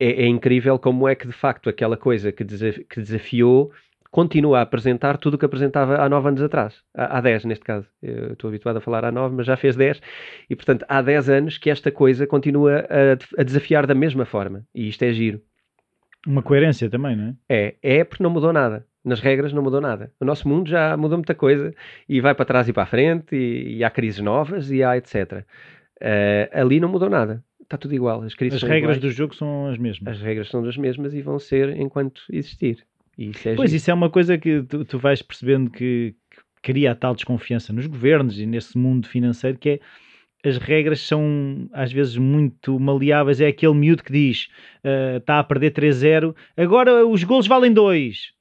é, 0.00 0.24
é 0.24 0.26
incrível 0.26 0.78
como 0.78 1.06
é 1.06 1.14
que 1.14 1.26
de 1.26 1.32
facto 1.32 1.68
aquela 1.68 1.96
coisa 1.96 2.32
que, 2.32 2.42
desaf 2.42 2.84
que 2.84 3.00
desafiou 3.00 3.70
continua 4.12 4.58
a 4.58 4.62
apresentar 4.62 5.16
tudo 5.16 5.34
o 5.34 5.38
que 5.38 5.46
apresentava 5.46 5.96
há 5.96 6.08
9 6.08 6.28
anos 6.28 6.42
atrás, 6.42 6.74
há, 6.94 7.18
há 7.18 7.20
10 7.20 7.46
neste 7.46 7.64
caso. 7.64 7.88
Eu 8.00 8.34
estou 8.34 8.48
habituado 8.48 8.76
a 8.76 8.80
falar 8.80 9.04
há 9.06 9.10
9, 9.10 9.34
mas 9.34 9.46
já 9.46 9.56
fez 9.56 9.74
10, 9.74 10.00
e 10.48 10.54
portanto 10.54 10.84
há 10.86 11.00
10 11.00 11.30
anos 11.30 11.58
que 11.58 11.70
esta 11.70 11.90
coisa 11.90 12.26
continua 12.26 12.86
a, 12.88 13.40
a 13.40 13.42
desafiar 13.42 13.86
da 13.86 13.94
mesma 13.94 14.26
forma, 14.26 14.64
e 14.72 14.86
isto 14.86 15.02
é 15.02 15.12
giro. 15.12 15.40
Uma 16.26 16.42
coerência 16.42 16.88
também, 16.88 17.16
não 17.16 17.24
é? 17.24 17.34
É, 17.48 17.74
é 17.82 18.04
porque 18.04 18.22
não 18.22 18.30
mudou 18.30 18.52
nada. 18.52 18.86
Nas 19.04 19.18
regras 19.18 19.52
não 19.52 19.62
mudou 19.62 19.80
nada. 19.80 20.12
O 20.20 20.24
nosso 20.24 20.48
mundo 20.48 20.68
já 20.68 20.96
mudou 20.96 21.18
muita 21.18 21.34
coisa 21.34 21.74
e 22.08 22.20
vai 22.20 22.34
para 22.34 22.44
trás 22.44 22.68
e 22.68 22.72
para 22.72 22.84
a 22.84 22.86
frente 22.86 23.34
e, 23.34 23.78
e 23.78 23.84
há 23.84 23.90
crises 23.90 24.20
novas 24.20 24.70
e 24.70 24.84
há 24.84 24.96
etc. 24.96 25.14
Uh, 25.16 25.44
eh, 26.00 26.50
ali 26.52 26.78
não 26.78 26.88
mudou 26.88 27.10
nada. 27.10 27.42
Está 27.60 27.76
tudo 27.76 27.94
igual. 27.94 28.22
As, 28.22 28.34
as 28.34 28.62
regras 28.62 28.98
iguais. 28.98 28.98
do 28.98 29.10
jogo 29.10 29.34
são 29.34 29.66
as 29.66 29.78
mesmas. 29.78 30.16
As 30.16 30.22
regras 30.22 30.48
são 30.48 30.64
as 30.64 30.76
mesmas 30.76 31.12
e 31.14 31.22
vão 31.22 31.40
ser 31.40 31.76
enquanto 31.76 32.22
existir. 32.30 32.86
Isso 33.16 33.48
é 33.48 33.54
pois, 33.54 33.70
giro. 33.70 33.76
isso 33.76 33.90
é 33.90 33.94
uma 33.94 34.10
coisa 34.10 34.38
que 34.38 34.62
tu, 34.62 34.84
tu 34.84 34.98
vais 34.98 35.20
percebendo 35.22 35.70
que, 35.70 36.14
que 36.30 36.42
cria 36.62 36.92
a 36.92 36.94
tal 36.94 37.14
desconfiança 37.14 37.72
nos 37.72 37.86
governos 37.86 38.38
e 38.38 38.46
nesse 38.46 38.76
mundo 38.78 39.08
financeiro 39.08 39.58
que 39.58 39.70
é 39.70 39.80
as 40.44 40.56
regras 40.58 41.00
são 41.00 41.68
às 41.72 41.92
vezes 41.92 42.16
muito 42.16 42.78
maleáveis. 42.78 43.40
É 43.40 43.46
aquele 43.46 43.74
miúdo 43.74 44.02
que 44.02 44.12
diz 44.12 44.48
uh, 44.84 45.18
está 45.18 45.38
a 45.38 45.44
perder 45.44 45.72
3-0, 45.72 46.34
agora 46.56 47.06
os 47.06 47.22
golos 47.22 47.46
valem 47.46 47.72
2. 47.72 48.32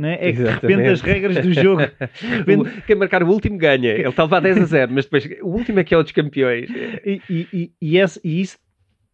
Né? 0.00 0.16
É 0.20 0.32
que 0.32 0.38
de 0.38 0.48
repente 0.48 0.88
as 0.88 1.00
regras 1.00 1.44
do 1.44 1.52
jogo. 1.52 1.82
Repente... 2.38 2.82
Quem 2.86 2.94
marcar 2.94 3.22
o 3.24 3.28
último 3.28 3.58
ganha. 3.58 3.90
Ele 3.90 4.08
está 4.08 4.22
a 4.22 4.26
levar 4.26 4.40
10 4.40 4.58
a 4.58 4.64
0, 4.64 4.92
mas 4.92 5.04
depois 5.06 5.28
o 5.42 5.48
último 5.48 5.80
é 5.80 5.84
que 5.84 5.92
é 5.92 5.98
o 5.98 6.02
dos 6.04 6.12
campeões. 6.12 6.70
E, 7.04 7.20
e, 7.28 7.72
e, 7.82 7.98
esse, 7.98 8.20
e 8.22 8.40
isso 8.40 8.58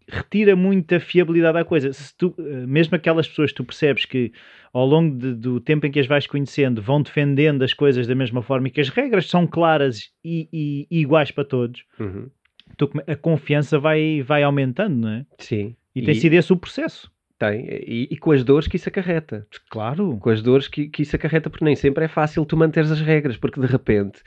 retira 0.08 0.54
muita 0.54 1.00
fiabilidade 1.00 1.58
à 1.58 1.64
coisa. 1.64 1.92
Se 1.92 2.16
tu, 2.16 2.34
eh, 2.38 2.66
mesmo 2.66 2.94
aquelas 2.96 3.28
pessoas 3.28 3.50
que 3.50 3.56
tu 3.56 3.64
percebes 3.64 4.04
que 4.04 4.32
ao 4.72 4.86
longo 4.86 5.16
de, 5.16 5.34
do 5.34 5.60
tempo 5.60 5.86
em 5.86 5.90
que 5.90 6.00
as 6.00 6.06
vais 6.06 6.26
conhecendo 6.26 6.82
vão 6.82 7.00
defendendo 7.00 7.62
as 7.62 7.72
coisas 7.72 8.06
da 8.06 8.14
mesma 8.14 8.42
forma 8.42 8.68
e 8.68 8.70
que 8.70 8.80
as 8.80 8.88
regras 8.88 9.28
são 9.28 9.46
claras 9.46 10.10
e, 10.24 10.48
e, 10.52 10.86
e 10.90 11.00
iguais 11.00 11.30
para 11.30 11.44
todos, 11.44 11.84
uhum. 11.98 12.28
tu, 12.76 12.90
a 13.06 13.16
confiança 13.16 13.78
vai, 13.78 14.22
vai 14.22 14.42
aumentando, 14.42 14.96
não 14.96 15.08
é? 15.08 15.26
Sim. 15.38 15.76
E, 15.94 16.00
e 16.00 16.04
tem 16.04 16.14
sido 16.14 16.34
esse 16.34 16.52
o 16.52 16.56
processo. 16.56 17.12
Tem, 17.38 17.66
e, 17.66 18.08
e, 18.10 18.16
com 18.16 18.30
as 18.30 18.44
dores 18.44 18.68
que 18.68 18.76
isso 18.76 18.88
acarreta. 18.88 19.46
Claro. 19.68 20.16
Com 20.18 20.30
as 20.30 20.40
dores 20.40 20.68
que, 20.68 20.88
que 20.88 21.02
isso 21.02 21.16
acarreta, 21.16 21.50
porque 21.50 21.64
nem 21.64 21.74
sempre 21.74 22.04
é 22.04 22.08
fácil 22.08 22.44
tu 22.44 22.56
manteres 22.56 22.90
as 22.90 23.00
regras, 23.00 23.36
porque 23.36 23.60
de 23.60 23.66
repente 23.66 24.20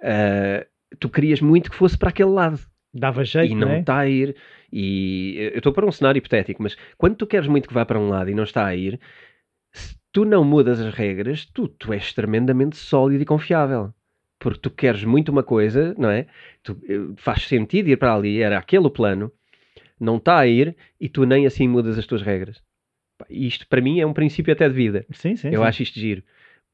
uh, 0.00 0.64
tu 0.98 1.08
querias 1.08 1.40
muito 1.40 1.70
que 1.70 1.76
fosse 1.76 1.96
para 1.96 2.08
aquele 2.08 2.30
lado. 2.30 2.58
Dava 2.92 3.24
jeito, 3.24 3.52
e 3.52 3.54
não 3.56 3.70
é? 3.70 3.80
está 3.80 3.98
a 3.98 4.08
ir. 4.08 4.36
E 4.76 5.36
eu 5.52 5.58
estou 5.58 5.72
para 5.72 5.86
um 5.86 5.92
cenário 5.92 6.18
hipotético, 6.18 6.60
mas 6.60 6.76
quando 6.98 7.14
tu 7.14 7.28
queres 7.28 7.46
muito 7.46 7.68
que 7.68 7.74
vá 7.74 7.86
para 7.86 7.96
um 7.96 8.08
lado 8.08 8.28
e 8.28 8.34
não 8.34 8.42
está 8.42 8.66
a 8.66 8.74
ir, 8.74 8.98
se 9.72 9.96
tu 10.12 10.24
não 10.24 10.42
mudas 10.42 10.80
as 10.80 10.92
regras, 10.92 11.46
tu, 11.46 11.68
tu 11.68 11.92
és 11.92 12.12
tremendamente 12.12 12.76
sólido 12.76 13.22
e 13.22 13.24
confiável. 13.24 13.94
Porque 14.36 14.58
tu 14.58 14.70
queres 14.70 15.04
muito 15.04 15.30
uma 15.30 15.44
coisa, 15.44 15.94
não 15.96 16.10
é? 16.10 16.26
Tu, 16.64 16.76
eh, 16.88 17.14
faz 17.14 17.46
sentido 17.46 17.88
ir 17.88 17.96
para 17.96 18.16
ali, 18.16 18.42
era 18.42 18.58
aquele 18.58 18.84
o 18.88 18.90
plano, 18.90 19.30
não 19.98 20.16
está 20.16 20.40
a 20.40 20.46
ir 20.48 20.76
e 21.00 21.08
tu 21.08 21.24
nem 21.24 21.46
assim 21.46 21.68
mudas 21.68 21.96
as 21.96 22.04
tuas 22.04 22.22
regras. 22.22 22.60
Isto 23.30 23.68
para 23.68 23.80
mim 23.80 24.00
é 24.00 24.06
um 24.06 24.12
princípio 24.12 24.52
até 24.52 24.68
de 24.68 24.74
vida. 24.74 25.06
Sim, 25.12 25.36
sim. 25.36 25.50
Eu 25.52 25.60
sim. 25.60 25.68
acho 25.68 25.82
isto 25.84 26.00
giro. 26.00 26.24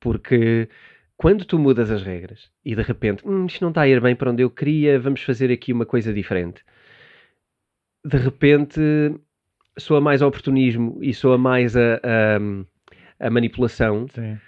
Porque 0.00 0.70
quando 1.18 1.44
tu 1.44 1.58
mudas 1.58 1.90
as 1.90 2.02
regras 2.02 2.50
e 2.64 2.74
de 2.74 2.80
repente, 2.80 3.28
hum, 3.28 3.44
isto 3.44 3.60
não 3.60 3.68
está 3.68 3.82
a 3.82 3.88
ir 3.88 4.00
bem 4.00 4.16
para 4.16 4.30
onde 4.30 4.42
eu 4.42 4.48
queria, 4.48 4.98
vamos 4.98 5.20
fazer 5.20 5.52
aqui 5.52 5.70
uma 5.70 5.84
coisa 5.84 6.14
diferente. 6.14 6.64
De 8.04 8.16
repente 8.16 8.80
soa 9.78 10.00
mais 10.00 10.22
ao 10.22 10.28
oportunismo 10.28 10.98
e 11.02 11.12
soa 11.14 11.38
mais 11.38 11.76
a, 11.76 12.00
a, 12.02 13.26
a 13.26 13.30
manipulação 13.30 14.06
Sim. 14.08 14.38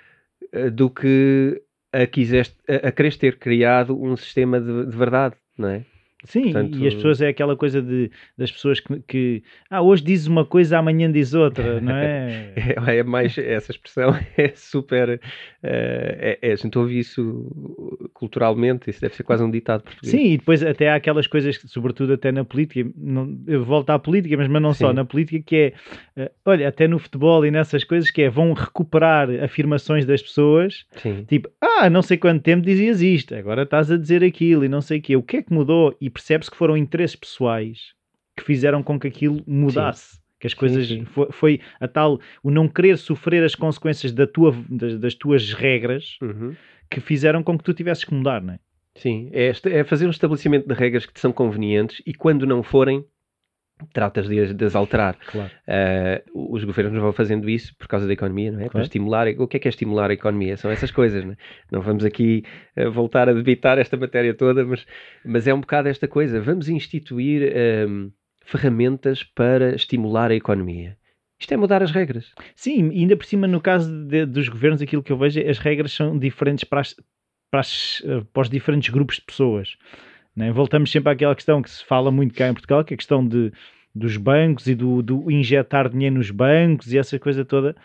eh, 0.52 0.70
do 0.70 0.90
que 0.90 1.62
a, 1.92 2.06
quiseste, 2.06 2.56
a, 2.68 2.88
a 2.88 2.92
quereres 2.92 3.16
ter 3.16 3.38
criado 3.38 4.00
um 4.00 4.16
sistema 4.16 4.60
de, 4.60 4.86
de 4.86 4.96
verdade, 4.96 5.36
não 5.56 5.68
é? 5.68 5.84
Sim, 6.24 6.44
Portanto- 6.44 6.78
e 6.78 6.86
as 6.86 6.94
pessoas 6.94 7.20
é 7.20 7.28
aquela 7.28 7.56
coisa 7.56 7.82
de, 7.82 8.10
das 8.38 8.50
pessoas 8.52 8.78
que, 8.80 9.00
que 9.08 9.42
ah, 9.68 9.82
hoje 9.82 10.04
diz 10.04 10.26
uma 10.26 10.44
coisa, 10.44 10.78
amanhã 10.78 11.10
diz 11.10 11.34
outra, 11.34 11.80
não 11.82 11.94
é? 11.94 12.52
É, 12.56 12.96
é 12.98 13.02
mais, 13.02 13.36
essa 13.36 13.72
expressão 13.72 14.14
é 14.38 14.52
super. 14.54 15.20
eh, 15.62 16.38
é, 16.42 16.48
é, 16.48 16.52
a 16.52 16.56
gente 16.56 16.78
ouve 16.78 16.98
isso 16.98 18.08
culturalmente, 18.12 18.88
isso 18.90 19.00
deve 19.00 19.14
ser 19.16 19.22
quase 19.22 19.42
um 19.42 19.50
ditado 19.50 19.82
português. 19.82 20.10
Sim, 20.10 20.32
e 20.32 20.38
depois 20.38 20.62
até 20.62 20.90
há 20.90 20.94
aquelas 20.94 21.26
coisas, 21.26 21.56
que, 21.56 21.66
sobretudo 21.68 22.12
até 22.12 22.30
na 22.30 22.44
política, 22.44 22.88
não, 22.96 23.36
eu 23.46 23.64
volto 23.64 23.90
à 23.90 23.98
política, 23.98 24.36
mas, 24.36 24.48
mas 24.48 24.62
não 24.62 24.72
só, 24.74 24.90
Sim. 24.90 24.94
na 24.94 25.04
política 25.04 25.42
que 25.44 25.56
é, 25.56 25.72
eh, 26.16 26.30
olha, 26.44 26.68
até 26.68 26.86
no 26.86 26.98
futebol 26.98 27.44
e 27.44 27.50
nessas 27.50 27.84
coisas 27.84 28.10
que 28.10 28.22
é, 28.22 28.30
vão 28.30 28.52
recuperar 28.52 29.28
afirmações 29.42 30.04
das 30.06 30.22
pessoas, 30.22 30.84
Sim. 30.98 31.24
tipo, 31.26 31.48
ah, 31.60 31.90
não 31.90 32.02
sei 32.02 32.16
quanto 32.16 32.42
tempo 32.42 32.64
dizias 32.64 33.00
isto, 33.02 33.34
agora 33.34 33.62
estás 33.62 33.90
a 33.90 33.96
dizer 33.96 34.22
aquilo 34.22 34.64
e 34.64 34.68
não 34.68 34.80
sei 34.80 34.98
o 34.98 35.02
quê, 35.02 35.16
o 35.16 35.22
que 35.22 35.38
é 35.38 35.42
que 35.42 35.52
mudou? 35.52 35.96
E 36.00 36.10
percebe-se 36.12 36.50
que 36.50 36.56
foram 36.56 36.76
interesses 36.76 37.16
pessoais 37.16 37.94
que 38.36 38.44
fizeram 38.44 38.82
com 38.82 38.98
que 38.98 39.08
aquilo 39.08 39.42
mudasse. 39.46 40.20
Que 40.40 40.46
as 40.46 40.54
coisas 40.54 40.88
sim. 40.88 41.04
Foi, 41.04 41.28
foi 41.30 41.60
a 41.78 41.86
tal 41.86 42.18
o 42.42 42.50
não 42.50 42.66
querer 42.68 42.98
sofrer 42.98 43.44
as 43.44 43.54
consequências 43.54 44.12
da 44.12 44.26
tua, 44.26 44.54
das, 44.68 44.98
das 44.98 45.14
tuas 45.14 45.52
regras 45.52 46.16
Uhum. 46.20 46.54
que 46.90 47.00
fizeram 47.00 47.42
com 47.42 47.56
que 47.56 47.64
tu 47.64 47.72
tivesses 47.72 48.04
que 48.04 48.12
mudar, 48.14 48.42
não 48.42 48.54
é? 48.54 48.58
Sim, 48.96 49.30
é, 49.32 49.52
é 49.70 49.84
fazer 49.84 50.06
um 50.06 50.10
estabelecimento 50.10 50.68
de 50.68 50.74
regras 50.74 51.06
que 51.06 51.12
te 51.14 51.20
são 51.20 51.32
convenientes 51.32 52.02
e 52.06 52.12
quando 52.12 52.46
não 52.46 52.62
forem, 52.62 53.04
tratas 53.92 54.28
de, 54.28 54.38
as- 54.40 54.54
de 54.54 54.64
as 54.64 54.74
alterar. 54.74 55.16
Claro. 55.26 55.50
Ah, 55.66 56.22
os 56.34 56.62
governos 56.64 57.00
vão 57.00 57.12
fazendo 57.12 57.48
isso 57.48 57.74
por 57.76 57.88
causa 57.88 58.06
da 58.06 58.12
economia, 58.12 58.50
não 58.52 58.58
é? 58.60 58.64
Para 58.64 58.70
Claro. 58.72 58.84
estimular. 58.84 59.26
O 59.38 59.46
que 59.48 59.56
é 59.56 59.60
que 59.60 59.68
é 59.68 59.70
estimular 59.70 60.10
a 60.10 60.14
economia? 60.14 60.56
São 60.56 60.70
essas 60.70 60.90
coisas, 60.90 61.24
não 61.24 61.32
é? 61.32 61.36
Não 61.70 61.80
vamos 61.80 62.04
aqui 62.04 62.44
ah, 62.76 62.88
voltar 62.88 63.28
a 63.28 63.32
debitar 63.32 63.78
esta 63.78 63.96
matéria 63.96 64.34
toda, 64.34 64.64
mas, 64.64 64.84
mas 65.24 65.46
é 65.46 65.54
um 65.54 65.60
bocado 65.60 65.88
esta 65.88 66.06
coisa. 66.08 66.40
Vamos 66.40 66.68
instituir 66.68 67.52
ahm, 67.56 68.08
ferramentas 68.44 69.22
para 69.22 69.74
estimular 69.74 70.30
a 70.30 70.34
economia. 70.34 70.96
Isto 71.40 71.54
é 71.54 71.56
mudar 71.56 71.82
as 71.82 71.90
regras. 71.90 72.32
Sim, 72.54 72.90
e 72.92 73.00
ainda 73.00 73.16
por 73.16 73.24
cima, 73.26 73.46
no 73.48 73.60
caso 73.60 73.90
de- 74.06 74.26
dos 74.26 74.48
governos, 74.48 74.80
aquilo 74.80 75.02
que 75.02 75.10
eu 75.10 75.16
vejo, 75.18 75.40
é 75.40 75.48
as 75.50 75.58
regras 75.58 75.92
são 75.92 76.16
diferentes 76.16 76.62
para, 76.64 76.80
as- 76.80 76.94
para, 77.50 77.60
as, 77.60 78.00
eh, 78.06 78.22
para 78.32 78.42
os 78.42 78.48
diferentes 78.48 78.90
grupos 78.92 79.16
de 79.16 79.22
pessoas. 79.22 79.76
Não 80.34 80.46
é? 80.46 80.52
Voltamos 80.52 80.90
sempre 80.90 81.12
àquela 81.12 81.34
questão 81.34 81.62
que 81.62 81.70
se 81.70 81.84
fala 81.84 82.10
muito 82.10 82.34
cá 82.34 82.48
em 82.48 82.54
Portugal, 82.54 82.84
que 82.84 82.94
é 82.94 82.96
a 82.96 82.98
questão 82.98 83.26
de, 83.26 83.52
dos 83.94 84.16
bancos 84.16 84.66
e 84.66 84.74
do, 84.74 85.02
do 85.02 85.30
injetar 85.30 85.88
dinheiro 85.88 86.16
nos 86.16 86.30
bancos 86.30 86.92
e 86.92 86.98
essa 86.98 87.18
coisa 87.18 87.44
toda. 87.44 87.76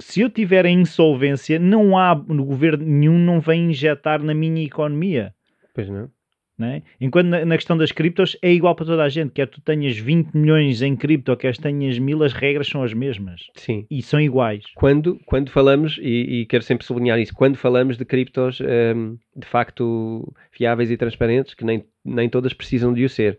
Se 0.00 0.20
eu 0.20 0.28
tiver 0.28 0.66
em 0.66 0.80
insolvência, 0.80 1.58
não 1.58 1.96
há, 1.96 2.14
no 2.14 2.44
governo 2.44 2.84
nenhum 2.84 3.18
não 3.18 3.40
vem 3.40 3.70
injetar 3.70 4.22
na 4.22 4.34
minha 4.34 4.62
economia. 4.62 5.34
Pois 5.74 5.88
não? 5.88 6.10
Não 6.58 6.68
é? 6.68 6.82
Enquanto 7.00 7.26
na, 7.26 7.44
na 7.44 7.56
questão 7.56 7.76
das 7.76 7.92
criptos 7.92 8.36
é 8.40 8.52
igual 8.52 8.74
para 8.74 8.86
toda 8.86 9.02
a 9.02 9.08
gente, 9.08 9.32
quer 9.32 9.46
tu 9.46 9.60
tenhas 9.60 9.96
20 9.96 10.32
milhões 10.34 10.82
em 10.82 10.96
cripto, 10.96 11.36
quer 11.36 11.56
tenhas 11.56 11.98
mil, 11.98 12.22
as 12.22 12.32
regras 12.32 12.68
são 12.68 12.82
as 12.82 12.94
mesmas 12.94 13.42
Sim. 13.54 13.86
e 13.90 14.02
são 14.02 14.20
iguais. 14.20 14.64
Quando, 14.74 15.20
quando 15.26 15.50
falamos, 15.50 15.98
e, 16.00 16.40
e 16.40 16.46
quero 16.46 16.62
sempre 16.62 16.86
sublinhar 16.86 17.18
isso, 17.18 17.34
quando 17.34 17.56
falamos 17.56 17.96
de 17.96 18.04
criptos 18.04 18.60
ahm, 18.60 19.16
de 19.34 19.46
facto 19.46 20.32
fiáveis 20.50 20.90
e 20.90 20.96
transparentes, 20.96 21.54
que 21.54 21.64
nem, 21.64 21.84
nem 22.04 22.28
todas 22.28 22.52
precisam 22.52 22.92
de 22.92 23.04
o 23.04 23.08
ser. 23.08 23.38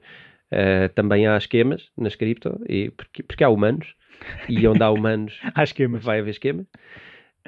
Ah, 0.51 0.89
também 0.95 1.27
há 1.27 1.37
esquemas 1.37 1.89
nas 1.97 2.15
cripto, 2.15 2.59
e, 2.67 2.89
porque, 2.91 3.23
porque 3.23 3.43
há 3.43 3.49
humanos, 3.49 3.95
e 4.47 4.65
onde 4.67 4.81
há 4.81 4.89
humanos 4.89 5.37
Acho 5.55 5.75
que 5.75 5.83
é, 5.83 5.87
mas 5.87 6.03
vai 6.03 6.19
haver 6.19 6.31
esquemas. 6.31 6.65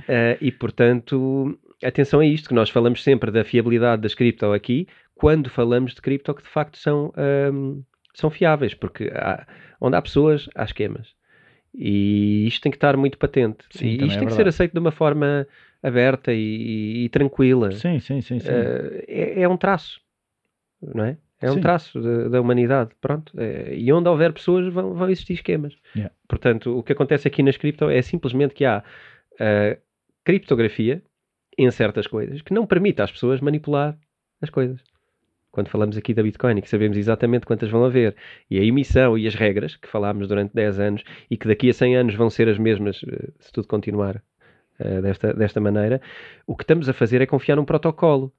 Ah, 0.07 0.37
e 0.41 0.51
portanto, 0.51 1.57
atenção 1.83 2.19
a 2.19 2.25
isto, 2.25 2.49
que 2.49 2.55
nós 2.55 2.69
falamos 2.69 3.03
sempre 3.03 3.31
da 3.31 3.43
fiabilidade 3.43 4.01
das 4.01 4.13
cripto 4.13 4.51
aqui, 4.51 4.87
quando 5.19 5.49
falamos 5.49 5.93
de 5.93 6.01
cripto 6.01 6.33
que 6.33 6.41
de 6.43 6.47
facto 6.49 6.77
são, 6.77 7.11
ahm, 7.17 7.81
são 8.13 8.29
fiáveis, 8.29 8.73
porque 8.73 9.11
há- 9.13 9.45
onde 9.81 9.97
há 9.97 10.01
pessoas, 10.01 10.47
há 10.55 10.63
esquemas. 10.63 11.13
E 11.75 12.47
isto 12.47 12.61
tem 12.63 12.71
que 12.71 12.77
estar 12.77 12.95
muito 12.95 13.17
patente. 13.17 13.65
Sim, 13.69 13.87
e 13.87 14.07
isto 14.07 14.15
é 14.15 14.19
tem 14.19 14.27
que 14.29 14.33
ser 14.33 14.47
aceito 14.47 14.71
de 14.71 14.79
uma 14.79 14.91
forma 14.91 15.45
aberta 15.83 16.31
e, 16.33 17.03
e 17.03 17.09
tranquila. 17.09 17.69
sim, 17.71 17.99
sim, 17.99 18.21
sim, 18.21 18.39
sim. 18.39 18.47
Ah, 18.49 19.03
é, 19.07 19.41
é 19.41 19.47
um 19.47 19.57
traço, 19.57 19.99
não 20.81 21.03
é? 21.03 21.17
É 21.41 21.49
um 21.49 21.55
Sim. 21.55 21.61
traço 21.61 22.01
da, 22.01 22.27
da 22.29 22.41
humanidade, 22.41 22.91
pronto. 22.99 23.31
É, 23.39 23.75
e 23.75 23.91
onde 23.93 24.09
houver 24.09 24.33
pessoas 24.33 24.73
vão, 24.73 24.93
vão 24.93 25.09
existir 25.09 25.33
esquemas. 25.33 25.73
Yeah. 25.95 26.13
Portanto, 26.27 26.77
o 26.77 26.83
que 26.83 26.91
acontece 26.93 27.27
aqui 27.27 27.43
nas 27.43 27.55
cripto 27.57 27.89
é 27.89 28.01
simplesmente 28.01 28.53
que 28.53 28.65
há 28.65 28.83
ah, 29.39 29.77
criptografia 30.25 31.01
em 31.57 31.69
certas 31.71 32.07
coisas 32.07 32.41
que 32.41 32.53
não 32.53 32.65
permite 32.65 33.01
às 33.01 33.11
pessoas 33.11 33.39
manipular 33.41 33.97
as 34.41 34.49
coisas. 34.49 34.81
Quando 35.51 35.69
falamos 35.69 35.97
aqui 35.97 36.13
da 36.13 36.21
Bitcoin 36.21 36.57
e 36.57 36.61
que 36.61 36.69
sabemos 36.69 36.97
exatamente 36.97 37.45
quantas 37.45 37.69
vão 37.69 37.83
haver, 37.83 38.15
e 38.49 38.59
a 38.59 38.63
emissão 38.63 39.17
e 39.17 39.27
as 39.27 39.35
regras 39.35 39.75
que 39.75 39.87
falámos 39.87 40.27
durante 40.27 40.53
10 40.53 40.79
anos 40.79 41.03
e 41.29 41.35
que 41.37 41.47
daqui 41.47 41.69
a 41.69 41.73
100 41.73 41.95
anos 41.97 42.15
vão 42.15 42.29
ser 42.29 42.47
as 42.47 42.57
mesmas 42.57 43.01
eh, 43.07 43.31
se 43.39 43.51
tudo 43.51 43.67
continuar 43.67 44.21
eh, 44.79 45.01
desta, 45.01 45.33
desta 45.33 45.59
maneira, 45.59 46.01
o 46.47 46.55
que 46.55 46.63
estamos 46.63 46.87
a 46.87 46.93
fazer 46.93 47.21
é 47.21 47.25
confiar 47.25 47.55
num 47.55 47.65
protocolo 47.65 48.31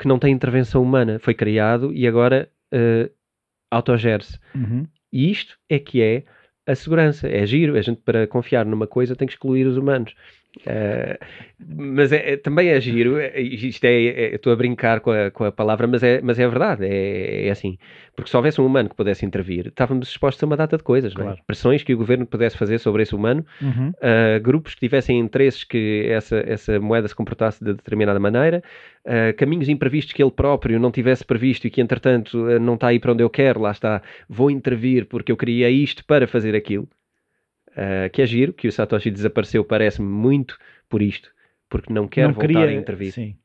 que 0.00 0.08
não 0.08 0.18
tem 0.18 0.32
intervenção 0.32 0.82
humana. 0.82 1.18
Foi 1.18 1.34
criado 1.34 1.92
e 1.92 2.08
agora 2.08 2.50
uh, 2.72 3.10
autogere-se. 3.70 4.38
Uhum. 4.54 4.86
E 5.12 5.30
isto 5.30 5.58
é 5.68 5.78
que 5.78 6.00
é 6.00 6.24
a 6.66 6.74
segurança. 6.74 7.28
É 7.28 7.44
giro. 7.44 7.76
A 7.76 7.82
gente, 7.82 8.00
para 8.00 8.26
confiar 8.26 8.64
numa 8.64 8.86
coisa, 8.86 9.14
tem 9.14 9.28
que 9.28 9.34
excluir 9.34 9.66
os 9.66 9.76
humanos. 9.76 10.14
Uh, 10.66 11.16
mas 11.76 12.12
é, 12.12 12.32
é- 12.32 12.36
também 12.36 12.68
é 12.68 12.80
giro. 12.80 13.16
é- 13.18 13.40
Isto 13.40 13.84
é, 13.84 13.92
é- 14.04 14.30
eu 14.32 14.36
estou 14.36 14.52
a 14.52 14.56
brincar 14.56 15.00
com 15.00 15.10
a, 15.12 15.30
com 15.30 15.44
a 15.44 15.52
palavra, 15.52 15.86
mas 15.86 16.02
é, 16.02 16.20
mas 16.22 16.38
é 16.38 16.48
verdade. 16.48 16.84
É, 16.84 17.46
é 17.46 17.50
assim. 17.50 17.78
Porque 18.16 18.28
se 18.30 18.36
houvesse 18.36 18.60
um 18.60 18.66
humano 18.66 18.88
que 18.88 18.96
pudesse 18.96 19.24
intervir, 19.24 19.68
estávamos 19.68 20.08
expostos 20.08 20.42
a 20.42 20.46
uma 20.46 20.56
data 20.56 20.76
de 20.76 20.82
coisas. 20.82 21.12
é? 21.12 21.14
Claro. 21.16 21.38
Pressões 21.46 21.82
que 21.82 21.94
o 21.94 21.96
governo 21.96 22.26
pudesse 22.26 22.58
fazer 22.58 22.78
sobre 22.78 23.02
esse 23.02 23.14
humano 23.14 23.46
Uhum. 23.62 23.90
uh, 23.90 24.40
grupos 24.42 24.74
que 24.74 24.80
tivessem 24.80 25.18
interesses 25.18 25.62
que 25.64 26.06
essa, 26.10 26.42
essa 26.46 26.80
moeda 26.80 27.06
se 27.08 27.14
comportasse 27.14 27.64
de 27.64 27.72
determinada 27.72 28.18
maneira, 28.18 28.62
uh, 29.06 29.34
caminhos 29.36 29.68
imprevistos 29.68 30.12
que 30.12 30.22
ele 30.22 30.32
próprio 30.32 30.78
não 30.80 30.90
tivesse 30.90 31.24
previsto 31.24 31.66
e 31.66 31.70
que, 31.70 31.80
entretanto, 31.80 32.36
não 32.60 32.74
está 32.74 32.88
aí 32.88 32.98
para 32.98 33.12
onde 33.12 33.22
eu 33.22 33.30
quero, 33.30 33.60
lá 33.60 33.70
está, 33.70 34.02
vou 34.28 34.50
intervir 34.50 35.06
porque 35.06 35.30
eu 35.32 35.36
queria 35.36 35.70
isto 35.70 36.04
para 36.04 36.26
fazer 36.26 36.54
aquilo. 36.56 36.88
Uh, 37.70 38.10
que 38.12 38.20
é 38.20 38.26
giro, 38.26 38.52
que 38.52 38.66
o 38.68 38.72
Satoshi 38.72 39.10
desapareceu, 39.10 39.64
parece-me 39.64 40.08
muito 40.08 40.58
por 40.88 41.00
isto, 41.00 41.30
porque 41.68 41.92
não 41.92 42.08
quer 42.08 42.24
não 42.26 42.32
voltar 42.34 42.48
queria, 42.48 42.66
a 42.66 42.72
intervir. 42.72 43.12
Sim. 43.12 43.36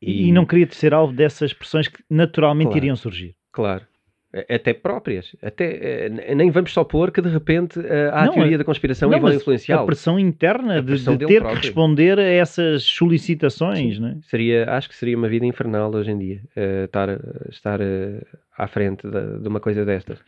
E... 0.00 0.28
e 0.28 0.32
não 0.32 0.44
queria 0.46 0.68
ser 0.70 0.92
alvo 0.94 1.12
dessas 1.12 1.52
pressões 1.52 1.88
que 1.88 2.02
naturalmente 2.08 2.68
Claro. 2.68 2.78
iriam 2.78 2.96
surgir. 2.96 3.34
Claro. 3.52 3.84
A- 4.32 4.54
Até 4.54 4.72
próprias. 4.74 5.34
Até, 5.42 6.06
eh, 6.06 6.34
nem 6.34 6.50
vamos 6.50 6.72
só 6.72 6.84
pôr 6.84 7.10
que 7.10 7.20
de 7.20 7.28
repente 7.28 7.80
eh, 7.80 8.10
há 8.12 8.22
a 8.22 8.26
Não, 8.26 8.34
teoria 8.34 8.54
é- 8.54 8.58
da 8.58 8.64
conspiração 8.64 9.10
Não, 9.10 9.16
e 9.18 9.20
vão 9.20 9.30
mas 9.30 9.40
influenciá-lo. 9.40 9.82
A 9.82 9.86
pressão 9.86 10.18
interna 10.18 10.76
A 10.76 10.80
de, 10.80 10.86
pressão 10.86 11.16
de 11.16 11.26
ter 11.26 11.34
que 11.34 11.40
próprio. 11.40 11.62
responder 11.62 12.18
a 12.18 12.22
essas 12.22 12.84
solicitações, 12.84 13.96
Sim. 13.96 14.00
não 14.02 14.08
é? 14.08 14.16
Seria, 14.22 14.70
acho 14.70 14.88
que 14.88 14.94
seria 14.94 15.16
uma 15.16 15.28
vida 15.28 15.44
infernal 15.46 15.92
hoje 15.94 16.10
em 16.12 16.18
dia 16.18 16.42
eh, 16.54 16.84
estar, 16.84 17.08
estar 17.50 17.80
eh, 17.80 18.22
à 18.56 18.66
frente 18.68 19.08
da- 19.08 19.38
de 19.38 19.48
uma 19.48 19.60
coisa 19.60 19.84
destas. 19.84 20.18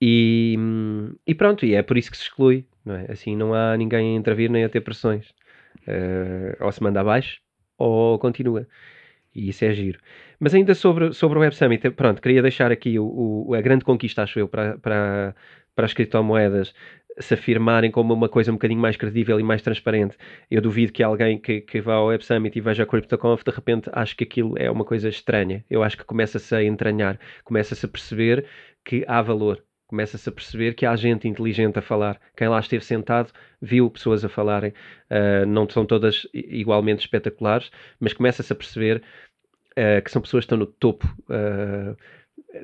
E, 0.00 0.56
e 1.26 1.34
pronto, 1.34 1.64
e 1.64 1.74
é 1.74 1.82
por 1.82 1.96
isso 1.96 2.10
que 2.10 2.16
se 2.16 2.24
exclui, 2.24 2.66
não 2.84 2.94
é? 2.94 3.06
Assim 3.10 3.34
não 3.36 3.54
há 3.54 3.76
ninguém 3.76 4.14
a 4.14 4.18
intervir 4.18 4.50
nem 4.50 4.64
a 4.64 4.68
ter 4.68 4.80
pressões. 4.82 5.32
Eh, 5.86 6.56
ou 6.60 6.72
se 6.72 6.82
manda 6.82 7.00
abaixo 7.00 7.40
ou 7.78 8.18
continua. 8.18 8.66
E 9.34 9.48
isso 9.50 9.64
é 9.64 9.72
giro. 9.72 9.98
Mas 10.40 10.54
ainda 10.54 10.74
sobre, 10.74 11.12
sobre 11.12 11.38
o 11.38 11.42
Web 11.42 11.54
Summit, 11.54 11.90
pronto, 11.90 12.22
queria 12.22 12.42
deixar 12.42 12.72
aqui 12.72 12.98
o, 12.98 13.46
o 13.48 13.54
a 13.54 13.60
grande 13.60 13.84
conquista, 13.84 14.22
acho 14.22 14.38
eu, 14.38 14.48
para, 14.48 14.78
para, 14.78 15.36
para 15.74 15.86
as 15.86 15.92
criptomoedas 15.94 16.74
se 17.18 17.34
afirmarem 17.34 17.90
como 17.90 18.12
uma 18.14 18.28
coisa 18.28 18.50
um 18.50 18.54
bocadinho 18.54 18.80
mais 18.80 18.96
credível 18.96 19.40
e 19.40 19.42
mais 19.42 19.62
transparente. 19.62 20.16
Eu 20.50 20.60
duvido 20.62 20.92
que 20.92 21.02
alguém 21.02 21.38
que, 21.38 21.60
que 21.62 21.80
vá 21.80 21.94
ao 21.94 22.06
Web 22.06 22.24
Summit 22.24 22.58
e 22.58 22.60
veja 22.60 22.82
a 22.82 22.86
CryptoConf 22.86 23.42
de 23.44 23.50
repente 23.50 23.90
ache 23.92 24.14
que 24.16 24.24
aquilo 24.24 24.54
é 24.58 24.70
uma 24.70 24.84
coisa 24.84 25.08
estranha. 25.08 25.64
Eu 25.70 25.82
acho 25.82 25.96
que 25.96 26.04
começa-se 26.04 26.54
a 26.54 26.62
entranhar, 26.62 27.18
começa-se 27.44 27.84
a 27.86 27.88
perceber 27.88 28.46
que 28.84 29.04
há 29.08 29.20
valor, 29.22 29.62
começa-se 29.86 30.28
a 30.28 30.32
perceber 30.32 30.74
que 30.74 30.84
há 30.84 30.94
gente 30.96 31.28
inteligente 31.28 31.78
a 31.78 31.82
falar. 31.82 32.20
Quem 32.36 32.48
lá 32.48 32.58
esteve 32.58 32.84
sentado 32.84 33.32
viu 33.60 33.90
pessoas 33.90 34.24
a 34.24 34.28
falarem. 34.28 34.72
Uh, 35.10 35.46
não 35.46 35.68
são 35.68 35.86
todas 35.86 36.26
igualmente 36.32 37.00
espetaculares, 37.00 37.70
mas 38.00 38.12
começa-se 38.12 38.52
a 38.52 38.56
perceber 38.56 39.02
uh, 39.72 40.02
que 40.02 40.10
são 40.10 40.22
pessoas 40.22 40.44
que 40.44 40.46
estão 40.46 40.58
no 40.58 40.66
topo. 40.66 41.06
Uh, 41.28 41.96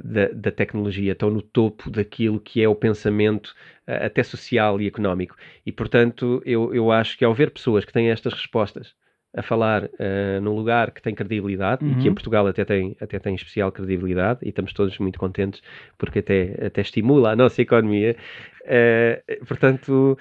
da, 0.03 0.29
da, 0.29 0.51
tecnologia, 0.51 1.13
estão 1.13 1.29
no 1.29 1.43
topo 1.43 1.91
daquilo 1.91 2.41
que 2.41 2.63
é 2.63 2.69
o 2.69 2.75
pensamento 2.75 3.55
até 3.87 4.23
social 4.23 4.81
e 4.81 4.87
económico. 4.87 5.37
E, 5.67 5.73
portanto, 5.73 6.43
eu, 6.47 6.75
eu 6.75 6.91
acho 6.91 7.19
que 7.19 7.25
ao 7.25 7.35
ver 7.35 7.51
pessoas 7.51 7.85
que 7.85 7.93
têm 7.93 8.11
estas 8.11 8.33
respostas 8.33 8.95
a 9.35 9.43
falar 9.43 9.85
uh, 9.85 10.41
num 10.43 10.55
lugar 10.55 10.91
que 10.91 11.01
tem 11.01 11.15
credibilidade 11.15 11.85
uhum. 11.85 11.93
e 11.93 11.95
que 11.95 12.05
em 12.05 12.09
uhum. 12.09 12.15
Portugal 12.15 12.47
até 12.47 12.65
tem, 12.65 12.97
até 13.01 13.19
tem 13.19 13.35
especial 13.35 13.73
credibilidade 13.73 14.41
e 14.43 14.51
estamos 14.51 14.73
todos 14.73 14.99
muito 14.99 15.19
contentes 15.19 15.63
porque 15.97 16.19
até, 16.19 16.67
até 16.67 16.81
estimula 16.83 17.33
a 17.33 17.37
nossa 17.37 17.63
economia. 17.63 18.17
Uh, 18.63 19.47
portanto, 19.47 20.19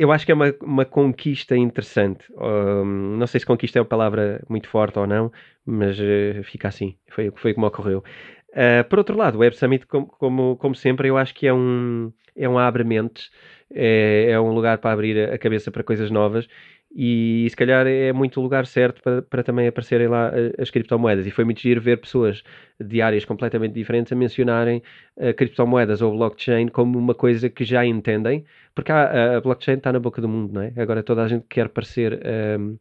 eu 0.00 0.10
acho 0.10 0.24
que 0.24 0.32
é 0.32 0.34
uma, 0.34 0.54
uma 0.62 0.84
conquista 0.86 1.54
interessante. 1.54 2.24
Um, 2.32 3.18
não 3.18 3.26
sei 3.26 3.38
se 3.38 3.44
conquista 3.44 3.78
é 3.78 3.82
uma 3.82 3.86
palavra 3.86 4.42
muito 4.48 4.66
forte 4.66 4.98
ou 4.98 5.06
não, 5.06 5.30
mas 5.64 5.98
uh, 6.00 6.42
fica 6.42 6.68
assim. 6.68 6.96
Foi, 7.10 7.30
foi 7.36 7.52
como 7.52 7.66
ocorreu. 7.66 8.02
Uh, 8.48 8.82
por 8.88 8.98
outro 8.98 9.14
lado, 9.14 9.36
o 9.36 9.40
Web 9.40 9.54
Summit, 9.56 9.86
como, 9.86 10.06
como, 10.06 10.56
como, 10.56 10.74
sempre, 10.74 11.08
eu 11.08 11.18
acho 11.18 11.34
que 11.34 11.46
é 11.46 11.52
um, 11.52 12.10
é 12.34 12.48
um 12.48 12.58
abre-mentes, 12.58 13.30
é, 13.70 14.30
é, 14.30 14.40
um 14.40 14.52
lugar 14.52 14.78
para 14.78 14.90
abrir 14.92 15.30
a 15.30 15.36
cabeça 15.36 15.70
para 15.70 15.84
coisas 15.84 16.10
novas 16.10 16.48
e 16.92 17.46
se 17.48 17.56
calhar 17.56 17.86
é 17.86 18.12
muito 18.12 18.40
o 18.40 18.42
lugar 18.42 18.66
certo 18.66 19.00
para, 19.02 19.22
para 19.22 19.42
também 19.44 19.68
aparecerem 19.68 20.08
lá 20.08 20.32
as 20.58 20.70
criptomoedas. 20.70 21.26
E 21.26 21.30
foi 21.30 21.44
muito 21.44 21.60
giro 21.60 21.80
ver 21.80 21.98
pessoas 22.00 22.42
de 22.80 23.00
áreas 23.00 23.24
completamente 23.24 23.74
diferentes 23.74 24.12
a 24.12 24.16
mencionarem 24.16 24.82
uh, 25.16 25.32
criptomoedas 25.34 26.02
ou 26.02 26.16
blockchain 26.16 26.68
como 26.68 26.98
uma 26.98 27.14
coisa 27.14 27.48
que 27.48 27.64
já 27.64 27.86
entendem, 27.86 28.44
porque 28.74 28.90
a, 28.90 29.36
a 29.36 29.40
blockchain 29.40 29.76
está 29.76 29.92
na 29.92 30.00
boca 30.00 30.20
do 30.20 30.28
mundo, 30.28 30.52
não 30.52 30.62
é? 30.62 30.72
Agora 30.76 31.02
toda 31.02 31.22
a 31.22 31.28
gente 31.28 31.46
quer 31.48 31.68
parecer 31.68 32.20
um, 32.58 32.76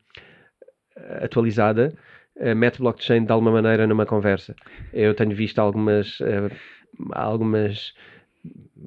atualizada 1.22 1.94
uh, 2.38 2.56
mete 2.56 2.80
blockchain 2.80 3.26
de 3.26 3.32
alguma 3.32 3.52
maneira 3.52 3.86
numa 3.86 4.06
conversa. 4.06 4.56
Eu 4.92 5.14
tenho 5.14 5.36
visto 5.36 5.60
algumas, 5.60 6.20
uh, 6.20 6.50
algumas 7.12 7.94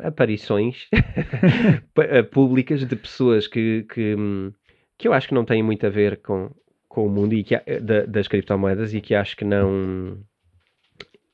aparições 0.01 0.89
eh, 1.99 2.23
públicas 2.23 2.87
de 2.87 2.97
pessoas 2.97 3.47
que, 3.47 3.87
que, 3.93 4.17
que 5.03 5.09
eu 5.09 5.13
acho 5.13 5.27
que 5.27 5.35
não 5.35 5.45
têm 5.45 5.65
muito 5.65 5.85
a 5.85 5.91
ver 5.91 6.19
com, 6.19 6.49
com 6.89 7.05
o 7.05 7.11
mundo 7.11 7.35
e 7.35 7.43
que, 7.43 7.59
da, 7.81 8.07
das 8.07 8.29
criptomoedas 8.29 8.95
e 8.95 9.01
que 9.01 9.17
acho 9.17 9.37
que 9.37 9.45
não 9.45 10.17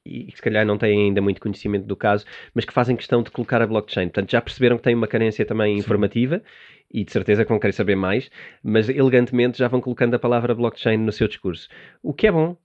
e 0.07 0.33
se 0.35 0.41
calhar 0.41 0.65
não 0.65 0.79
têm 0.79 1.03
ainda 1.03 1.21
muito 1.21 1.39
conhecimento 1.39 1.85
do 1.85 1.95
caso, 1.95 2.25
mas 2.55 2.65
que 2.65 2.73
fazem 2.73 2.97
questão 2.97 3.23
de 3.23 3.31
colocar 3.31 3.61
a 3.61 3.67
blockchain. 3.67 4.07
Portanto, 4.07 4.31
já 4.31 4.41
perceberam 4.41 4.79
que 4.79 4.83
tem 4.83 4.95
uma 4.95 5.07
carência 5.07 5.45
também 5.45 5.75
Sim. 5.75 5.81
informativa 5.81 6.43
e 6.91 7.05
de 7.05 7.13
certeza 7.13 7.45
que 7.45 7.51
vão 7.51 7.59
querer 7.59 7.75
saber 7.75 7.95
mais, 7.95 8.31
mas 8.63 8.89
elegantemente 8.89 9.59
já 9.59 9.69
vão 9.69 9.83
colocando 9.83 10.15
a 10.15 10.19
palavra 10.19 10.55
blockchain 10.55 10.97
no 10.97 11.13
seu 11.13 11.29
discurso. 11.29 11.69
O 12.03 12.15
que 12.15 12.27
é 12.27 12.33
bom, 12.33 12.57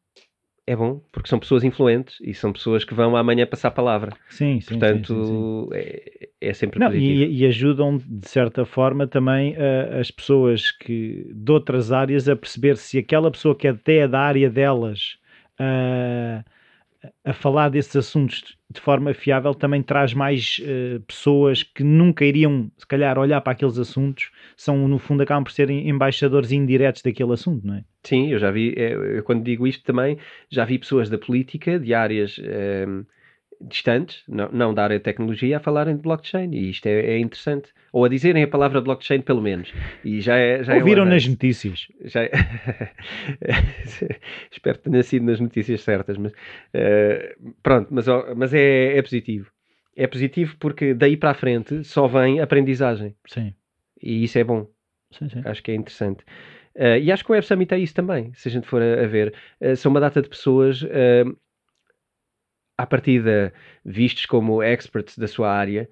é 0.65 0.75
bom, 0.75 1.01
porque 1.11 1.27
são 1.27 1.39
pessoas 1.39 1.63
influentes 1.63 2.17
e 2.21 2.33
são 2.33 2.53
pessoas 2.53 2.85
que 2.85 2.93
vão 2.93 3.15
amanhã 3.17 3.45
passar 3.45 3.67
a 3.67 3.71
palavra. 3.71 4.11
Sim, 4.29 4.61
sim. 4.61 4.67
Portanto, 4.69 5.07
sim, 5.07 5.23
sim, 5.25 5.33
sim. 5.33 5.69
É, 5.73 6.29
é, 6.49 6.53
sempre 6.53 6.79
Não, 6.79 6.93
e, 6.93 7.41
e, 7.41 7.45
ajudam, 7.45 7.97
de 7.97 8.29
certa 8.29 8.65
forma, 8.65 9.05
também 9.05 9.53
uh, 9.53 9.99
as 9.99 10.09
pessoas 10.09 10.71
que 10.71 11.29
de 11.33 11.51
outras 11.51 11.91
áreas 11.91 12.29
a 12.29 12.35
perceber 12.35 12.77
se 12.77 12.97
aquela 12.97 13.29
pessoa 13.29 13.55
que 13.55 13.67
até 13.67 13.97
é 13.97 14.07
da 14.07 14.21
área 14.21 14.49
delas. 14.49 15.17
Uh, 15.59 16.43
a 17.23 17.33
falar 17.33 17.69
desses 17.69 17.95
assuntos 17.95 18.57
de 18.69 18.79
forma 18.79 19.13
fiável 19.13 19.53
também 19.53 19.83
traz 19.83 20.13
mais 20.13 20.59
uh, 20.59 20.99
pessoas 21.01 21.63
que 21.63 21.83
nunca 21.83 22.25
iriam, 22.25 22.71
se 22.77 22.87
calhar, 22.87 23.17
olhar 23.17 23.39
para 23.41 23.53
aqueles 23.53 23.77
assuntos, 23.77 24.31
são, 24.55 24.87
no 24.87 24.97
fundo, 24.97 25.21
acabam 25.21 25.43
por 25.43 25.51
ser 25.51 25.69
embaixadores 25.69 26.51
indiretos 26.51 27.01
daquele 27.01 27.33
assunto, 27.33 27.65
não 27.65 27.75
é? 27.75 27.83
Sim, 28.03 28.31
eu 28.31 28.39
já 28.39 28.51
vi, 28.51 28.73
eh, 28.75 29.17
eu, 29.17 29.23
quando 29.23 29.43
digo 29.43 29.67
isto 29.67 29.83
também, 29.83 30.17
já 30.49 30.65
vi 30.65 30.79
pessoas 30.79 31.09
da 31.09 31.17
política, 31.17 31.79
de 31.79 31.93
áreas. 31.93 32.37
Uh, 32.37 33.05
distantes, 33.67 34.23
não, 34.27 34.49
não 34.51 34.73
da 34.73 34.83
área 34.83 34.97
de 34.97 35.03
tecnologia, 35.03 35.57
a 35.57 35.59
falarem 35.59 35.95
de 35.95 36.01
blockchain. 36.01 36.51
E 36.53 36.69
isto 36.69 36.85
é, 36.85 36.99
é 36.99 37.19
interessante. 37.19 37.69
Ou 37.91 38.05
a 38.05 38.09
dizerem 38.09 38.43
a 38.43 38.47
palavra 38.47 38.81
blockchain, 38.81 39.21
pelo 39.21 39.41
menos. 39.41 39.73
E 40.03 40.21
já 40.21 40.35
é, 40.37 40.63
já 40.63 40.75
é 40.75 40.79
Ouviram 40.79 41.03
é 41.03 41.09
nas 41.09 41.27
notícias. 41.27 41.87
Já 42.03 42.23
é... 42.23 42.31
Espero 44.51 44.77
que 44.77 44.89
tenha 44.89 45.03
sido 45.03 45.25
nas 45.25 45.39
notícias 45.39 45.81
certas. 45.81 46.17
Mas, 46.17 46.31
uh, 46.31 47.53
pronto, 47.61 47.87
mas, 47.91 48.05
mas 48.35 48.53
é, 48.53 48.97
é 48.97 49.01
positivo. 49.01 49.51
É 49.95 50.07
positivo 50.07 50.55
porque 50.59 50.93
daí 50.93 51.15
para 51.15 51.31
a 51.31 51.35
frente 51.35 51.83
só 51.83 52.07
vem 52.07 52.39
aprendizagem. 52.39 53.15
Sim. 53.27 53.53
E 54.01 54.23
isso 54.23 54.37
é 54.37 54.43
bom. 54.43 54.67
Sim, 55.11 55.29
sim. 55.29 55.41
Acho 55.45 55.61
que 55.61 55.71
é 55.71 55.75
interessante. 55.75 56.23
Uh, 56.75 56.97
e 56.99 57.11
acho 57.11 57.23
que 57.23 57.31
o 57.31 57.33
Web 57.33 57.45
Summit 57.45 57.71
é 57.73 57.77
isso 57.77 57.93
também, 57.93 58.33
se 58.33 58.49
a 58.49 58.51
gente 58.51 58.67
for 58.67 58.81
a, 58.81 59.03
a 59.03 59.07
ver. 59.07 59.33
Uh, 59.61 59.75
são 59.75 59.91
uma 59.91 59.99
data 59.99 60.21
de 60.21 60.27
pessoas 60.27 60.81
uh, 60.81 61.37
à 62.77 62.85
partida 62.85 63.53
vistos 63.85 64.25
como 64.25 64.63
experts 64.63 65.17
da 65.17 65.27
sua 65.27 65.51
área, 65.51 65.89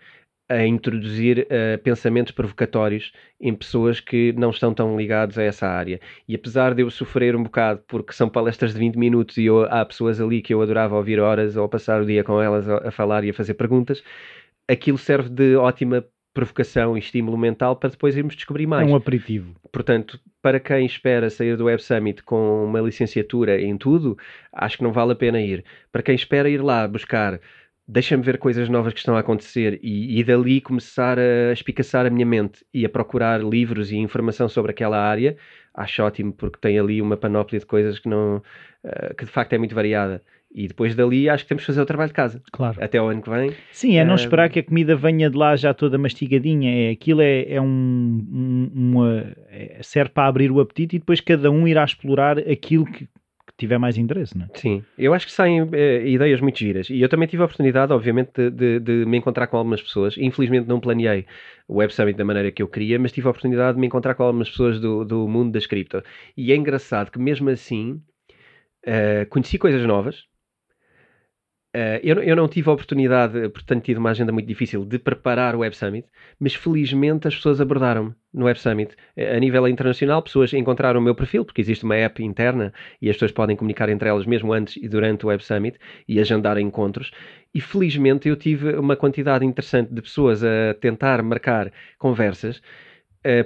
a 0.51 0.65
introduzir 0.65 1.47
uh, 1.47 1.81
pensamentos 1.81 2.33
provocatórios 2.33 3.13
em 3.39 3.55
pessoas 3.55 4.01
que 4.01 4.33
não 4.33 4.49
estão 4.49 4.73
tão 4.73 4.97
ligados 4.97 5.37
a 5.37 5.43
essa 5.43 5.65
área. 5.65 5.99
E 6.27 6.35
apesar 6.35 6.73
de 6.75 6.81
eu 6.83 6.89
sofrer 6.91 7.35
um 7.35 7.43
bocado, 7.43 7.81
porque 7.87 8.11
são 8.11 8.29
palestras 8.29 8.73
de 8.73 8.79
20 8.79 8.97
minutos 8.97 9.37
e 9.37 9.45
eu, 9.45 9.63
há 9.63 9.85
pessoas 9.85 10.19
ali 10.19 10.41
que 10.41 10.53
eu 10.53 10.61
adorava 10.61 10.97
ouvir 10.97 11.19
horas 11.19 11.55
ou 11.55 11.69
passar 11.69 12.01
o 12.01 12.05
dia 12.05 12.23
com 12.23 12.41
elas 12.41 12.67
a, 12.67 12.89
a 12.89 12.91
falar 12.91 13.23
e 13.23 13.29
a 13.29 13.33
fazer 13.33 13.53
perguntas, 13.53 14.03
aquilo 14.67 14.97
serve 14.97 15.29
de 15.29 15.55
ótima 15.55 16.05
provocação 16.33 16.95
e 16.95 16.99
estímulo 16.99 17.37
mental 17.37 17.75
para 17.75 17.89
depois 17.89 18.15
irmos 18.15 18.35
descobrir 18.35 18.65
mais. 18.65 18.87
É 18.87 18.91
um 18.91 18.95
aperitivo. 18.95 19.53
Portanto, 19.71 20.19
para 20.41 20.59
quem 20.59 20.85
espera 20.85 21.29
sair 21.29 21.57
do 21.57 21.65
Web 21.65 21.83
Summit 21.83 22.23
com 22.23 22.65
uma 22.65 22.79
licenciatura 22.79 23.61
em 23.61 23.77
tudo, 23.77 24.17
acho 24.51 24.77
que 24.77 24.83
não 24.83 24.91
vale 24.91 25.11
a 25.11 25.15
pena 25.15 25.41
ir. 25.41 25.63
Para 25.91 26.01
quem 26.01 26.15
espera 26.15 26.49
ir 26.49 26.61
lá 26.61 26.87
buscar, 26.87 27.39
deixa-me 27.87 28.23
ver 28.23 28.37
coisas 28.37 28.69
novas 28.69 28.93
que 28.93 28.99
estão 28.99 29.15
a 29.15 29.19
acontecer 29.19 29.79
e, 29.83 30.19
e 30.19 30.23
dali 30.23 30.61
começar 30.61 31.19
a 31.19 31.51
espicaçar 31.51 32.05
a 32.05 32.09
minha 32.09 32.25
mente 32.25 32.65
e 32.73 32.85
a 32.85 32.89
procurar 32.89 33.43
livros 33.43 33.91
e 33.91 33.97
informação 33.97 34.47
sobre 34.47 34.71
aquela 34.71 34.97
área, 34.97 35.35
acho 35.73 36.01
ótimo 36.01 36.31
porque 36.31 36.59
tem 36.59 36.79
ali 36.79 37.01
uma 37.01 37.17
panóplia 37.17 37.59
de 37.59 37.65
coisas 37.65 37.99
que 37.99 38.07
não 38.07 38.37
uh, 38.37 39.15
que 39.17 39.25
de 39.25 39.31
facto 39.31 39.53
é 39.53 39.57
muito 39.57 39.75
variada 39.75 40.21
e 40.53 40.67
depois 40.67 40.95
dali 40.95 41.29
acho 41.29 41.43
que 41.43 41.49
temos 41.49 41.63
que 41.63 41.67
fazer 41.67 41.81
o 41.81 41.85
trabalho 41.85 42.09
de 42.09 42.13
casa. 42.13 42.41
Claro. 42.51 42.83
Até 42.83 43.01
o 43.01 43.07
ano 43.07 43.21
que 43.21 43.29
vem. 43.29 43.53
Sim, 43.71 43.97
é 43.97 44.03
não 44.03 44.15
esperar 44.15 44.49
que 44.49 44.59
a 44.59 44.63
comida 44.63 44.95
venha 44.95 45.29
de 45.29 45.37
lá 45.37 45.55
já 45.55 45.73
toda 45.73 45.97
mastigadinha. 45.97 46.89
É, 46.89 46.91
aquilo 46.91 47.21
é, 47.21 47.53
é 47.53 47.61
um, 47.61 47.65
um 47.65 48.71
uma, 48.73 49.33
é, 49.49 49.79
serve 49.81 50.11
para 50.11 50.27
abrir 50.27 50.51
o 50.51 50.59
apetite 50.59 50.97
e 50.97 50.99
depois 50.99 51.21
cada 51.21 51.49
um 51.49 51.67
irá 51.67 51.83
explorar 51.83 52.37
aquilo 52.39 52.85
que, 52.85 53.05
que 53.05 53.53
tiver 53.57 53.77
mais 53.77 53.97
interesse, 53.97 54.37
não 54.37 54.45
é? 54.45 54.49
Sim, 54.57 54.83
eu 54.97 55.13
acho 55.13 55.25
que 55.25 55.31
saem 55.31 55.69
é, 55.71 56.05
ideias 56.07 56.41
muito 56.41 56.59
giras. 56.59 56.89
E 56.89 56.99
eu 56.99 57.07
também 57.07 57.27
tive 57.29 57.41
a 57.41 57.45
oportunidade, 57.45 57.93
obviamente, 57.93 58.31
de, 58.33 58.51
de, 58.51 58.79
de, 58.79 59.05
me 59.05 59.17
encontrar 59.17 59.47
com 59.47 59.55
algumas 59.55 59.81
pessoas. 59.81 60.17
Infelizmente 60.17 60.67
não 60.67 60.81
planeei 60.81 61.25
o 61.65 61.77
Web 61.77 61.93
Summit 61.93 62.17
da 62.17 62.25
maneira 62.25 62.51
que 62.51 62.61
eu 62.61 62.67
queria, 62.67 62.99
mas 62.99 63.13
tive 63.13 63.27
a 63.27 63.29
oportunidade 63.29 63.75
de 63.75 63.79
me 63.79 63.87
encontrar 63.87 64.15
com 64.15 64.23
algumas 64.23 64.49
pessoas 64.49 64.81
do, 64.81 65.05
do 65.05 65.27
mundo 65.29 65.53
das 65.53 65.65
cripto. 65.65 66.03
E 66.35 66.51
é 66.51 66.55
engraçado 66.57 67.09
que 67.09 67.19
mesmo 67.19 67.49
assim 67.49 68.01
uh, 68.85 69.25
conheci 69.29 69.57
coisas 69.57 69.85
novas 69.85 70.29
Uh, 71.73 72.03
eu, 72.03 72.21
eu, 72.21 72.35
não 72.35 72.49
tive 72.49 72.69
a 72.69 72.73
oportunidade, 72.73 73.47
porque 73.47 73.65
tenho 73.65 73.79
tido 73.79 73.97
uma 73.97 74.09
agenda 74.09 74.29
muito 74.33 74.45
difícil, 74.45 74.83
de 74.83 74.99
preparar 74.99 75.55
o 75.55 75.59
Web 75.59 75.75
Summit, 75.77 76.05
mas 76.37 76.53
felizmente 76.53 77.29
as 77.29 77.35
pessoas 77.35 77.61
abordaram-me 77.61 78.13
no 78.33 78.45
Web 78.45 78.59
Summit. 78.59 78.93
Uh, 79.15 79.37
a 79.37 79.39
nível 79.39 79.65
internacional, 79.69 80.21
pessoas 80.21 80.51
encontraram 80.51 80.99
o 80.99 81.03
meu 81.03 81.15
perfil, 81.15 81.45
porque 81.45 81.61
existe 81.61 81.85
uma 81.85 81.95
app 81.95 82.21
interna 82.21 82.73
e 83.01 83.09
as 83.09 83.15
pessoas 83.15 83.31
podem 83.31 83.55
comunicar 83.55 83.87
entre 83.87 84.09
elas 84.09 84.25
mesmo 84.25 84.51
antes 84.51 84.75
e 84.75 84.89
durante 84.89 85.25
o 85.25 85.29
Web 85.29 85.45
Summit 85.45 85.79
e 86.09 86.19
agendar 86.19 86.57
encontros. 86.57 87.09
E 87.55 87.61
felizmente 87.61 88.27
eu 88.27 88.35
tive 88.35 88.75
uma 88.75 88.97
quantidade 88.97 89.45
interessante 89.45 89.93
de 89.93 90.01
pessoas 90.01 90.43
a 90.43 90.73
tentar 90.79 91.23
marcar 91.23 91.71
conversas. 91.97 92.61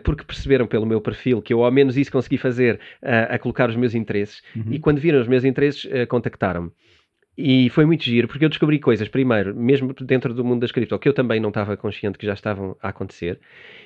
Porque 0.06 0.24
perceberam 0.24 0.66
pelo 0.66 0.86
meu 0.86 1.02
perfil 1.02 1.42
que 1.42 1.54
eu 1.54 1.62
ao 1.62 1.70
menos 1.70 1.98
isso 1.98 2.10
consegui 2.10 2.38
fazer 2.38 2.76
uh, 3.04 3.34
a 3.34 3.38
colocar 3.38 3.70
os 3.70 3.76
meus 3.76 3.94
interesses 3.94 4.42
uhum. 4.56 4.72
e 4.72 4.80
quando 4.80 5.02
viram 5.02 5.20
os 5.20 5.28
meus 5.28 5.44
interesses 5.44 5.86
contactaram-me. 6.08 6.72
E 7.38 7.70
foi 7.70 7.86
muito 7.86 8.04
giro, 8.04 8.28
porque 8.28 8.46
eu 8.46 8.50
descobri 8.50 8.80
coisas, 8.80 9.10
primeiro, 9.10 9.54
mesmo 9.54 9.94
dentro 10.02 10.34
do 10.34 10.44
mundo 10.44 10.62
das 10.62 10.72
cripto, 10.72 10.98
que 10.98 11.10
eu 11.10 11.14
também 11.14 11.40
não 11.40 11.50
estava 11.50 11.76
consciente 11.76 12.18
que 12.18 12.26
já 12.26 12.34
estavam 12.34 12.78
a 12.82 12.90
acontecer, 12.90 13.40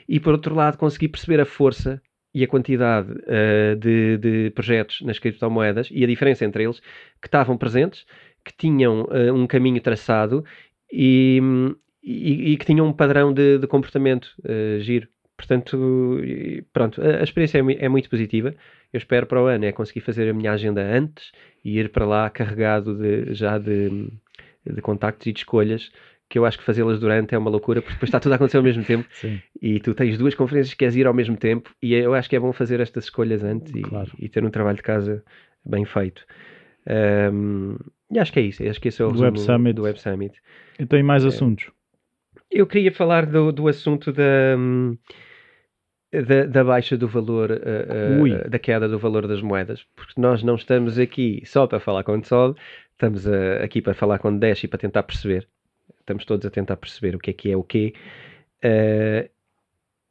e 0.08 0.20
por 0.20 0.34
outro 0.34 0.54
lado, 0.54 0.78
consegui 0.78 1.08
perceber 1.08 1.40
a 1.40 1.46
força 1.46 2.02
e 2.34 2.44
a 2.44 2.48
quantidade 2.48 3.12
uh, 3.12 3.76
de, 3.76 4.18
de, 4.18 4.52
projetos 4.52 5.02
nas 5.02 5.18
criptomoedas 5.18 5.90
e 5.92 6.04
a 6.04 6.08
diferença 6.08 6.46
entre 6.46 6.64
eles 6.64 6.80
que 7.20 7.28
estavam 7.28 7.58
presentes, 7.58 8.06
que 8.46 8.54
tinham 8.56 9.04
uh, 9.04 9.34
um 9.34 9.48
caminho 9.48 9.82
traçado 9.82 10.46
e, 10.92 11.42
e, 12.04 12.52
e, 12.52 12.58
que 12.58 12.66
tinham 12.66 12.88
um 12.88 12.94
padrão 12.94 13.34
de, 13.34 13.58
de 13.58 13.68
comportamento 13.68 14.28
uh, 14.40 14.80
giro. 14.80 15.08
Portanto, 15.40 16.20
pronto, 16.74 17.02
a, 17.02 17.22
a 17.22 17.24
experiência 17.24 17.60
é, 17.60 17.86
é, 17.86 17.88
muito 17.88 18.10
positiva. 18.10 18.54
Eu 18.92 18.98
espero 18.98 19.26
para 19.26 19.42
o 19.42 19.46
ano 19.46 19.64
é 19.64 19.72
conseguir 19.72 20.02
fazer 20.02 20.30
a 20.30 20.34
minha 20.34 20.52
agenda 20.52 20.82
antes 20.82 21.32
e 21.64 21.80
ir 21.80 21.90
para 21.90 22.06
lá 22.06 22.30
carregado 22.30 22.94
de, 22.94 23.34
já 23.34 23.58
de, 23.58 24.12
de 24.66 24.82
contactos 24.82 25.26
e 25.28 25.32
de 25.32 25.40
escolhas 25.40 25.90
que 26.28 26.38
eu 26.38 26.46
acho 26.46 26.60
que 26.60 26.64
fazê-las 26.64 27.00
durante 27.00 27.34
é 27.34 27.38
uma 27.38 27.50
loucura, 27.50 27.82
porque 27.82 27.94
depois 27.94 28.10
está 28.10 28.20
tudo 28.20 28.34
a 28.34 28.36
acontecer 28.36 28.58
ao 28.58 28.64
mesmo 28.64 28.84
tempo 28.84 29.08
Sim. 29.16 29.42
e 29.60 29.80
tu 29.80 29.96
tens 29.96 30.16
duas 30.18 30.36
conferências 30.36 30.74
que 30.74 30.80
queres 30.80 30.96
ir 30.96 31.08
ao 31.08 31.14
mesmo 31.14 31.36
tempo 31.36 31.72
e 31.82 31.96
eu 31.96 32.14
acho 32.14 32.30
que 32.30 32.36
é 32.36 32.40
bom 32.40 32.54
fazer 32.54 32.82
estas 32.82 33.06
escolhas 33.06 33.44
antes 33.44 33.72
claro. 33.82 34.12
e, 34.20 34.26
e, 34.26 34.30
ter 34.30 34.44
um 34.44 34.52
trabalho 34.52 34.76
de 34.78 34.84
casa 34.84 35.24
bem 35.66 35.86
feito. 35.86 36.24
Um, 37.34 37.78
e 38.12 38.20
acho 38.20 38.32
que 38.32 38.40
é 38.40 38.44
isso, 38.44 38.62
acho 38.62 38.80
que 38.80 38.90
esse 38.90 39.02
é 39.02 39.06
o 39.06 39.12
do 39.12 39.22
Web 39.22 39.40
Summit. 39.40 39.74
do 39.74 39.84
Web 39.84 40.00
Summit. 40.00 40.38
Então, 40.78 41.00
e 41.00 41.04
mais 41.04 41.24
é, 41.24 41.30
assuntos? 41.30 41.72
Eu 42.52 42.68
queria 42.68 42.92
falar 42.92 43.26
do, 43.26 43.52
do 43.52 43.68
assunto 43.68 44.12
da, 44.12 44.56
da, 46.12 46.46
da, 46.46 46.64
baixa 46.64 46.98
do 46.98 47.08
valor, 47.08 47.52
uh, 47.52 48.24
uh, 48.24 48.50
da 48.50 48.58
queda 48.58 48.88
do 48.88 48.98
valor 48.98 49.28
das 49.28 49.42
moedas, 49.42 49.86
porque 49.96 50.20
nós 50.20 50.42
não 50.44 50.56
estamos 50.56 50.98
aqui 50.98 51.42
só 51.46 51.68
para 51.68 51.80
falar 51.80 52.04
com 52.04 52.18
o 52.18 52.24
Sol, 52.24 52.56
estamos 52.92 53.26
uh, 53.26 53.64
aqui 53.64 53.82
para 53.82 53.94
falar 53.94 54.20
com 54.20 54.38
Dash 54.38 54.64
e 54.64 54.68
para 54.68 54.80
tentar 54.80 55.04
perceber. 55.04 55.48
Estamos 56.00 56.26
todos 56.26 56.46
a 56.46 56.50
tentar 56.50 56.78
perceber 56.78 57.16
o 57.16 57.20
que 57.20 57.30
é 57.30 57.34
que 57.34 57.52
é 57.52 57.58
o 57.58 57.64
quê. 57.64 57.94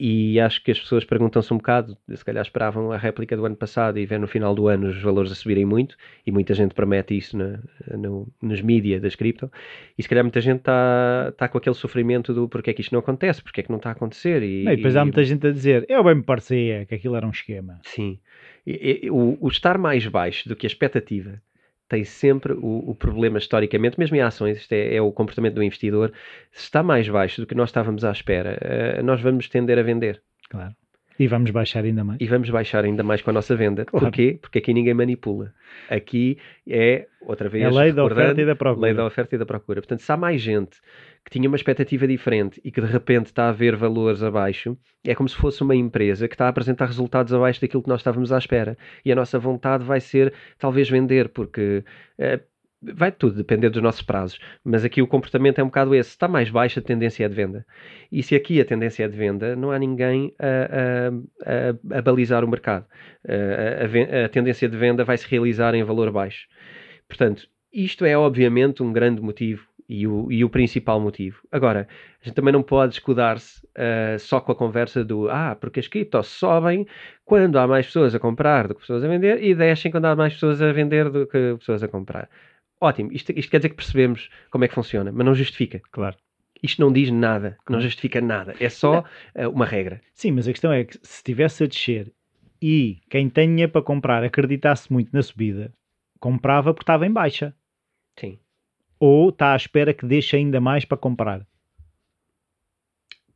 E 0.01 0.39
acho 0.39 0.63
que 0.63 0.71
as 0.71 0.79
pessoas 0.79 1.05
perguntam-se 1.05 1.53
um 1.53 1.57
bocado, 1.57 1.99
se 2.15 2.25
calhar 2.25 2.43
esperavam 2.43 2.93
a 2.93 2.97
réplica 2.97 3.37
do 3.37 3.45
ano 3.45 3.57
passado 3.57 3.99
e 3.99 4.07
ver 4.07 4.21
no 4.21 4.29
final 4.29 4.55
do 4.55 4.69
ano 4.69 4.89
os 4.91 5.03
valores 5.03 5.33
a 5.33 5.35
subirem 5.35 5.65
muito, 5.65 5.97
e 6.25 6.31
muita 6.31 6.55
gente 6.55 6.73
promete 6.73 7.17
isso 7.17 7.37
na, 7.37 7.59
no, 7.97 8.29
nos 8.41 8.61
mídias 8.61 9.03
das 9.03 9.17
cripto, 9.17 9.51
e 9.99 10.03
se 10.03 10.09
calhar 10.09 10.23
muita 10.23 10.41
gente 10.41 10.59
está 10.59 11.33
tá 11.37 11.49
com 11.49 11.59
aquele 11.59 11.75
sofrimento 11.75 12.33
do 12.33 12.49
porque 12.49 12.71
é 12.71 12.73
que 12.73 12.81
isto 12.81 12.93
não 12.93 13.01
acontece, 13.01 13.43
porque 13.43 13.61
é 13.61 13.65
que 13.65 13.71
não 13.71 13.79
está 13.79 13.89
a 13.89 13.93
acontecer. 13.93 14.41
E, 14.45 14.63
não, 14.63 14.73
e 14.73 14.77
depois 14.77 14.95
há 14.95 15.05
muita 15.05 15.25
gente 15.25 15.45
a 15.45 15.51
dizer, 15.51 15.85
eu 15.89 16.05
bem 16.05 16.15
me 16.15 16.23
parecia 16.23 16.87
que 16.87 16.95
aquilo 16.95 17.17
era 17.17 17.27
um 17.27 17.31
esquema. 17.31 17.81
Sim. 17.83 18.21
E, 18.65 19.01
e, 19.05 19.11
o, 19.11 19.37
o 19.41 19.49
estar 19.49 19.79
mais 19.79 20.07
baixo 20.07 20.49
do 20.49 20.55
que 20.55 20.65
a 20.65 20.69
expectativa 20.69 21.43
tem 21.89 22.05
sempre 22.05 22.53
o, 22.53 22.91
o, 22.91 22.95
problema 22.95 23.39
historicamente, 23.39 23.99
mesmo 23.99 24.17
em 24.17 24.21
ações, 24.21 24.59
isto 24.59 24.73
é, 24.73 24.97
é, 24.97 25.03
o 25.03 25.11
comportamento 25.11 25.55
do 25.55 25.63
investidor, 25.63 26.13
se 26.53 26.65
está 26.65 26.83
mais 26.83 27.09
baixo 27.09 27.41
do 27.41 27.47
que 27.47 27.55
nós 27.55 27.71
estávamos 27.71 28.05
à 28.05 28.13
espera, 28.13 28.59
uh, 28.99 29.03
nós 29.03 29.21
vamos 29.21 29.49
tender 29.49 29.79
a 29.79 29.83
vender. 29.83 30.23
Claro. 30.51 30.75
E 31.19 31.27
vamos 31.27 31.51
baixar 31.51 31.85
ainda 31.85 32.05
mais. 32.05 32.21
E 32.21 32.27
vamos 32.27 32.49
baixar 32.49 32.85
ainda 32.85 33.03
mais 33.03 33.21
com 33.23 33.31
a 33.31 33.33
nossa 33.33 33.57
venda. 33.57 33.85
Claro. 33.85 34.07
Porquê? 34.07 34.39
Porque 34.41 34.59
aqui 34.59 34.73
ninguém 34.73 34.95
manipula. 34.95 35.53
Aqui 35.91 36.39
é, 36.67 37.07
outra 37.21 37.49
vez, 37.49 37.65
é 37.65 37.67
a 37.67 37.71
lei 37.71 37.93
da 37.93 38.05
oferta 38.05 38.41
e 38.41 38.47
da 38.47 38.55
procura. 38.55 38.87
Lei 38.87 38.95
da 38.95 39.05
oferta 39.05 39.35
e 39.35 39.39
da 39.39 39.47
procura. 39.47 39.81
Portanto, 39.81 40.01
se 40.01 40.13
há 40.13 40.17
mais 40.17 40.41
gente 40.41 40.79
que 41.25 41.31
tinha 41.31 41.49
uma 41.49 41.57
expectativa 41.57 42.07
diferente 42.07 42.61
e 42.65 42.71
que 42.71 42.81
de 42.81 42.87
repente 42.87 43.27
está 43.27 43.49
a 43.49 43.53
ver 43.53 43.75
valores 43.75 44.23
abaixo, 44.23 44.79
é 45.05 45.15
como 45.15 45.29
se 45.29 45.37
fosse 45.37 45.63
uma 45.63 45.75
empresa 45.75 46.29
que 46.29 46.35
está 46.35 46.47
a 46.47 46.49
apresentar 46.49 46.87
resultados 46.87 47.35
abaixo 47.35 47.61
daquilo 47.61 47.83
que 47.83 47.89
nós 47.89 48.01
estávamos 48.01 48.33
à 48.33 48.39
espera. 48.39 48.79
E 49.05 49.11
a 49.11 49.17
nossa 49.17 49.39
vontade 49.39 49.85
vai 49.85 50.01
ser, 50.01 50.33
talvez, 50.59 50.89
vender, 50.89 51.29
porque. 51.31 51.85
Uh, 52.19 52.41
vai 52.83 53.11
tudo 53.11 53.37
depender 53.37 53.71
dos 53.71 53.83
nossos 53.83 54.03
prazos, 54.03 54.39
mas 54.65 54.85
aqui 54.85 55.03
o 55.03 55.07
comportamento 55.07 55.59
é 55.59 55.63
um 55.63 55.67
bocado 55.67 55.95
esse. 55.95 56.11
Se 56.11 56.17
está 56.17 56.29
mais 56.29 56.49
baixa, 56.51 56.81
a 56.81 56.83
tendência 56.83 57.25
é 57.25 57.29
de 57.29 57.35
venda. 57.35 57.67
E 58.11 58.23
se 58.23 58.35
aqui 58.35 58.61
a 58.61 58.65
tendência 58.65 59.05
é 59.05 59.09
de 59.09 59.17
venda, 59.17 59.57
não 59.57 59.71
há 59.71 59.79
ninguém 59.79 60.35
a, 60.39 60.47
a, 61.47 61.95
a, 61.95 61.99
a 61.99 62.03
balizar 62.03 62.45
o 62.45 62.49
mercado. 62.49 62.87
A, 64.25 64.29
tendência 64.29 64.69
de 64.69 64.77
venda 64.77 65.05
vai 65.05 65.17
se 65.17 65.29
realizar 65.29 65.75
em 65.75 65.83
valor 65.83 66.11
baixo. 66.11 66.47
Portanto, 67.09 67.49
isto 67.73 68.05
é 68.05 68.17
obviamente 68.17 68.83
um 68.83 68.93
grande 68.93 69.21
motivo 69.21 69.67
e 69.89 70.07
o, 70.07 70.31
e 70.31 70.45
o 70.45 70.51
principal 70.51 71.01
motivo. 71.01 71.41
Agora, 71.51 71.89
a 72.21 72.25
gente 72.25 72.35
também 72.35 72.53
não 72.53 72.63
pode 72.63 72.95
escudar-se 72.95 73.65
uh, 73.67 74.19
só 74.19 74.41
com 74.41 74.53
a 74.53 74.55
conversa 74.55 75.03
do 75.03 75.31
ah, 75.31 75.57
porque 75.59 75.81
as 75.81 75.89
criptos 75.89 76.27
sobem 76.27 76.87
quando 77.25 77.59
há 77.59 77.67
mais 77.67 77.87
pessoas 77.87 78.15
a 78.15 78.19
comprar 78.19 78.69
do 78.69 78.75
que 78.75 78.81
pessoas 78.83 79.03
a 79.03 79.09
vender 79.09 79.43
e 79.43 79.55
descem 79.55 79.91
quando 79.91 80.05
há 80.05 80.15
mais 80.15 80.35
pessoas 80.35 80.61
a 80.61 80.73
vender 80.73 81.09
do 81.11 81.27
que 81.27 81.57
pessoas 81.59 81.83
a 81.83 81.89
comprar. 81.89 82.29
Ótimo, 82.81 83.13
isto, 83.13 83.33
isto 83.33 83.51
quer 83.51 83.59
dizer 83.59 83.71
que 83.71 83.77
percebemos 83.77 84.31
como 84.51 84.65
é 84.65 84.69
que 84.69 84.75
funciona, 84.75 85.11
mas 85.11 85.27
não 85.27 85.35
justifica. 85.35 85.81
Claro. 85.91 86.17
Isto 86.63 86.81
não 86.81 86.93
diz 86.93 87.11
nada, 87.11 87.57
não 87.69 87.81
justifica 87.81 88.21
nada, 88.21 88.55
é 88.59 88.69
só 88.69 89.01
uh, 89.01 89.49
uma 89.49 89.65
regra. 89.65 90.01
Sim, 90.13 90.33
mas 90.33 90.49
a 90.49 90.53
questão 90.53 90.73
é 90.73 90.85
que 90.85 90.95
se 91.03 91.17
estivesse 91.17 91.63
a 91.63 91.67
descer 91.67 92.13
e 92.61 93.01
quem 93.09 93.29
tinha 93.29 93.69
para 93.69 93.83
comprar 93.83 94.25
acreditasse 94.25 94.93
muito 94.93 95.11
na 95.13 95.23
subida, 95.23 95.73
comprava 96.19 96.75
porque 96.75 96.83
estava 96.83 97.07
em 97.07 97.13
baixa. 97.13 97.55
Sim. 98.19 98.39
Ou 98.99 99.29
está 99.29 99.53
à 99.53 99.57
espera 99.57 99.95
que 99.95 100.05
deixe 100.05 100.37
ainda 100.37 100.61
mais 100.61 100.85
para 100.85 100.99
comprar? 100.99 101.47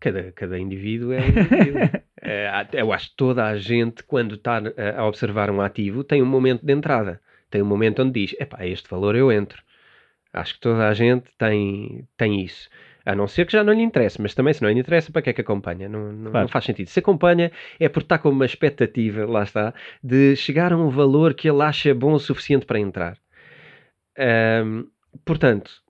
Cada, 0.00 0.33
cada 0.33 0.59
indivíduo 0.59 1.12
é 1.12 1.20
um 1.20 1.28
indivíduo. 1.31 1.81
é, 2.20 2.68
eu 2.72 2.92
acho 2.92 3.11
que 3.11 3.16
toda 3.16 3.46
a 3.46 3.57
gente, 3.57 4.02
quando 4.02 4.35
está 4.35 4.61
a 4.96 5.07
observar 5.07 5.48
um 5.48 5.61
ativo, 5.61 6.02
tem 6.02 6.20
um 6.20 6.26
momento 6.26 6.66
de 6.66 6.72
entrada 6.72 7.20
tem 7.53 7.62
um 7.62 7.67
momento 7.67 8.03
onde 8.03 8.21
diz: 8.21 8.35
epá, 8.41 8.67
este 8.67 8.88
valor 8.88 9.15
eu 9.15 9.31
entro. 9.31 9.62
Acho 10.33 10.55
que 10.55 10.61
toda 10.61 10.88
a 10.88 10.95
gente 10.95 11.31
tem, 11.38 12.09
tem 12.17 12.43
isso. 12.43 12.69
A 13.05 13.15
não 13.15 13.27
ser 13.27 13.47
que 13.47 13.53
já 13.53 13.62
não 13.62 13.73
lhe 13.73 13.83
interesse, 13.83 14.21
mas 14.21 14.35
também 14.35 14.55
se 14.55 14.62
não 14.62 14.71
lhe 14.71 14.81
interessa, 14.81 15.12
para 15.12 15.23
que 15.23 15.31
é 15.31 15.33
que 15.33 15.41
acompanha? 15.41 15.88
Não, 15.88 16.12
não, 16.12 16.31
claro. 16.31 16.45
não, 16.45 16.49
faz 16.49 16.65
sentido. 16.65 16.88
Se 16.88 17.01
acompanha 17.01 17.51
é 17.79 17.88
porque 17.88 18.07
está 18.07 18.19
com 18.19 18.31
uma 18.31 18.47
expectativa, 18.47 19.27
lá 19.27 19.43
está, 19.43 19.75
de 20.03 20.37
chegar 20.37 20.73
a 20.73 20.77
um 20.77 20.88
valor 20.88 21.35
que 21.35 21.49
ele 21.49 21.62
acha 21.62 21.95
bom 21.95 22.12
o 22.12 22.19
suficiente 22.19 22.65
para 22.65 22.79
entrar. 22.79 23.19
Um, 24.65 24.87
portanto, 25.25 25.83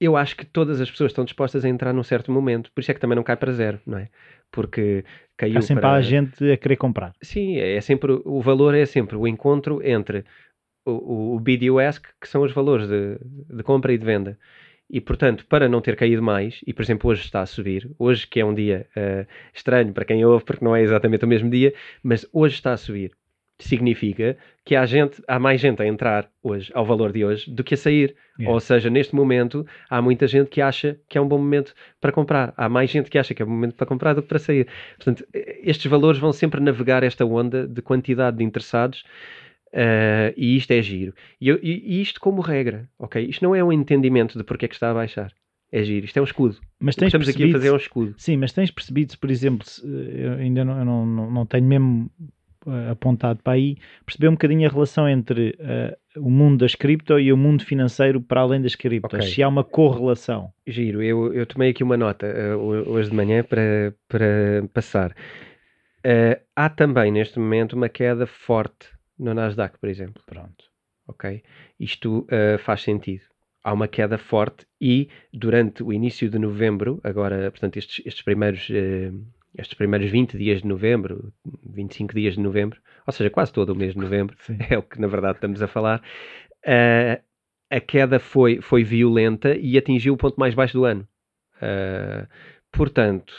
eu 0.00 0.16
acho 0.16 0.36
que 0.36 0.46
todas 0.46 0.80
as 0.80 0.90
pessoas 0.90 1.10
estão 1.10 1.24
dispostas 1.24 1.64
a 1.64 1.68
entrar 1.68 1.92
num 1.92 2.04
certo 2.04 2.30
momento, 2.30 2.70
por 2.72 2.80
isso 2.80 2.90
é 2.90 2.94
que 2.94 3.00
também 3.00 3.16
não 3.16 3.24
cai 3.24 3.36
para 3.36 3.52
zero, 3.52 3.80
não 3.84 3.98
é? 3.98 4.08
Porque 4.50 5.04
caiu 5.36 5.58
Há 5.58 5.62
sempre 5.62 5.82
para... 5.82 5.94
a 5.94 6.00
gente 6.00 6.52
a 6.52 6.56
querer 6.56 6.76
comprar. 6.76 7.12
Sim, 7.20 7.58
é 7.58 7.80
sempre, 7.80 8.12
o 8.24 8.40
valor 8.40 8.74
é 8.74 8.86
sempre 8.86 9.16
o 9.16 9.26
encontro 9.26 9.80
entre 9.84 10.24
o, 10.84 11.36
o 11.36 11.40
BDUS, 11.40 11.98
que 11.98 12.28
são 12.28 12.42
os 12.42 12.52
valores 12.52 12.88
de, 12.88 13.18
de 13.56 13.62
compra 13.62 13.92
e 13.92 13.98
de 13.98 14.04
venda. 14.04 14.38
E, 14.90 15.00
portanto, 15.00 15.44
para 15.46 15.68
não 15.68 15.82
ter 15.82 15.96
caído 15.96 16.22
mais, 16.22 16.60
e 16.66 16.72
por 16.72 16.82
exemplo 16.82 17.10
hoje 17.10 17.22
está 17.22 17.42
a 17.42 17.46
subir, 17.46 17.90
hoje 17.98 18.26
que 18.26 18.40
é 18.40 18.44
um 18.44 18.54
dia 18.54 18.86
uh, 18.96 19.26
estranho 19.52 19.92
para 19.92 20.04
quem 20.04 20.24
ouve, 20.24 20.44
porque 20.44 20.64
não 20.64 20.74
é 20.74 20.80
exatamente 20.80 21.24
o 21.24 21.28
mesmo 21.28 21.50
dia, 21.50 21.74
mas 22.02 22.26
hoje 22.32 22.54
está 22.54 22.72
a 22.72 22.76
subir, 22.78 23.12
significa 23.58 24.36
que 24.64 24.76
há, 24.76 24.86
gente, 24.86 25.22
há 25.26 25.38
mais 25.38 25.60
gente 25.60 25.82
a 25.82 25.86
entrar 25.86 26.30
hoje, 26.42 26.70
ao 26.74 26.86
valor 26.86 27.12
de 27.12 27.24
hoje, 27.24 27.50
do 27.50 27.64
que 27.64 27.74
a 27.74 27.76
sair. 27.76 28.14
Yeah. 28.38 28.54
Ou 28.54 28.60
seja, 28.60 28.88
neste 28.88 29.14
momento, 29.14 29.66
há 29.90 30.00
muita 30.00 30.26
gente 30.26 30.48
que 30.48 30.60
acha 30.60 30.98
que 31.08 31.18
é 31.18 31.20
um 31.20 31.26
bom 31.26 31.38
momento 31.38 31.74
para 32.00 32.12
comprar. 32.12 32.54
Há 32.56 32.68
mais 32.68 32.88
gente 32.88 33.10
que 33.10 33.18
acha 33.18 33.34
que 33.34 33.42
é 33.42 33.44
um 33.44 33.48
bom 33.48 33.54
momento 33.54 33.74
para 33.74 33.86
comprar 33.86 34.14
do 34.14 34.22
que 34.22 34.28
para 34.28 34.38
sair. 34.38 34.68
Portanto, 34.96 35.26
estes 35.34 35.86
valores 35.90 36.20
vão 36.20 36.32
sempre 36.32 36.60
navegar 36.60 37.02
esta 37.02 37.24
onda 37.24 37.66
de 37.66 37.82
quantidade 37.82 38.36
de 38.38 38.44
interessados 38.44 39.04
Uh, 39.72 40.32
e 40.36 40.56
isto 40.56 40.70
é 40.70 40.80
giro. 40.80 41.14
E, 41.40 41.48
eu, 41.48 41.58
e, 41.62 42.00
isto 42.00 42.20
como 42.20 42.40
regra, 42.40 42.88
ok? 42.98 43.22
Isto 43.24 43.44
não 43.44 43.54
é 43.54 43.62
um 43.62 43.72
entendimento 43.72 44.38
de 44.38 44.44
porque 44.44 44.64
é 44.64 44.68
que 44.68 44.74
está 44.74 44.90
a 44.90 44.94
baixar. 44.94 45.32
É 45.70 45.82
giro, 45.82 46.06
isto 46.06 46.16
é 46.16 46.20
um 46.22 46.24
escudo. 46.24 46.56
Mas 46.80 46.96
tens 46.96 47.08
estamos 47.08 47.28
aqui 47.28 47.44
a 47.44 47.52
fazer 47.52 47.70
um 47.70 47.76
escudo. 47.76 48.14
Sim, 48.16 48.38
mas 48.38 48.52
tens 48.52 48.70
percebido, 48.70 49.18
por 49.18 49.30
exemplo, 49.30 49.66
eu 49.84 50.32
ainda 50.32 50.64
não, 50.64 50.84
não, 50.84 51.06
não, 51.06 51.30
não 51.30 51.46
tenho 51.46 51.66
mesmo 51.66 52.10
uh, 52.66 52.92
apontado 52.92 53.40
para 53.42 53.52
aí, 53.52 53.76
perceber 54.06 54.28
um 54.28 54.32
bocadinho 54.32 54.66
a 54.66 54.72
relação 54.72 55.06
entre 55.06 55.58
uh, 55.60 56.24
o 56.24 56.30
mundo 56.30 56.60
das 56.60 56.74
cripto 56.74 57.20
e 57.20 57.30
o 57.30 57.36
mundo 57.36 57.62
financeiro 57.62 58.18
para 58.18 58.40
além 58.40 58.62
das 58.62 58.74
criptos. 58.74 59.12
Okay. 59.12 59.28
Se 59.28 59.42
há 59.42 59.48
uma 59.48 59.62
correlação. 59.62 60.50
Giro, 60.66 61.02
eu, 61.02 61.34
eu 61.34 61.44
tomei 61.44 61.68
aqui 61.68 61.84
uma 61.84 61.98
nota 61.98 62.26
hoje 62.56 63.10
de 63.10 63.16
manhã 63.16 63.44
para, 63.44 63.94
para 64.08 64.66
passar. 64.72 65.14
há 66.56 66.68
também 66.70 67.12
neste 67.12 67.38
momento 67.38 67.74
uma 67.74 67.90
queda 67.90 68.26
forte 68.26 68.97
no 69.18 69.34
Nasdaq, 69.34 69.78
por 69.78 69.88
exemplo. 69.88 70.22
Pronto. 70.26 70.64
Ok? 71.06 71.42
Isto 71.78 72.20
uh, 72.20 72.58
faz 72.58 72.82
sentido. 72.82 73.24
Há 73.64 73.72
uma 73.72 73.88
queda 73.88 74.18
forte 74.18 74.66
e 74.80 75.08
durante 75.32 75.82
o 75.82 75.92
início 75.92 76.30
de 76.30 76.38
novembro, 76.38 77.00
agora, 77.02 77.50
portanto, 77.50 77.76
estes, 77.76 78.04
estes 78.06 78.22
primeiros. 78.22 78.68
Uh, 78.70 79.26
estes 79.56 79.74
primeiros 79.74 80.10
20 80.10 80.36
dias 80.36 80.62
de 80.62 80.68
novembro, 80.68 81.32
25 81.64 82.14
dias 82.14 82.34
de 82.34 82.40
novembro, 82.40 82.80
ou 83.06 83.12
seja, 83.12 83.30
quase 83.30 83.52
todo 83.52 83.70
o 83.70 83.74
mês 83.74 83.94
de 83.94 83.98
novembro, 83.98 84.36
Sim. 84.44 84.58
é 84.70 84.78
o 84.78 84.82
que 84.82 85.00
na 85.00 85.08
verdade 85.08 85.38
estamos 85.38 85.60
a 85.62 85.66
falar, 85.66 86.00
uh, 86.64 87.22
a 87.70 87.80
queda 87.80 88.18
foi, 88.18 88.60
foi 88.60 88.84
violenta 88.84 89.56
e 89.56 89.76
atingiu 89.76 90.14
o 90.14 90.16
ponto 90.16 90.38
mais 90.38 90.54
baixo 90.54 90.74
do 90.74 90.84
ano. 90.84 91.06
Uh, 91.56 92.26
portanto, 92.70 93.32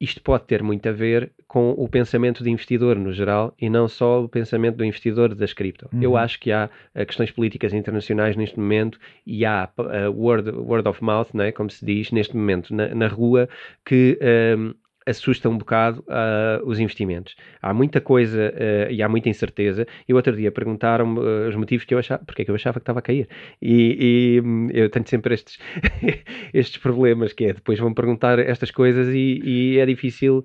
isto 0.00 0.22
pode 0.22 0.44
ter 0.44 0.62
muito 0.62 0.86
a 0.88 0.92
ver 0.92 1.32
com 1.48 1.70
o 1.70 1.88
pensamento 1.88 2.44
de 2.44 2.50
investidor 2.50 2.96
no 2.96 3.12
geral 3.12 3.54
e 3.58 3.70
não 3.70 3.88
só 3.88 4.22
o 4.22 4.28
pensamento 4.28 4.76
do 4.76 4.84
investidor 4.84 5.34
das 5.34 5.52
cripto. 5.52 5.88
Uhum. 5.92 6.02
Eu 6.02 6.16
acho 6.16 6.38
que 6.38 6.52
há 6.52 6.68
uh, 6.94 7.06
questões 7.06 7.30
políticas 7.30 7.72
internacionais 7.72 8.36
neste 8.36 8.58
momento 8.58 8.98
e 9.26 9.44
há 9.44 9.68
uh, 9.78 10.10
word, 10.12 10.50
word 10.50 10.86
of 10.88 11.02
mouth, 11.02 11.28
né, 11.32 11.50
como 11.52 11.70
se 11.70 11.84
diz, 11.84 12.10
neste 12.10 12.36
momento 12.36 12.74
na, 12.74 12.94
na 12.94 13.08
rua, 13.08 13.48
que 13.84 14.18
uh, 14.20 14.74
assusta 15.06 15.48
um 15.48 15.56
bocado 15.56 16.04
uh, 16.08 16.66
os 16.66 16.80
investimentos. 16.80 17.36
Há 17.62 17.72
muita 17.72 18.00
coisa 18.00 18.52
uh, 18.52 18.90
e 18.90 19.02
há 19.02 19.08
muita 19.08 19.28
incerteza. 19.28 19.86
E 20.06 20.12
o 20.12 20.16
outro 20.16 20.36
dia 20.36 20.50
perguntaram-me 20.50 21.20
uh, 21.20 21.48
os 21.48 21.54
motivos 21.54 21.86
que 21.86 21.94
eu 21.94 21.98
achava, 21.98 22.22
porque 22.24 22.42
é 22.42 22.44
que 22.44 22.50
eu 22.50 22.54
achava 22.56 22.80
que 22.80 22.82
estava 22.82 22.98
a 22.98 23.02
cair. 23.02 23.28
E, 23.62 23.96
e 24.00 24.40
hum, 24.44 24.68
eu 24.72 24.90
tenho 24.90 25.06
sempre 25.06 25.34
estes, 25.34 25.58
estes 26.52 26.78
problemas, 26.78 27.32
que 27.32 27.44
é 27.44 27.52
depois 27.52 27.78
vão 27.78 27.94
perguntar 27.94 28.38
estas 28.40 28.72
coisas 28.72 29.08
e, 29.14 29.40
e 29.44 29.78
é 29.78 29.86
difícil. 29.86 30.44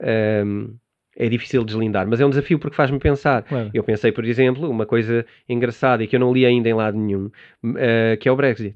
Um, 0.00 0.74
é 1.16 1.28
difícil 1.28 1.62
deslindar, 1.64 2.06
mas 2.08 2.18
é 2.20 2.24
um 2.24 2.30
desafio 2.30 2.58
porque 2.58 2.76
faz-me 2.76 2.98
pensar. 2.98 3.42
Claro. 3.42 3.70
Eu 3.74 3.84
pensei, 3.84 4.10
por 4.10 4.24
exemplo, 4.24 4.70
uma 4.70 4.86
coisa 4.86 5.26
engraçada 5.46 6.02
e 6.02 6.06
que 6.06 6.16
eu 6.16 6.20
não 6.20 6.32
li 6.32 6.46
ainda 6.46 6.68
em 6.68 6.72
lado 6.72 6.96
nenhum, 6.96 7.30
que 8.18 8.28
é 8.28 8.32
o 8.32 8.36
Brexit. 8.36 8.74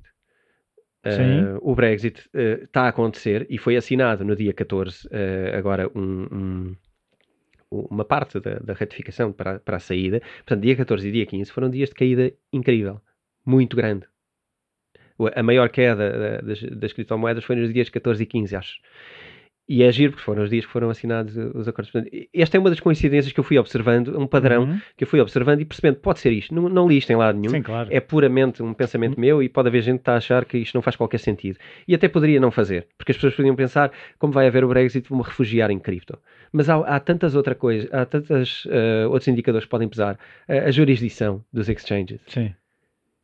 Uh, 1.04 1.58
o 1.60 1.74
Brexit 1.74 2.28
está 2.62 2.82
uh, 2.82 2.84
a 2.84 2.88
acontecer 2.88 3.46
e 3.50 3.58
foi 3.58 3.76
assinado 3.76 4.24
no 4.24 4.34
dia 4.34 4.52
14, 4.52 5.06
uh, 5.06 5.56
agora 5.56 5.90
um, 5.94 6.26
um, 6.32 6.76
uma 7.70 8.04
parte 8.04 8.40
da, 8.40 8.54
da 8.58 8.72
ratificação 8.72 9.32
para, 9.32 9.60
para, 9.60 9.76
a 9.76 9.80
saída. 9.80 10.20
Portanto, 10.38 10.62
dia 10.62 10.76
14 10.76 11.08
e 11.08 11.12
dia 11.12 11.26
15 11.26 11.52
foram 11.52 11.68
dias 11.68 11.90
de 11.90 11.94
caída 11.94 12.32
incrível, 12.52 13.00
muito 13.44 13.76
grande. 13.76 14.06
A 15.36 15.42
maior 15.42 15.68
queda 15.68 16.42
das, 16.42 16.60
das 16.62 16.92
criptomoedas 16.92 17.44
foi 17.44 17.54
nos 17.54 17.72
dias 17.72 17.88
14 17.88 18.22
e 18.22 18.26
15, 18.26 18.56
acho. 18.56 18.74
E 19.66 19.82
é 19.82 19.90
giro, 19.90 20.12
porque 20.12 20.24
foram 20.24 20.42
os 20.42 20.50
dias 20.50 20.66
que 20.66 20.70
foram 20.70 20.90
assinados 20.90 21.34
os 21.36 21.66
acordos. 21.66 21.90
Esta 22.34 22.56
é 22.58 22.60
uma 22.60 22.68
das 22.68 22.80
coincidências 22.80 23.32
que 23.32 23.40
eu 23.40 23.44
fui 23.44 23.58
observando, 23.58 24.18
um 24.18 24.26
padrão 24.26 24.64
uhum. 24.64 24.80
que 24.94 25.04
eu 25.04 25.08
fui 25.08 25.20
observando 25.20 25.60
e 25.60 25.64
percebendo, 25.64 25.96
pode 25.96 26.20
ser 26.20 26.32
isto, 26.32 26.54
não, 26.54 26.68
não 26.68 26.86
li 26.86 26.98
isto 26.98 27.10
em 27.10 27.16
lado 27.16 27.38
nenhum, 27.38 27.50
Sim, 27.50 27.62
claro. 27.62 27.88
é 27.90 27.98
puramente 27.98 28.62
um 28.62 28.74
pensamento 28.74 29.14
uhum. 29.14 29.20
meu 29.20 29.42
e 29.42 29.48
pode 29.48 29.68
haver 29.68 29.82
gente 29.82 29.96
que 29.96 30.02
está 30.02 30.12
a 30.12 30.16
achar 30.16 30.44
que 30.44 30.58
isto 30.58 30.74
não 30.74 30.82
faz 30.82 30.96
qualquer 30.96 31.18
sentido. 31.18 31.58
E 31.88 31.94
até 31.94 32.08
poderia 32.08 32.38
não 32.38 32.50
fazer, 32.50 32.86
porque 32.98 33.12
as 33.12 33.16
pessoas 33.16 33.34
poderiam 33.34 33.56
pensar, 33.56 33.90
como 34.18 34.34
vai 34.34 34.46
haver 34.46 34.64
o 34.64 34.68
Brexit, 34.68 35.08
vou-me 35.08 35.24
refugiar 35.24 35.70
em 35.70 35.78
cripto. 35.78 36.18
Mas 36.52 36.68
há, 36.68 36.76
há 36.76 37.00
tantas 37.00 37.34
outras 37.34 37.56
coisas, 37.56 37.88
há 37.92 38.04
tantos 38.04 38.66
uh, 38.66 38.70
eh, 38.70 39.06
outros 39.06 39.28
indicadores 39.28 39.64
que 39.64 39.70
podem 39.70 39.88
pesar. 39.88 40.18
Uh, 40.48 40.68
a 40.68 40.70
jurisdição 40.70 41.42
dos 41.52 41.68
exchanges. 41.68 42.20
Sim. 42.26 42.54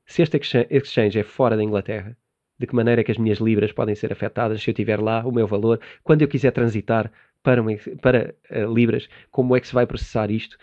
Se 0.06 0.22
este 0.22 0.40
exchange 0.70 1.18
é 1.18 1.22
fora 1.22 1.56
da 1.56 1.62
Inglaterra, 1.62 2.16
de 2.60 2.66
que 2.66 2.76
maneira 2.76 3.00
é 3.00 3.04
que 3.04 3.10
as 3.10 3.16
minhas 3.16 3.38
libras 3.38 3.72
podem 3.72 3.94
ser 3.94 4.12
afetadas 4.12 4.62
se 4.62 4.68
eu 4.68 4.74
tiver 4.74 5.00
lá 5.00 5.26
o 5.26 5.32
meu 5.32 5.46
valor, 5.46 5.80
quando 6.04 6.20
eu 6.20 6.28
quiser 6.28 6.50
transitar 6.50 7.10
para, 7.42 7.62
uma, 7.62 7.72
para 8.02 8.34
uh, 8.50 8.70
libras, 8.70 9.08
como 9.30 9.56
é 9.56 9.60
que 9.60 9.66
se 9.66 9.72
vai 9.72 9.86
processar 9.86 10.30
isto? 10.30 10.58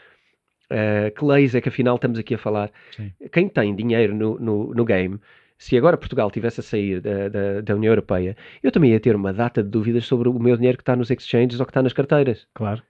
Uh, 0.71 1.09
que 1.17 1.25
leis 1.25 1.55
é 1.55 1.61
que 1.61 1.69
afinal 1.69 1.95
estamos 1.95 2.19
aqui 2.19 2.35
a 2.35 2.37
falar? 2.37 2.71
Sim. 2.95 3.11
Quem 3.31 3.49
tem 3.49 3.75
dinheiro 3.75 4.13
no, 4.13 4.37
no, 4.37 4.75
no, 4.75 4.85
game, 4.85 5.19
se 5.57 5.75
agora 5.75 5.97
Portugal 5.97 6.29
tivesse 6.29 6.59
a 6.59 6.63
sair 6.63 7.01
da, 7.01 7.29
da, 7.29 7.61
da, 7.61 7.75
União 7.75 7.91
Europeia, 7.91 8.37
eu 8.61 8.71
também 8.71 8.91
ia 8.91 8.99
ter 8.99 9.15
uma 9.15 9.33
data 9.33 9.63
de 9.63 9.69
dúvidas 9.69 10.05
sobre 10.05 10.29
o 10.29 10.37
meu 10.37 10.55
dinheiro 10.55 10.77
que 10.77 10.83
está 10.83 10.95
nos 10.95 11.09
exchanges 11.09 11.59
ou 11.59 11.65
que 11.65 11.71
está 11.71 11.81
nas 11.81 11.93
carteiras. 11.93 12.45
Claro. 12.53 12.83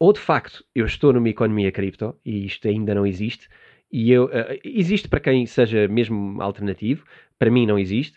Ou 0.00 0.12
de 0.12 0.18
facto 0.18 0.64
eu 0.74 0.84
estou 0.84 1.12
numa 1.12 1.28
economia 1.28 1.70
cripto 1.70 2.16
e 2.24 2.44
isto 2.44 2.66
ainda 2.66 2.92
não 2.92 3.06
existe, 3.06 3.48
e 3.92 4.10
eu, 4.10 4.24
uh, 4.24 4.58
existe 4.64 5.08
para 5.08 5.20
quem 5.20 5.46
seja 5.46 5.86
mesmo 5.86 6.42
alternativo, 6.42 7.04
para 7.40 7.50
mim 7.50 7.66
não 7.66 7.78
existe. 7.78 8.16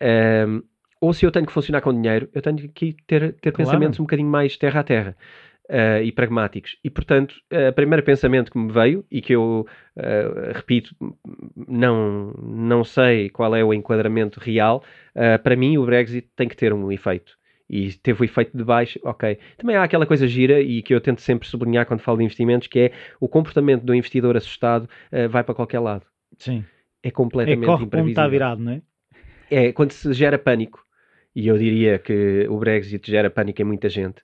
Um, 0.00 0.62
ou 1.00 1.12
se 1.12 1.26
eu 1.26 1.32
tenho 1.32 1.46
que 1.46 1.52
funcionar 1.52 1.80
com 1.80 1.92
dinheiro, 1.92 2.28
eu 2.32 2.40
tenho 2.40 2.68
que 2.68 2.94
ter, 3.08 3.32
ter 3.32 3.50
claro. 3.50 3.56
pensamentos 3.56 3.98
um 3.98 4.04
bocadinho 4.04 4.28
mais 4.28 4.56
terra 4.56 4.80
a 4.80 4.84
terra. 4.84 5.16
Uh, 5.70 6.02
e 6.02 6.12
pragmáticos. 6.12 6.76
E, 6.84 6.90
portanto, 6.90 7.32
uh, 7.50 7.70
o 7.70 7.72
primeiro 7.72 8.02
pensamento 8.02 8.50
que 8.52 8.58
me 8.58 8.70
veio, 8.70 9.06
e 9.10 9.22
que 9.22 9.32
eu 9.32 9.66
uh, 9.96 10.52
repito, 10.52 10.94
não, 11.56 12.32
não 12.32 12.84
sei 12.84 13.30
qual 13.30 13.54
é 13.56 13.64
o 13.64 13.72
enquadramento 13.72 14.38
real, 14.38 14.84
para 15.42 15.56
mim 15.56 15.78
o 15.78 15.86
Brexit 15.86 16.28
tem 16.36 16.48
que 16.48 16.56
ter 16.56 16.74
um 16.74 16.92
efeito 16.92 17.38
e 17.72 17.90
teve 17.94 18.20
o 18.20 18.24
efeito 18.24 18.54
de 18.54 18.62
baixo, 18.62 19.00
ok. 19.02 19.38
Também 19.56 19.76
há 19.76 19.82
aquela 19.82 20.04
coisa 20.04 20.28
gira 20.28 20.60
e 20.60 20.82
que 20.82 20.94
eu 20.94 21.00
tento 21.00 21.22
sempre 21.22 21.48
sublinhar 21.48 21.86
quando 21.86 22.00
falo 22.00 22.18
de 22.18 22.24
investimentos, 22.24 22.68
que 22.68 22.78
é 22.78 22.92
o 23.18 23.26
comportamento 23.26 23.82
do 23.82 23.94
investidor 23.94 24.36
assustado 24.36 24.84
uh, 25.10 25.26
vai 25.30 25.42
para 25.42 25.54
qualquer 25.54 25.78
lado. 25.78 26.04
Sim. 26.36 26.64
É 27.02 27.10
completamente 27.10 27.64
é 27.64 27.66
corre 27.66 27.84
imprevisível. 27.84 28.12
está 28.12 28.28
virado, 28.28 28.62
não 28.62 28.72
é? 28.72 28.82
É, 29.50 29.72
quando 29.72 29.92
se 29.92 30.12
gera 30.12 30.38
pânico, 30.38 30.84
e 31.34 31.48
eu 31.48 31.58
diria 31.58 31.98
que 31.98 32.46
o 32.48 32.58
Brexit 32.58 33.10
gera 33.10 33.30
pânico 33.30 33.60
em 33.60 33.64
muita 33.64 33.88
gente, 33.88 34.20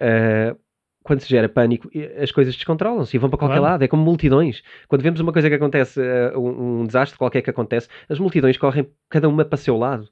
uh, 0.00 0.58
quando 1.02 1.20
se 1.20 1.28
gera 1.28 1.48
pânico, 1.48 1.90
as 2.20 2.30
coisas 2.30 2.54
descontrolam-se 2.54 3.16
e 3.16 3.18
vão 3.18 3.30
para 3.30 3.38
qualquer 3.38 3.58
claro. 3.58 3.72
lado. 3.72 3.82
É 3.82 3.88
como 3.88 4.02
multidões. 4.02 4.62
Quando 4.86 5.02
vemos 5.02 5.20
uma 5.20 5.32
coisa 5.32 5.48
que 5.48 5.54
acontece, 5.54 6.00
uh, 6.00 6.38
um, 6.38 6.80
um 6.80 6.86
desastre 6.86 7.18
qualquer 7.18 7.42
que 7.42 7.50
acontece, 7.50 7.88
as 8.08 8.18
multidões 8.18 8.56
correm 8.56 8.88
cada 9.08 9.28
uma 9.28 9.44
para 9.44 9.54
o 9.54 9.58
seu 9.58 9.76
lado. 9.76 10.08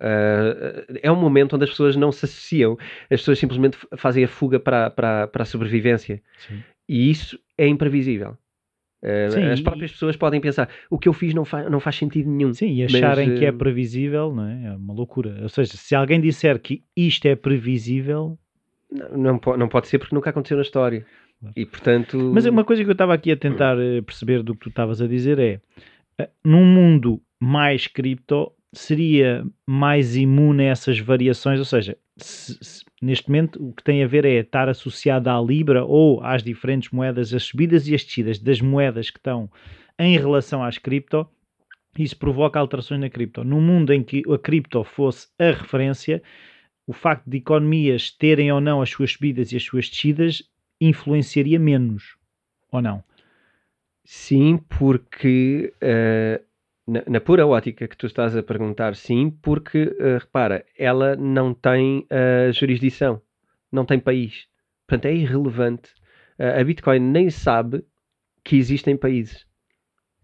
Uh, 0.00 0.98
é 1.02 1.10
um 1.10 1.16
momento 1.16 1.56
onde 1.56 1.64
as 1.64 1.70
pessoas 1.70 1.96
não 1.96 2.12
se 2.12 2.26
associam, 2.26 2.76
as 3.04 3.20
pessoas 3.20 3.38
simplesmente 3.38 3.78
fazem 3.96 4.24
a 4.24 4.28
fuga 4.28 4.60
para, 4.60 4.90
para, 4.90 5.26
para 5.26 5.42
a 5.42 5.46
sobrevivência. 5.46 6.22
Sim. 6.46 6.62
E 6.88 7.10
isso 7.10 7.38
é 7.56 7.66
imprevisível. 7.66 8.36
Uh, 9.02 9.30
Sim, 9.30 9.44
as 9.44 9.60
próprias 9.60 9.92
pessoas 9.92 10.16
podem 10.16 10.40
pensar 10.40 10.68
o 10.90 10.98
que 10.98 11.08
eu 11.08 11.12
fiz 11.12 11.34
não, 11.34 11.44
fa 11.44 11.68
não 11.68 11.78
faz 11.78 11.96
sentido 11.96 12.30
nenhum. 12.30 12.52
Sim, 12.52 12.72
e 12.72 12.84
acharem 12.84 13.30
mas, 13.30 13.38
que 13.38 13.44
é 13.44 13.52
previsível 13.52 14.34
não 14.34 14.46
é? 14.46 14.66
é 14.66 14.72
uma 14.72 14.94
loucura. 14.94 15.38
Ou 15.42 15.48
seja, 15.48 15.76
se 15.76 15.94
alguém 15.94 16.20
disser 16.20 16.58
que 16.58 16.82
isto 16.96 17.26
é 17.26 17.36
previsível, 17.36 18.38
não, 18.90 19.16
não, 19.16 19.38
pode, 19.38 19.58
não 19.58 19.68
pode 19.68 19.88
ser 19.88 19.98
porque 19.98 20.14
nunca 20.14 20.30
aconteceu 20.30 20.56
na 20.56 20.62
história. 20.62 21.04
E 21.54 21.66
portanto. 21.66 22.18
Mas 22.32 22.46
uma 22.46 22.64
coisa 22.64 22.82
que 22.82 22.88
eu 22.88 22.92
estava 22.92 23.14
aqui 23.14 23.30
a 23.30 23.36
tentar 23.36 23.78
eh, 23.78 24.00
perceber 24.00 24.42
do 24.42 24.54
que 24.54 24.60
tu 24.60 24.68
estavas 24.70 25.02
a 25.02 25.06
dizer 25.06 25.38
é 25.38 25.60
num 26.42 26.64
mundo 26.64 27.20
mais 27.38 27.86
cripto, 27.86 28.50
seria 28.72 29.44
mais 29.66 30.16
imune 30.16 30.64
a 30.64 30.70
essas 30.70 30.98
variações, 30.98 31.58
ou 31.58 31.64
seja, 31.64 31.96
se, 32.16 32.56
se, 32.62 32.84
neste 33.00 33.28
momento 33.28 33.62
o 33.62 33.72
que 33.72 33.82
tem 33.82 34.02
a 34.02 34.06
ver 34.06 34.24
é 34.24 34.40
estar 34.40 34.68
associado 34.68 35.28
à 35.28 35.40
Libra 35.40 35.84
ou 35.84 36.22
às 36.22 36.42
diferentes 36.42 36.90
moedas, 36.90 37.32
as 37.34 37.42
subidas 37.44 37.86
e 37.88 37.94
as 37.94 38.04
descidas 38.04 38.38
das 38.38 38.60
moedas 38.60 39.10
que 39.10 39.18
estão 39.18 39.50
em 39.98 40.16
relação 40.18 40.62
às 40.62 40.78
cripto, 40.78 41.28
isso 41.98 42.16
provoca 42.16 42.58
alterações 42.58 43.00
na 43.00 43.08
cripto. 43.08 43.42
No 43.42 43.60
mundo 43.60 43.92
em 43.92 44.02
que 44.02 44.22
a 44.30 44.38
cripto 44.38 44.84
fosse 44.84 45.28
a 45.38 45.50
referência, 45.50 46.22
o 46.86 46.92
facto 46.92 47.28
de 47.28 47.38
economias 47.38 48.10
terem 48.10 48.52
ou 48.52 48.60
não 48.60 48.82
as 48.82 48.90
suas 48.90 49.12
subidas 49.12 49.52
e 49.52 49.56
as 49.56 49.62
suas 49.62 49.88
descidas 49.88 50.42
influenciaria 50.80 51.58
menos, 51.58 52.16
ou 52.70 52.82
não? 52.82 53.02
Sim, 54.04 54.58
porque 54.78 55.72
uh, 55.82 56.45
na, 56.86 57.02
na, 57.06 57.20
pura 57.20 57.46
ótica 57.46 57.88
que 57.88 57.96
tu 57.96 58.06
estás 58.06 58.36
a 58.36 58.42
perguntar, 58.42 58.94
sim, 58.94 59.30
porque, 59.42 59.84
uh, 59.84 60.18
repara, 60.20 60.64
ela 60.78 61.16
não 61.16 61.52
tem 61.52 62.06
uh, 62.10 62.52
jurisdição, 62.52 63.20
não 63.72 63.84
tem 63.84 63.98
país. 63.98 64.46
Portanto, 64.86 65.06
é 65.06 65.14
irrelevante. 65.14 65.90
Uh, 66.38 66.60
a 66.60 66.64
Bitcoin 66.64 67.00
nem 67.00 67.28
sabe 67.28 67.84
que 68.44 68.56
existem 68.56 68.96
países, 68.96 69.44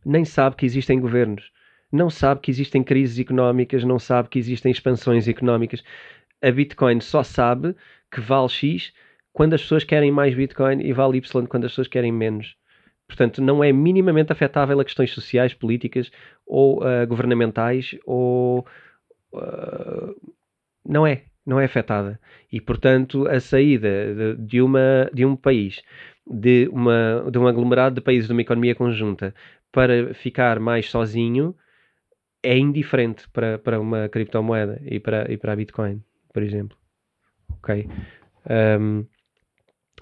nem 0.05 0.25
sabe 0.25 0.57
que 0.57 0.65
existem 0.65 1.01
governos, 1.01 1.51
não 1.91 2.09
sabe 2.09 2.41
que 2.41 2.51
existem 2.51 2.83
crises 2.85 3.19
económicas, 3.19 3.83
não 3.85 3.99
sabe 3.99 4.29
que 4.29 4.39
existem 4.39 4.71
expansões 4.71 5.27
económicas. 5.27 5.83
A 6.41 6.51
Bitcoin 6.51 7.01
só 7.01 7.23
sabe 7.23 7.75
que 8.11 8.21
vale 8.21 8.49
X 8.49 8.93
quando 9.33 9.55
as 9.55 9.63
pessoas 9.63 9.85
querem 9.85 10.13
mais 10.13 10.35
Bitcoin 10.35 10.81
e 10.81 10.93
vale 10.93 11.19
Y 11.19 11.47
quando 11.47 11.65
as 11.65 11.73
pessoas 11.73 11.89
querem 11.89 12.13
menos. 12.13 12.57
Portanto, 13.13 13.43
não 13.43 13.63
é 13.63 13.71
minimamente 13.71 14.33
afetável 14.33 14.81
a 14.81 14.85
questões 14.85 15.13
sociais, 15.13 15.53
políticas 15.53 16.11
ou 16.47 16.79
uh, 16.79 17.07
governamentais 17.07 17.95
ou 18.07 18.67
uh, 19.35 20.33
não 20.83 21.07
é, 21.07 21.25
não 21.45 21.61
é 21.61 21.67
afetada. 21.67 22.19
E, 22.51 22.59
portanto, 22.59 23.29
a 23.29 23.39
saída 23.39 24.35
de, 24.39 24.63
uma, 24.63 25.11
de 25.13 25.27
um 25.27 25.37
país, 25.37 25.83
de, 26.27 26.71
uma, 26.73 27.29
de 27.31 27.39
um 27.39 27.47
aglomerado 27.47 27.97
de 27.97 28.01
países 28.01 28.29
de 28.29 28.33
uma 28.33 28.41
economia 28.41 28.75
conjunta 28.75 29.35
para 29.71 30.15
ficar 30.15 30.59
mais 30.59 30.89
sozinho 30.89 31.55
é 32.43 32.57
indiferente 32.57 33.29
para, 33.29 33.59
para 33.59 33.79
uma 33.79 34.09
criptomoeda 34.09 34.81
e 34.87 34.99
para, 34.99 35.31
e 35.31 35.37
para 35.37 35.53
a 35.53 35.57
Bitcoin, 35.57 36.03
por 36.33 36.43
exemplo. 36.43 36.79
Ok? 37.59 37.87
Um, 38.81 39.05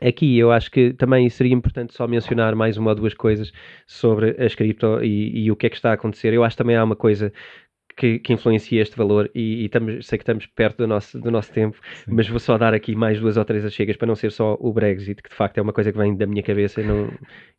Aqui 0.01 0.39
eu 0.39 0.51
acho 0.51 0.71
que 0.71 0.93
também 0.95 1.29
seria 1.29 1.55
importante 1.55 1.95
só 1.95 2.07
mencionar 2.07 2.55
mais 2.55 2.77
uma 2.77 2.91
ou 2.91 2.97
duas 2.97 3.15
coisas 3.15 3.53
sobre 3.87 4.37
as 4.43 4.55
cripto 4.55 5.03
e, 5.03 5.45
e 5.45 5.51
o 5.51 5.57
que 5.57 5.67
é 5.67 5.71
que 5.71 5.77
está 5.77 5.91
a 5.91 5.95
acontecer. 5.95 6.33
Eu 6.33 6.45
acho 6.45 6.57
que 6.57 6.63
também 6.63 6.77
há 6.77 6.85
uma 6.85 6.97
coisa 6.97 7.33
que, 7.97 8.19
que, 8.19 8.33
influencia 8.33 8.81
este 8.81 8.97
valor 8.97 9.31
e, 9.35 9.63
e 9.63 9.65
estamos, 9.67 10.07
sei 10.07 10.19
que 10.19 10.23
estamos 10.23 10.47
perto 10.47 10.79
do 10.79 10.87
nosso, 10.87 11.21
do 11.21 11.31
nosso 11.31 11.53
tempo, 11.53 11.77
Sim. 12.05 12.13
mas 12.13 12.29
vou 12.29 12.39
só 12.39 12.57
dar 12.57 12.73
aqui 12.73 12.95
mais 12.95 13.21
duas 13.21 13.37
ou 13.37 13.45
três 13.45 13.65
achegas 13.65 13.97
para 13.97 14.07
não 14.07 14.15
ser 14.15 14.33
só 14.33 14.57
o 14.59 14.73
Brexit, 14.73 15.23
que 15.23 15.29
de 15.29 15.35
facto 15.35 15.59
é 15.59 15.63
uma 15.63 15.73
coisa 15.73 15.93
que 15.93 15.99
vem 15.99 16.17
da 16.17 16.27
minha 16.27 16.43
cabeça, 16.43 16.81
eu 16.81 16.87
não, 16.87 17.13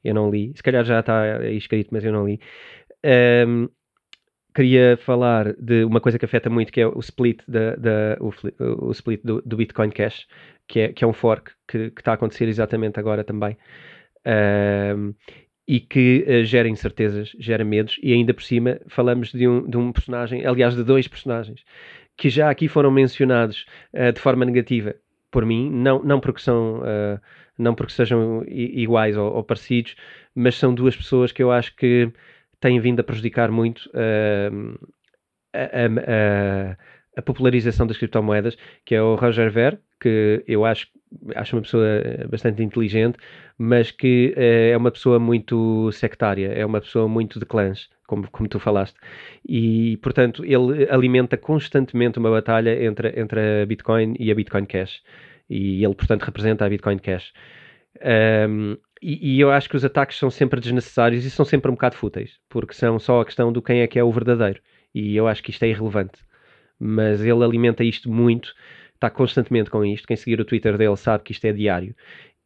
eu 0.03 0.13
não 0.15 0.31
li. 0.31 0.51
Se 0.55 0.63
calhar 0.63 0.83
já 0.83 0.99
está 0.99 1.37
aí 1.37 1.57
escrito, 1.57 1.89
mas 1.91 2.03
eu 2.03 2.11
não 2.11 2.25
li. 2.25 2.39
Um, 3.05 3.69
queria 4.53 4.97
falar 4.97 5.53
de 5.53 5.83
uma 5.83 6.01
coisa 6.01 6.19
que 6.19 6.25
afeta 6.25 6.49
muito, 6.49 6.71
que 6.71 6.81
é 6.81 6.87
o 6.87 6.99
split, 6.99 7.41
da, 7.47 7.75
da 7.75 8.17
o, 8.19 8.33
o, 8.87 8.91
split 8.91 9.21
do, 9.23 9.41
do 9.45 9.57
Bitcoin 9.57 9.89
Cash, 9.89 10.27
que 10.67 10.79
é, 10.79 10.93
que 10.93 11.03
é 11.03 11.07
um 11.07 11.13
fork 11.13 11.51
que, 11.67 11.91
está 11.97 12.11
a 12.11 12.15
acontecer 12.15 12.47
exatamente 12.47 12.99
agora 12.99 13.23
também. 13.23 13.57
E 15.67 15.79
que 15.79 16.25
uh, 16.27 16.43
gera 16.43 16.67
incertezas, 16.67 17.31
gera 17.39 17.63
medos, 17.63 17.97
e 18.03 18.11
ainda 18.11 18.33
por 18.33 18.43
cima 18.43 18.79
falamos 18.87 19.31
de 19.31 19.47
um, 19.47 19.65
de 19.69 19.77
um 19.77 19.91
personagem, 19.91 20.45
aliás, 20.45 20.75
de 20.75 20.83
dois 20.83 21.07
personagens, 21.07 21.63
que 22.17 22.29
já 22.29 22.49
aqui 22.49 22.67
foram 22.67 22.91
mencionados 22.91 23.65
uh, 23.93 24.11
de 24.11 24.19
forma 24.19 24.43
negativa 24.43 24.95
por 25.31 25.45
mim, 25.45 25.69
não, 25.71 26.03
não 26.03 26.19
porque 26.19 26.41
são 26.41 26.79
uh, 26.79 27.19
não 27.57 27.73
porque 27.73 27.93
sejam 27.93 28.43
iguais 28.47 29.15
ou, 29.15 29.33
ou, 29.33 29.43
parecidos, 29.43 29.95
mas 30.35 30.55
são 30.55 30.73
duas 30.73 30.95
pessoas 30.95 31.31
que 31.31 31.41
eu 31.41 31.51
acho 31.51 31.75
que 31.75 32.11
têm 32.61 32.79
vindo 32.79 33.01
a 33.01 33.03
prejudicar 33.03 33.51
muito 33.51 33.89
uh, 33.89 34.79
a, 35.53 35.59
a, 35.59 36.77
a, 37.17 37.21
popularização 37.21 37.85
das 37.85 37.97
criptomoedas, 37.97 38.55
que 38.85 38.95
é 38.95 39.01
o 39.01 39.15
Roger 39.15 39.51
Ver, 39.51 39.79
que 39.99 40.43
eu 40.47 40.63
acho, 40.63 40.87
acho 41.35 41.55
uma 41.55 41.63
pessoa 41.63 41.83
bastante 42.29 42.63
inteligente, 42.63 43.17
mas 43.57 43.91
que 43.91 44.33
uh, 44.37 44.73
é 44.73 44.77
uma 44.77 44.91
pessoa 44.91 45.19
muito 45.19 45.91
sectária, 45.91 46.53
é 46.53 46.65
uma 46.65 46.79
pessoa 46.79 47.07
muito 47.07 47.39
de 47.39 47.45
clãs, 47.45 47.89
como, 48.07 48.29
como 48.31 48.47
tu 48.47 48.59
falaste. 48.59 48.97
E, 49.47 49.97
portanto, 49.97 50.45
ele 50.45 50.87
alimenta 50.89 51.35
constantemente 51.35 52.19
uma 52.19 52.29
batalha 52.29 52.83
entre, 52.83 53.19
entre 53.19 53.63
a 53.63 53.65
Bitcoin 53.65 54.15
e 54.19 54.31
a 54.31 54.35
Bitcoin 54.35 54.65
Cash. 54.65 55.01
E 55.49 55.83
ele, 55.83 55.95
portanto, 55.95 56.23
representa 56.23 56.65
a 56.65 56.69
Bitcoin 56.69 56.99
Cash. 56.99 57.33
Um, 58.47 58.77
e, 59.01 59.35
e, 59.35 59.39
eu 59.39 59.51
acho 59.51 59.67
que 59.67 59.75
os 59.75 59.83
ataques 59.83 60.17
são 60.17 60.29
sempre 60.29 60.59
desnecessários 60.59 61.25
e 61.25 61.31
são 61.31 61.43
sempre 61.43 61.71
um 61.71 61.73
bocado 61.73 61.95
fúteis, 61.95 62.39
porque 62.47 62.73
são 62.73 62.99
só 62.99 63.21
a 63.21 63.25
questão 63.25 63.51
do 63.51 63.61
quem 63.61 63.81
é 63.81 63.87
que 63.87 63.97
é 63.97 64.03
o 64.03 64.11
verdadeiro. 64.11 64.61
E 64.93 65.15
eu 65.15 65.27
acho 65.27 65.41
que 65.41 65.51
isto 65.51 65.63
é 65.63 65.69
irrelevante. 65.69 66.19
Mas 66.79 67.21
ele 67.21 67.43
alimenta 67.43 67.83
isto 67.83 68.11
muito, 68.11 68.53
está 68.93 69.09
constantemente 69.09 69.69
com 69.69 69.83
isto. 69.83 70.07
Quem 70.07 70.17
seguir 70.17 70.39
o 70.39 70.45
Twitter 70.45 70.77
dele 70.77 70.95
sabe 70.97 71.23
que 71.23 71.31
isto 71.31 71.45
é 71.45 71.51
diário. 71.51 71.95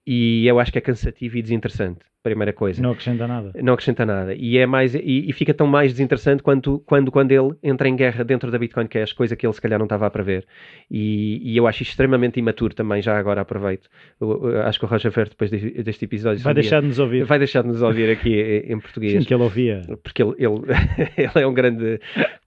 E 0.05 0.45
eu 0.47 0.59
acho 0.59 0.71
que 0.71 0.77
é 0.77 0.81
cansativo 0.81 1.37
e 1.37 1.41
desinteressante 1.41 2.05
primeira 2.25 2.51
coisa. 2.51 2.81
Não 2.81 2.89
acrescenta 2.89 3.27
nada. 3.27 3.51
Não 3.61 3.73
acrescenta 3.73 4.03
nada. 4.03 4.33
E, 4.33 4.57
é 4.57 4.65
mais, 4.65 4.95
e, 4.95 5.25
e, 5.29 5.31
fica 5.31 5.53
tão 5.53 5.67
mais 5.67 5.91
desinteressante 5.91 6.41
quando, 6.41 6.79
quando, 6.79 7.11
quando 7.11 7.31
ele 7.31 7.53
entra 7.61 7.87
em 7.87 7.95
guerra 7.95 8.23
dentro 8.23 8.49
da 8.49 8.57
Bitcoin 8.57 8.87
Cash, 8.87 9.13
coisa 9.13 9.35
que 9.35 9.45
ele 9.45 9.53
se 9.53 9.61
calhar 9.61 9.77
não 9.77 9.85
estava 9.85 10.07
a 10.07 10.09
prever. 10.09 10.43
E, 10.89 11.39
e 11.43 11.55
eu 11.55 11.67
acho 11.67 11.83
extremamente 11.83 12.39
imaturo 12.39 12.73
também, 12.73 12.99
já 12.99 13.15
agora 13.15 13.41
aproveito. 13.41 13.87
Eu, 14.19 14.49
eu 14.49 14.61
acho 14.63 14.79
que 14.79 14.85
o 14.85 14.87
Roger 14.87 15.11
Fer, 15.11 15.29
depois 15.29 15.51
deste, 15.51 15.83
deste 15.83 16.05
episódio... 16.05 16.41
Vai 16.41 16.55
deixar 16.55 16.81
de 16.81 16.87
nos 16.87 16.97
ouvir. 16.97 17.23
Vai 17.25 17.37
deixar 17.37 17.61
de 17.61 17.67
nos 17.67 17.83
ouvir 17.83 18.09
aqui 18.09 18.65
em 18.67 18.79
português. 18.79 19.13
Sim, 19.13 19.27
que 19.27 19.33
ele 19.33 19.43
ouvia. 19.43 19.81
Porque 20.01 20.23
ele, 20.23 20.33
ele, 20.39 20.61
ele 21.15 21.43
é 21.43 21.45
um 21.45 21.53
grande 21.53 21.99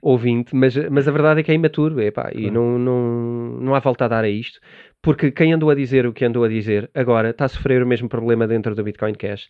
ouvinte, 0.03 0.57
mas, 0.57 0.75
mas 0.91 1.07
a 1.07 1.13
verdade 1.13 1.39
é 1.39 1.43
que 1.45 1.53
é 1.53 1.55
imaturo. 1.55 2.01
Epá, 2.01 2.33
e 2.35 2.51
não, 2.51 2.81
não, 2.81 3.61
não 3.61 3.75
há 3.77 3.79
volta 3.79 4.07
a 4.07 4.09
dar 4.09 4.25
a 4.25 4.29
isto 4.29 4.59
porque 5.03 5.31
quem 5.31 5.53
andou 5.53 5.71
a 5.71 5.75
dizer 5.75 6.07
o 6.07 6.13
que 6.13 6.25
andou 6.25 6.45
a 6.45 6.49
dizer 6.49 6.91
agora 6.95 7.31
está 7.31 7.45
a 7.45 7.49
sofrer 7.49 7.83
o 7.83 7.87
mesmo 7.87 8.09
problema 8.09 8.47
dentro 8.47 8.75
do 8.75 8.83
Bitcoin 8.83 9.15
Cash 9.15 9.49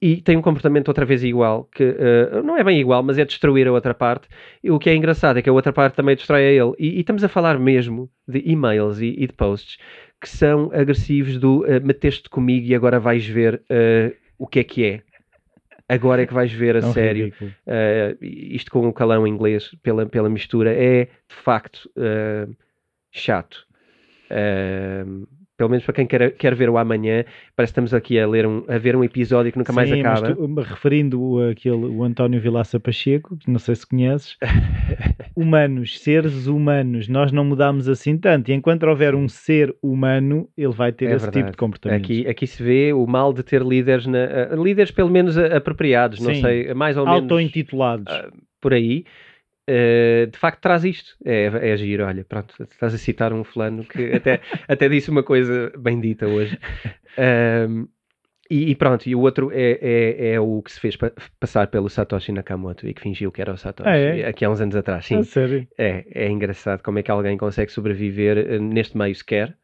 e 0.00 0.22
tem 0.22 0.36
um 0.36 0.42
comportamento 0.42 0.88
outra 0.88 1.04
vez 1.04 1.24
igual, 1.24 1.64
que 1.64 1.82
uh, 1.82 2.42
não 2.44 2.56
é 2.56 2.62
bem 2.62 2.80
igual, 2.80 3.02
mas 3.02 3.18
é 3.18 3.24
destruir 3.24 3.66
a 3.66 3.72
outra 3.72 3.92
parte. 3.92 4.28
E 4.62 4.70
o 4.70 4.78
que 4.78 4.88
é 4.88 4.94
engraçado 4.94 5.38
é 5.38 5.42
que 5.42 5.50
a 5.50 5.52
outra 5.52 5.72
parte 5.72 5.96
também 5.96 6.14
destrói 6.14 6.46
a 6.46 6.50
ele. 6.52 6.72
E, 6.78 6.96
e 6.96 7.00
estamos 7.00 7.24
a 7.24 7.28
falar 7.28 7.58
mesmo 7.58 8.08
de 8.26 8.40
e-mails 8.46 9.00
e, 9.00 9.16
e, 9.18 9.26
de 9.26 9.32
posts 9.32 9.76
que 10.20 10.28
são 10.28 10.70
agressivos 10.72 11.36
do 11.38 11.64
uh, 11.64 11.84
meteste 11.84 12.28
comigo 12.28 12.66
e 12.66 12.74
agora 12.76 13.00
vais 13.00 13.26
ver 13.26 13.56
uh, 13.56 14.14
o 14.38 14.46
que 14.46 14.60
é 14.60 14.64
que 14.64 14.84
é. 14.84 15.02
Agora 15.88 16.22
é 16.22 16.26
que 16.26 16.34
vais 16.34 16.52
ver 16.52 16.76
a 16.76 16.78
é 16.78 16.92
sério. 16.92 17.32
Uh, 17.40 18.16
isto 18.20 18.70
com 18.70 18.86
o 18.86 18.92
calão 18.92 19.26
inglês, 19.26 19.70
pela, 19.82 20.06
pela 20.06 20.28
mistura, 20.28 20.72
é 20.72 21.06
de 21.06 21.34
facto 21.34 21.90
chato. 23.10 23.66
Uh, 24.30 25.26
pelo 25.58 25.70
menos 25.70 25.84
para 25.84 25.92
quem 25.92 26.06
quer, 26.06 26.30
quer 26.36 26.54
ver 26.54 26.70
o 26.70 26.78
amanhã, 26.78 27.24
parece 27.56 27.72
que 27.72 27.80
estamos 27.80 27.92
aqui 27.92 28.18
a, 28.18 28.28
ler 28.28 28.46
um, 28.46 28.62
a 28.68 28.78
ver 28.78 28.94
um 28.94 29.02
episódio 29.02 29.50
que 29.50 29.58
nunca 29.58 29.72
Sim, 29.72 29.76
mais 29.76 29.92
acaba. 29.92 30.32
Tu, 30.32 30.60
referindo 30.60 31.42
aquele, 31.50 31.74
o 31.74 32.04
António 32.04 32.40
Vilaça 32.40 32.78
Pacheco, 32.78 33.36
que 33.36 33.50
não 33.50 33.58
sei 33.58 33.74
se 33.74 33.84
conheces, 33.84 34.36
humanos, 35.34 35.98
seres 35.98 36.46
humanos, 36.46 37.08
nós 37.08 37.32
não 37.32 37.44
mudamos 37.44 37.88
assim 37.88 38.16
tanto. 38.16 38.52
E 38.52 38.54
enquanto 38.54 38.84
houver 38.84 39.16
um 39.16 39.28
ser 39.28 39.74
humano, 39.82 40.48
ele 40.56 40.72
vai 40.72 40.92
ter 40.92 41.06
é 41.06 41.16
esse 41.16 41.24
verdade. 41.24 41.38
tipo 41.38 41.50
de 41.50 41.56
comportamento. 41.56 42.04
Aqui, 42.04 42.28
aqui 42.28 42.46
se 42.46 42.62
vê 42.62 42.92
o 42.92 43.04
mal 43.04 43.32
de 43.32 43.42
ter 43.42 43.60
líderes, 43.60 44.06
na, 44.06 44.18
uh, 44.52 44.62
líderes 44.62 44.92
pelo 44.92 45.10
menos 45.10 45.36
apropriados, 45.36 46.20
não 46.20 46.36
sei, 46.36 46.72
mais 46.72 46.96
ou 46.96 47.04
menos. 47.04 47.22
Auto-intitulados. 47.22 48.14
Uh, 48.14 48.32
por 48.60 48.72
aí. 48.72 49.04
Uh, 49.68 50.26
de 50.30 50.38
facto 50.38 50.62
traz 50.62 50.82
isto. 50.84 51.14
É, 51.22 51.72
é 51.72 51.76
giro, 51.76 52.06
olha, 52.06 52.24
pronto, 52.24 52.54
estás 52.62 52.94
a 52.94 52.98
citar 52.98 53.34
um 53.34 53.44
fulano 53.44 53.84
que 53.84 54.12
até, 54.16 54.40
até 54.66 54.88
disse 54.88 55.10
uma 55.10 55.22
coisa 55.22 55.70
bem 55.78 56.00
dita 56.00 56.26
hoje. 56.26 56.58
Um, 57.68 57.86
e, 58.50 58.70
e, 58.70 58.74
pronto, 58.74 59.06
e 59.06 59.14
o 59.14 59.20
outro 59.20 59.50
é, 59.52 59.78
é, 59.82 60.30
é 60.32 60.40
o 60.40 60.62
que 60.62 60.72
se 60.72 60.80
fez 60.80 60.96
pa 60.96 61.12
passar 61.38 61.66
pelo 61.66 61.90
Satoshi 61.90 62.32
Nakamoto 62.32 62.88
e 62.88 62.94
que 62.94 63.02
fingiu 63.02 63.30
que 63.30 63.42
era 63.42 63.52
o 63.52 63.58
Satoshi, 63.58 63.90
ah, 63.90 63.96
é? 63.96 64.26
aqui 64.26 64.42
há 64.42 64.50
uns 64.50 64.60
anos 64.60 64.74
atrás. 64.74 65.04
Sim, 65.04 65.18
ah, 65.18 65.24
sério? 65.24 65.68
É, 65.76 66.06
é 66.14 66.30
engraçado 66.30 66.82
como 66.82 66.98
é 66.98 67.02
que 67.02 67.10
alguém 67.10 67.36
consegue 67.36 67.70
sobreviver 67.70 68.38
uh, 68.38 68.62
neste 68.62 68.96
meio 68.96 69.14
sequer 69.14 69.54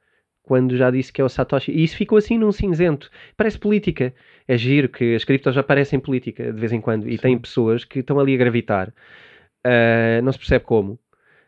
quando 0.43 0.77
já 0.77 0.91
disse 0.91 1.11
que 1.11 1.23
é 1.23 1.25
o 1.25 1.31
Satoshi. 1.31 1.73
E 1.73 1.83
isso 1.83 1.97
ficou 1.97 2.19
assim 2.19 2.37
num 2.37 2.53
cinzento. 2.53 3.11
Parece 3.39 3.59
política. 3.59 4.13
É 4.47 4.59
giro 4.59 4.91
que 4.91 5.15
as 5.15 5.25
criptos 5.25 5.55
já 5.55 5.63
parecem 5.63 5.99
política 5.99 6.53
de 6.53 6.61
vez 6.61 6.71
em 6.71 6.83
quando 6.83 7.09
e 7.09 7.17
Sim. 7.17 7.23
tem 7.23 7.39
pessoas 7.39 7.83
que 7.83 8.01
estão 8.01 8.21
ali 8.21 8.35
a 8.35 8.37
gravitar 8.37 8.93
uh, 9.67 10.23
não 10.23 10.33
se 10.33 10.39
percebe 10.39 10.65
como, 10.65 10.99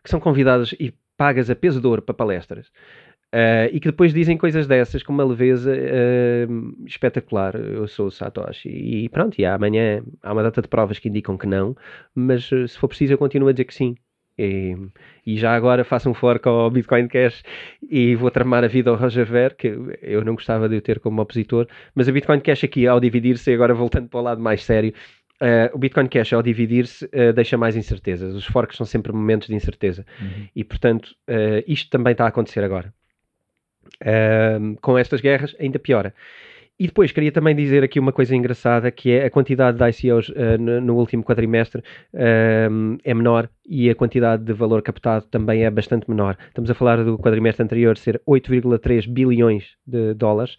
que 0.03 0.11
são 0.11 0.21
convidadas 0.21 0.75
e 0.79 0.95
pagas 1.17 1.51
a 1.51 1.57
peso 1.57 1.81
de 1.81 1.87
ouro 1.87 2.03
para 2.03 2.15
palestras. 2.15 2.69
Uh, 3.35 3.69
e 3.73 3.81
que 3.81 3.89
depois 3.89 4.15
dizem 4.15 4.39
coisas 4.39 4.67
dessas 4.67 5.03
com 5.03 5.13
uma 5.13 5.25
leveza 5.25 5.73
uh, 5.73 6.87
espetacular. 6.87 7.57
Eu 7.57 7.87
sou 7.89 8.07
o 8.07 8.11
Satoshi. 8.11 8.69
E 8.69 9.09
pronto, 9.09 9.39
e 9.39 9.45
amanhã 9.45 10.03
há 10.23 10.33
uma 10.33 10.43
data 10.43 10.63
de 10.63 10.69
provas 10.69 10.99
que 10.99 11.09
indicam 11.09 11.37
que 11.37 11.47
não, 11.47 11.77
mas 12.15 12.47
se 12.47 12.79
for 12.79 12.89
preciso 12.89 13.15
eu 13.15 13.19
continuo 13.19 13.49
a 13.49 13.53
dizer 13.53 13.65
que 13.65 13.75
sim. 13.75 13.97
E, 14.39 14.77
e, 15.27 15.37
já 15.39 15.55
agora 15.55 15.83
faço 15.83 16.11
um 16.11 16.15
fork 16.15 16.47
ao 16.47 16.71
Bitcoin 16.71 17.09
Cash 17.09 17.43
e 17.89 18.15
vou 18.15 18.31
tramar 18.31 18.63
a 18.65 18.69
vida 18.69 18.91
ao 18.91 18.97
Roger 18.97 19.25
Ver, 19.25 19.55
que 19.55 19.69
eu 20.03 20.23
não 20.23 20.35
gostava 20.35 20.69
de 20.69 20.77
o 20.77 20.81
ter 20.83 21.01
como 21.01 21.23
opositor, 21.23 21.67
mas 21.95 22.07
a 22.07 22.13
Bitcoin 22.13 22.41
Cash 22.41 22.65
aqui, 22.65 22.87
ao 22.87 23.01
dividir-se, 23.01 23.53
agora 23.53 23.73
voltando 23.73 24.09
para 24.09 24.21
o 24.21 24.23
lado 24.23 24.43
mais 24.43 24.63
sério, 24.63 24.93
Uh, 25.41 25.69
o 25.75 25.79
Bitcoin 25.79 26.09
Cash, 26.09 26.33
ao 26.33 26.43
dividir-se, 26.43 27.05
uh, 27.07 27.33
deixa 27.35 27.59
mais 27.59 27.77
incertezas. 27.77 28.35
Os 28.35 28.47
forks 28.47 28.77
são 28.77 28.87
sempre 28.87 29.13
momentos 29.13 29.49
de 29.49 29.55
incerteza. 29.55 30.07
Uhum. 30.21 30.49
E, 30.55 30.65
portanto, 30.65 31.15
uh, 31.29 31.63
isto 31.67 31.91
também 31.91 32.13
está 32.13 32.25
a 32.25 32.29
acontecer 32.29 32.65
agora. 32.65 32.93
com 34.81 34.99
estas 34.99 35.21
guerras, 35.21 35.55
ainda 35.61 35.79
piora. 35.79 36.15
E 36.79 36.87
depois, 36.87 37.11
queria 37.11 37.33
também 37.33 37.57
dizer 37.57 37.83
aqui 37.83 37.99
uma 37.99 38.13
coisa 38.13 38.37
engraçada, 38.37 38.91
que 38.91 39.11
é 39.11 39.25
a 39.25 39.31
quantidade 39.31 39.79
de 39.79 39.89
ICOs 39.89 40.31
no, 40.61 40.81
no, 40.81 40.97
último 40.97 41.25
quadrimestre 41.25 41.83
é 42.13 43.15
menor 43.15 43.49
e 43.67 43.89
a 43.89 43.95
quantidade 43.95 44.45
de 44.45 44.53
valor 44.53 44.83
captado 44.83 45.25
também 45.31 45.65
é 45.65 45.71
bastante 45.71 46.11
menor. 46.11 46.37
Estamos 46.49 46.71
a 46.71 46.75
falar 46.75 47.03
do 47.03 47.19
quadrimestre 47.19 47.63
anterior 47.63 47.97
ser 47.97 48.21
8,3 48.29 49.09
bilhões 49.09 49.65
de 49.87 50.13
dólares, 50.13 50.59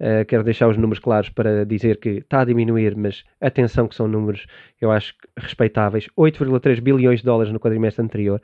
Uh, 0.00 0.24
quero 0.26 0.44
deixar 0.44 0.68
os 0.68 0.76
números 0.76 1.00
claros 1.00 1.28
para 1.28 1.66
dizer 1.66 1.98
que 1.98 2.10
está 2.10 2.42
a 2.42 2.44
diminuir, 2.44 2.96
mas 2.96 3.24
atenção 3.40 3.88
que 3.88 3.96
são 3.96 4.06
números, 4.06 4.46
eu 4.80 4.92
acho, 4.92 5.12
respeitáveis. 5.36 6.06
8,3 6.16 6.80
bilhões 6.80 7.18
de 7.20 7.24
dólares 7.26 7.52
no 7.52 7.58
quadrimestre 7.58 8.04
anterior. 8.04 8.40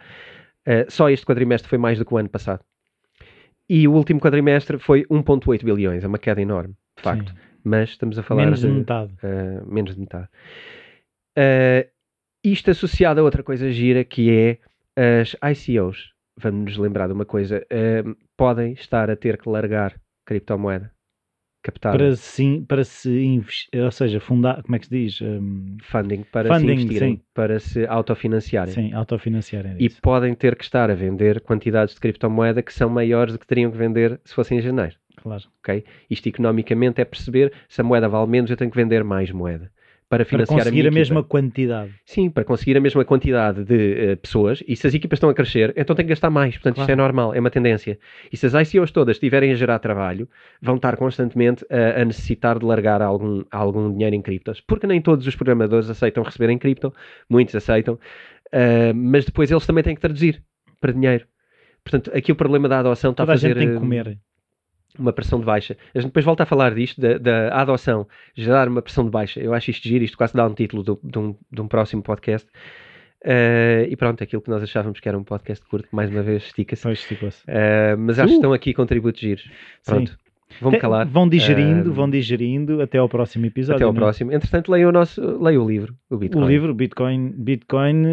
Uh, 0.67 0.91
só 0.91 1.09
este 1.09 1.25
quadrimestre 1.25 1.69
foi 1.69 1.79
mais 1.79 1.97
do 1.99 2.05
que 2.05 2.13
o 2.13 2.17
ano 2.17 2.29
passado. 2.29 2.61
E 3.69 3.87
o 3.87 3.93
último 3.93 4.21
quadrimestre 4.21 4.79
foi 4.79 5.05
1,8 5.05 5.65
bilhões, 5.65 6.03
é 6.03 6.07
uma 6.07 6.19
queda 6.19 6.43
enorme, 6.43 6.75
de 6.97 7.03
facto. 7.03 7.31
Sim. 7.31 7.39
Mas 7.63 7.91
estamos 7.91 8.19
a 8.19 8.23
falar 8.23 8.45
menos 8.45 8.61
de, 8.61 8.67
de 8.67 8.73
metade. 8.73 9.13
Uh, 9.23 9.73
menos 9.73 9.95
de 9.95 10.01
metade. 10.01 10.29
isto 12.45 12.71
associado 12.71 13.21
a 13.21 13.23
outra 13.23 13.43
coisa 13.43 13.71
gira 13.71 14.05
que 14.05 14.31
é 14.31 14.59
as 15.21 15.37
ICOs. 15.57 16.13
Vamos 16.37 16.65
nos 16.65 16.77
lembrar 16.77 17.07
de 17.07 17.15
uma 17.15 17.25
coisa: 17.25 17.65
podem 18.37 18.73
estar 18.73 19.09
a 19.09 19.17
ter 19.17 19.39
que 19.39 19.49
largar 19.49 19.95
criptomoeda 20.27 20.94
captar 21.65 21.97
para 21.97 22.15
sim 22.15 22.63
para 22.63 22.85
se 22.85 23.11
investir, 23.11 23.83
ou 23.83 23.91
seja, 23.91 24.21
fundar, 24.21 24.63
como 24.63 24.77
é 24.77 24.79
que 24.79 24.87
se 24.87 24.91
diz? 24.91 25.21
Um, 25.23 25.77
funding 25.83 26.23
para 26.31 26.55
funding, 26.55 26.67
se 26.67 26.73
investirem, 26.85 27.17
sim. 27.17 27.23
para 27.33 27.59
se 27.59 27.87
autofinanciarem. 27.87 28.75
Sim, 28.75 28.93
autofinanciarem. 28.93 29.77
E 29.79 29.89
podem 29.89 30.35
ter 30.35 30.55
que 30.57 30.63
estar 30.63 30.91
a 30.91 30.95
vender 30.95 31.41
quantidades 31.41 31.95
de 31.95 32.01
criptomoeda 32.01 32.63
que 32.63 32.73
são 32.73 32.91
maiores 32.91 33.33
do 33.33 33.39
que 33.39 33.47
teriam 33.47 33.71
que 33.71 33.79
vender 33.79 34.21
se 34.25 34.35
fossem 34.35 34.59
em 34.59 34.61
janeiro. 34.61 34.95
Claro. 35.17 35.43
Okay? 35.61 35.85
Isto 36.11 36.29
economicamente 36.29 37.01
é 37.01 37.05
perceber 37.05 37.53
se 37.67 37.81
a 37.81 37.85
moeda 37.85 38.09
vale 38.09 38.31
menos, 38.31 38.51
eu 38.51 38.57
tenho 38.57 38.71
que 38.71 38.77
vender 38.77 39.03
mais 39.03 39.31
moeda 39.31 39.73
para 40.09 40.25
financiar 40.25 40.59
para 40.59 40.65
conseguir 40.65 40.87
a, 40.87 40.89
a 40.89 40.93
mesma 40.93 41.23
quantidade. 41.23 41.91
Sim, 42.05 42.31
para 42.31 42.45
conseguir 42.45 42.77
a 42.77 42.81
mesma 42.81 43.05
quantidade 43.05 43.65
de 43.65 44.13
uh, 44.13 44.17
pessoas. 44.17 44.63
E 44.67 44.77
se 44.77 44.87
as 44.87 44.95
equipas 44.95 45.17
estão 45.17 45.31
a 45.31 45.35
crescer, 45.35 45.73
então 45.77 45.97
tem 45.97 46.05
que 46.05 46.11
gastar 46.11 46.31
mais. 46.31 46.55
Portanto, 46.55 46.77
claro. 46.77 46.91
isto 46.91 46.93
é 46.93 46.97
normal, 46.97 47.35
é 47.35 47.41
uma 47.41 47.51
tendência. 47.51 47.99
E 48.33 48.37
se 48.37 48.47
as 48.47 48.55
ICOs 48.55 48.91
todas 48.91 49.17
estiverem 49.17 49.51
a 49.51 49.55
gerar 49.55 49.79
trabalho, 49.79 50.29
vão 50.61 50.77
estar 50.77 50.97
constantemente 50.97 51.65
a, 51.71 52.03
a 52.03 52.05
necessitar 52.05 52.59
de 52.59 52.65
largar 52.65 53.03
algum, 53.03 53.43
algum 53.51 53.93
dinheiro 53.93 54.15
em 54.15 54.23
criptos. 54.23 54.61
Porque 54.61 54.87
nem 54.87 55.01
todos 55.01 55.27
os 55.27 55.35
programadores 55.35 55.89
aceitam 55.89 56.23
receber 56.23 56.51
em 56.51 56.59
cripto, 56.59 56.93
muitos 57.29 57.55
aceitam, 57.55 57.95
uh, 57.95 58.95
mas 58.95 59.25
depois 59.25 59.51
eles 59.51 59.67
também 59.67 59.83
têm 59.83 59.95
que 59.95 60.01
traduzir 60.01 60.43
para 60.81 60.93
dinheiro. 60.93 61.27
Portanto, 61.83 62.11
aqui 62.15 62.33
o 62.33 62.37
problema 62.37 62.69
da 62.69 62.79
adoção 62.81 63.11
está 63.11 63.25
Toda 63.25 63.33
a 63.33 63.37
fazer... 63.37 63.47
a 63.47 63.51
gente 63.51 63.59
tem 63.59 63.75
que 63.75 63.81
comer 63.81 64.19
uma 64.99 65.13
pressão 65.13 65.39
de 65.41 65.45
baixa. 65.47 65.77
A 65.95 65.99
gente 65.99 66.09
depois 66.11 66.25
volta 66.25 66.43
a 66.43 66.47
falar 66.47 66.75
disto, 66.75 67.01
da, 67.01 67.19
da 67.19 67.49
adoção, 67.61 68.07
gerar 68.35 68.69
uma 68.69 68.83
pressão 68.83 69.05
de 69.05 69.11
baixa. 69.11 69.41
Eu 69.41 69.53
acho 69.55 69.71
isto 69.71 69.87
giro, 69.89 70.05
isto 70.05 70.17
quase 70.17 70.35
dá 70.35 70.47
um 70.47 70.55
título 70.55 70.83
do, 70.83 71.01
de, 71.03 71.19
um, 71.19 71.35
de 71.53 71.61
um 71.61 71.69
próximo 71.69 72.03
podcast. 72.03 72.49
Uh, 73.25 73.89
e 73.89 73.97
pronto, 73.97 74.23
aquilo 74.23 74.43
que 74.43 74.51
nós 74.51 74.63
achávamos 74.63 75.01
que 75.01 75.09
era 75.09 75.17
um 75.19 75.25
podcast 75.25 75.67
curto, 75.67 75.89
mais 75.93 76.11
uma 76.11 76.23
vez 76.23 76.45
estica-se. 76.45 76.87
Uh, 76.87 77.97
mas 77.99 78.19
acho 78.19 78.29
que 78.29 78.35
Uh. 78.35 78.37
estão 78.37 78.53
aqui 78.53 78.75
contributos 78.75 79.19
giros. 79.21 79.49
Pronto, 79.85 80.11
Sim. 80.11 80.71
Te- 80.71 80.79
calar. 80.79 81.07
Vão 81.07 81.27
digerindo, 81.27 81.91
Uh, 81.91 81.95
vão 81.95 82.09
digerindo 82.09 82.83
até 82.83 82.99
ao 82.99 83.09
próximo 83.09 83.47
episódio. 83.47 83.77
Até 83.77 83.85
ao 83.85 83.93
não 83.95 83.99
é? 83.99 84.03
próximo. 84.05 84.31
Entretanto, 84.31 84.71
leia 84.71 84.87
o, 84.89 84.93
nosso, 84.93 85.43
leia 85.43 85.61
o 85.61 85.67
livro, 85.67 85.95
o 86.11 86.19
Bitcoin. 86.19 86.45
O 86.45 86.47
livro 86.47 86.75
Bitcoin, 86.75 87.33
Bitcoin 87.37 88.05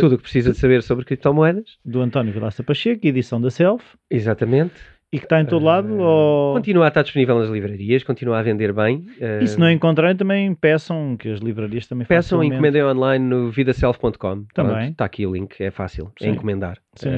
Tudo 0.00 0.14
o 0.14 0.18
que 0.18 0.22
precisa 0.24 0.50
de 0.50 0.58
saber 0.58 0.82
sobre 0.82 1.04
criptomoedas. 1.04 1.78
do 1.84 2.00
António 2.02 2.32
Vilaça 2.32 2.62
Pacheco, 2.64 3.06
edição 3.06 3.40
da 3.40 3.50
Self, 3.50 3.84
Exatamente. 4.10 4.74
E 5.12 5.18
que 5.18 5.24
está 5.24 5.40
em 5.40 5.46
todo 5.46 5.64
lado. 5.64 5.88
Uh, 5.94 6.00
ou... 6.00 6.54
Continua 6.54 6.86
a 6.86 6.88
estar 6.88 7.02
disponível 7.02 7.38
nas 7.38 7.48
livrarias, 7.48 8.02
continua 8.02 8.38
a 8.38 8.42
vender 8.42 8.72
bem. 8.72 9.06
Uh, 9.20 9.42
E 9.42 9.46
se 9.46 9.58
não 9.58 9.70
encontrarem, 9.70 10.16
também 10.16 10.54
peçam, 10.54 11.16
que 11.16 11.28
as 11.30 11.40
livrarias 11.40 11.86
também 11.86 12.06
Peçam 12.06 12.42
e 12.42 12.50
facilmente- 12.50 12.54
encomendem 12.54 12.84
online 12.84 13.24
no 13.24 13.50
vidaself.com. 13.50 14.44
Também. 14.52 14.90
Está 14.90 15.04
aqui 15.04 15.26
o 15.26 15.32
link, 15.34 15.60
é 15.62 15.70
fácil. 15.70 16.10
Sim. 16.18 16.28
É 16.28 16.30
encomendar. 16.30 16.78
Sim. 16.94 17.10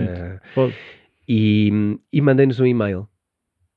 Uh, 0.56 0.72
e 1.28 1.98
e 2.12 2.20
mandem-nos 2.20 2.60
um 2.60 2.66
e-mail. 2.66 3.08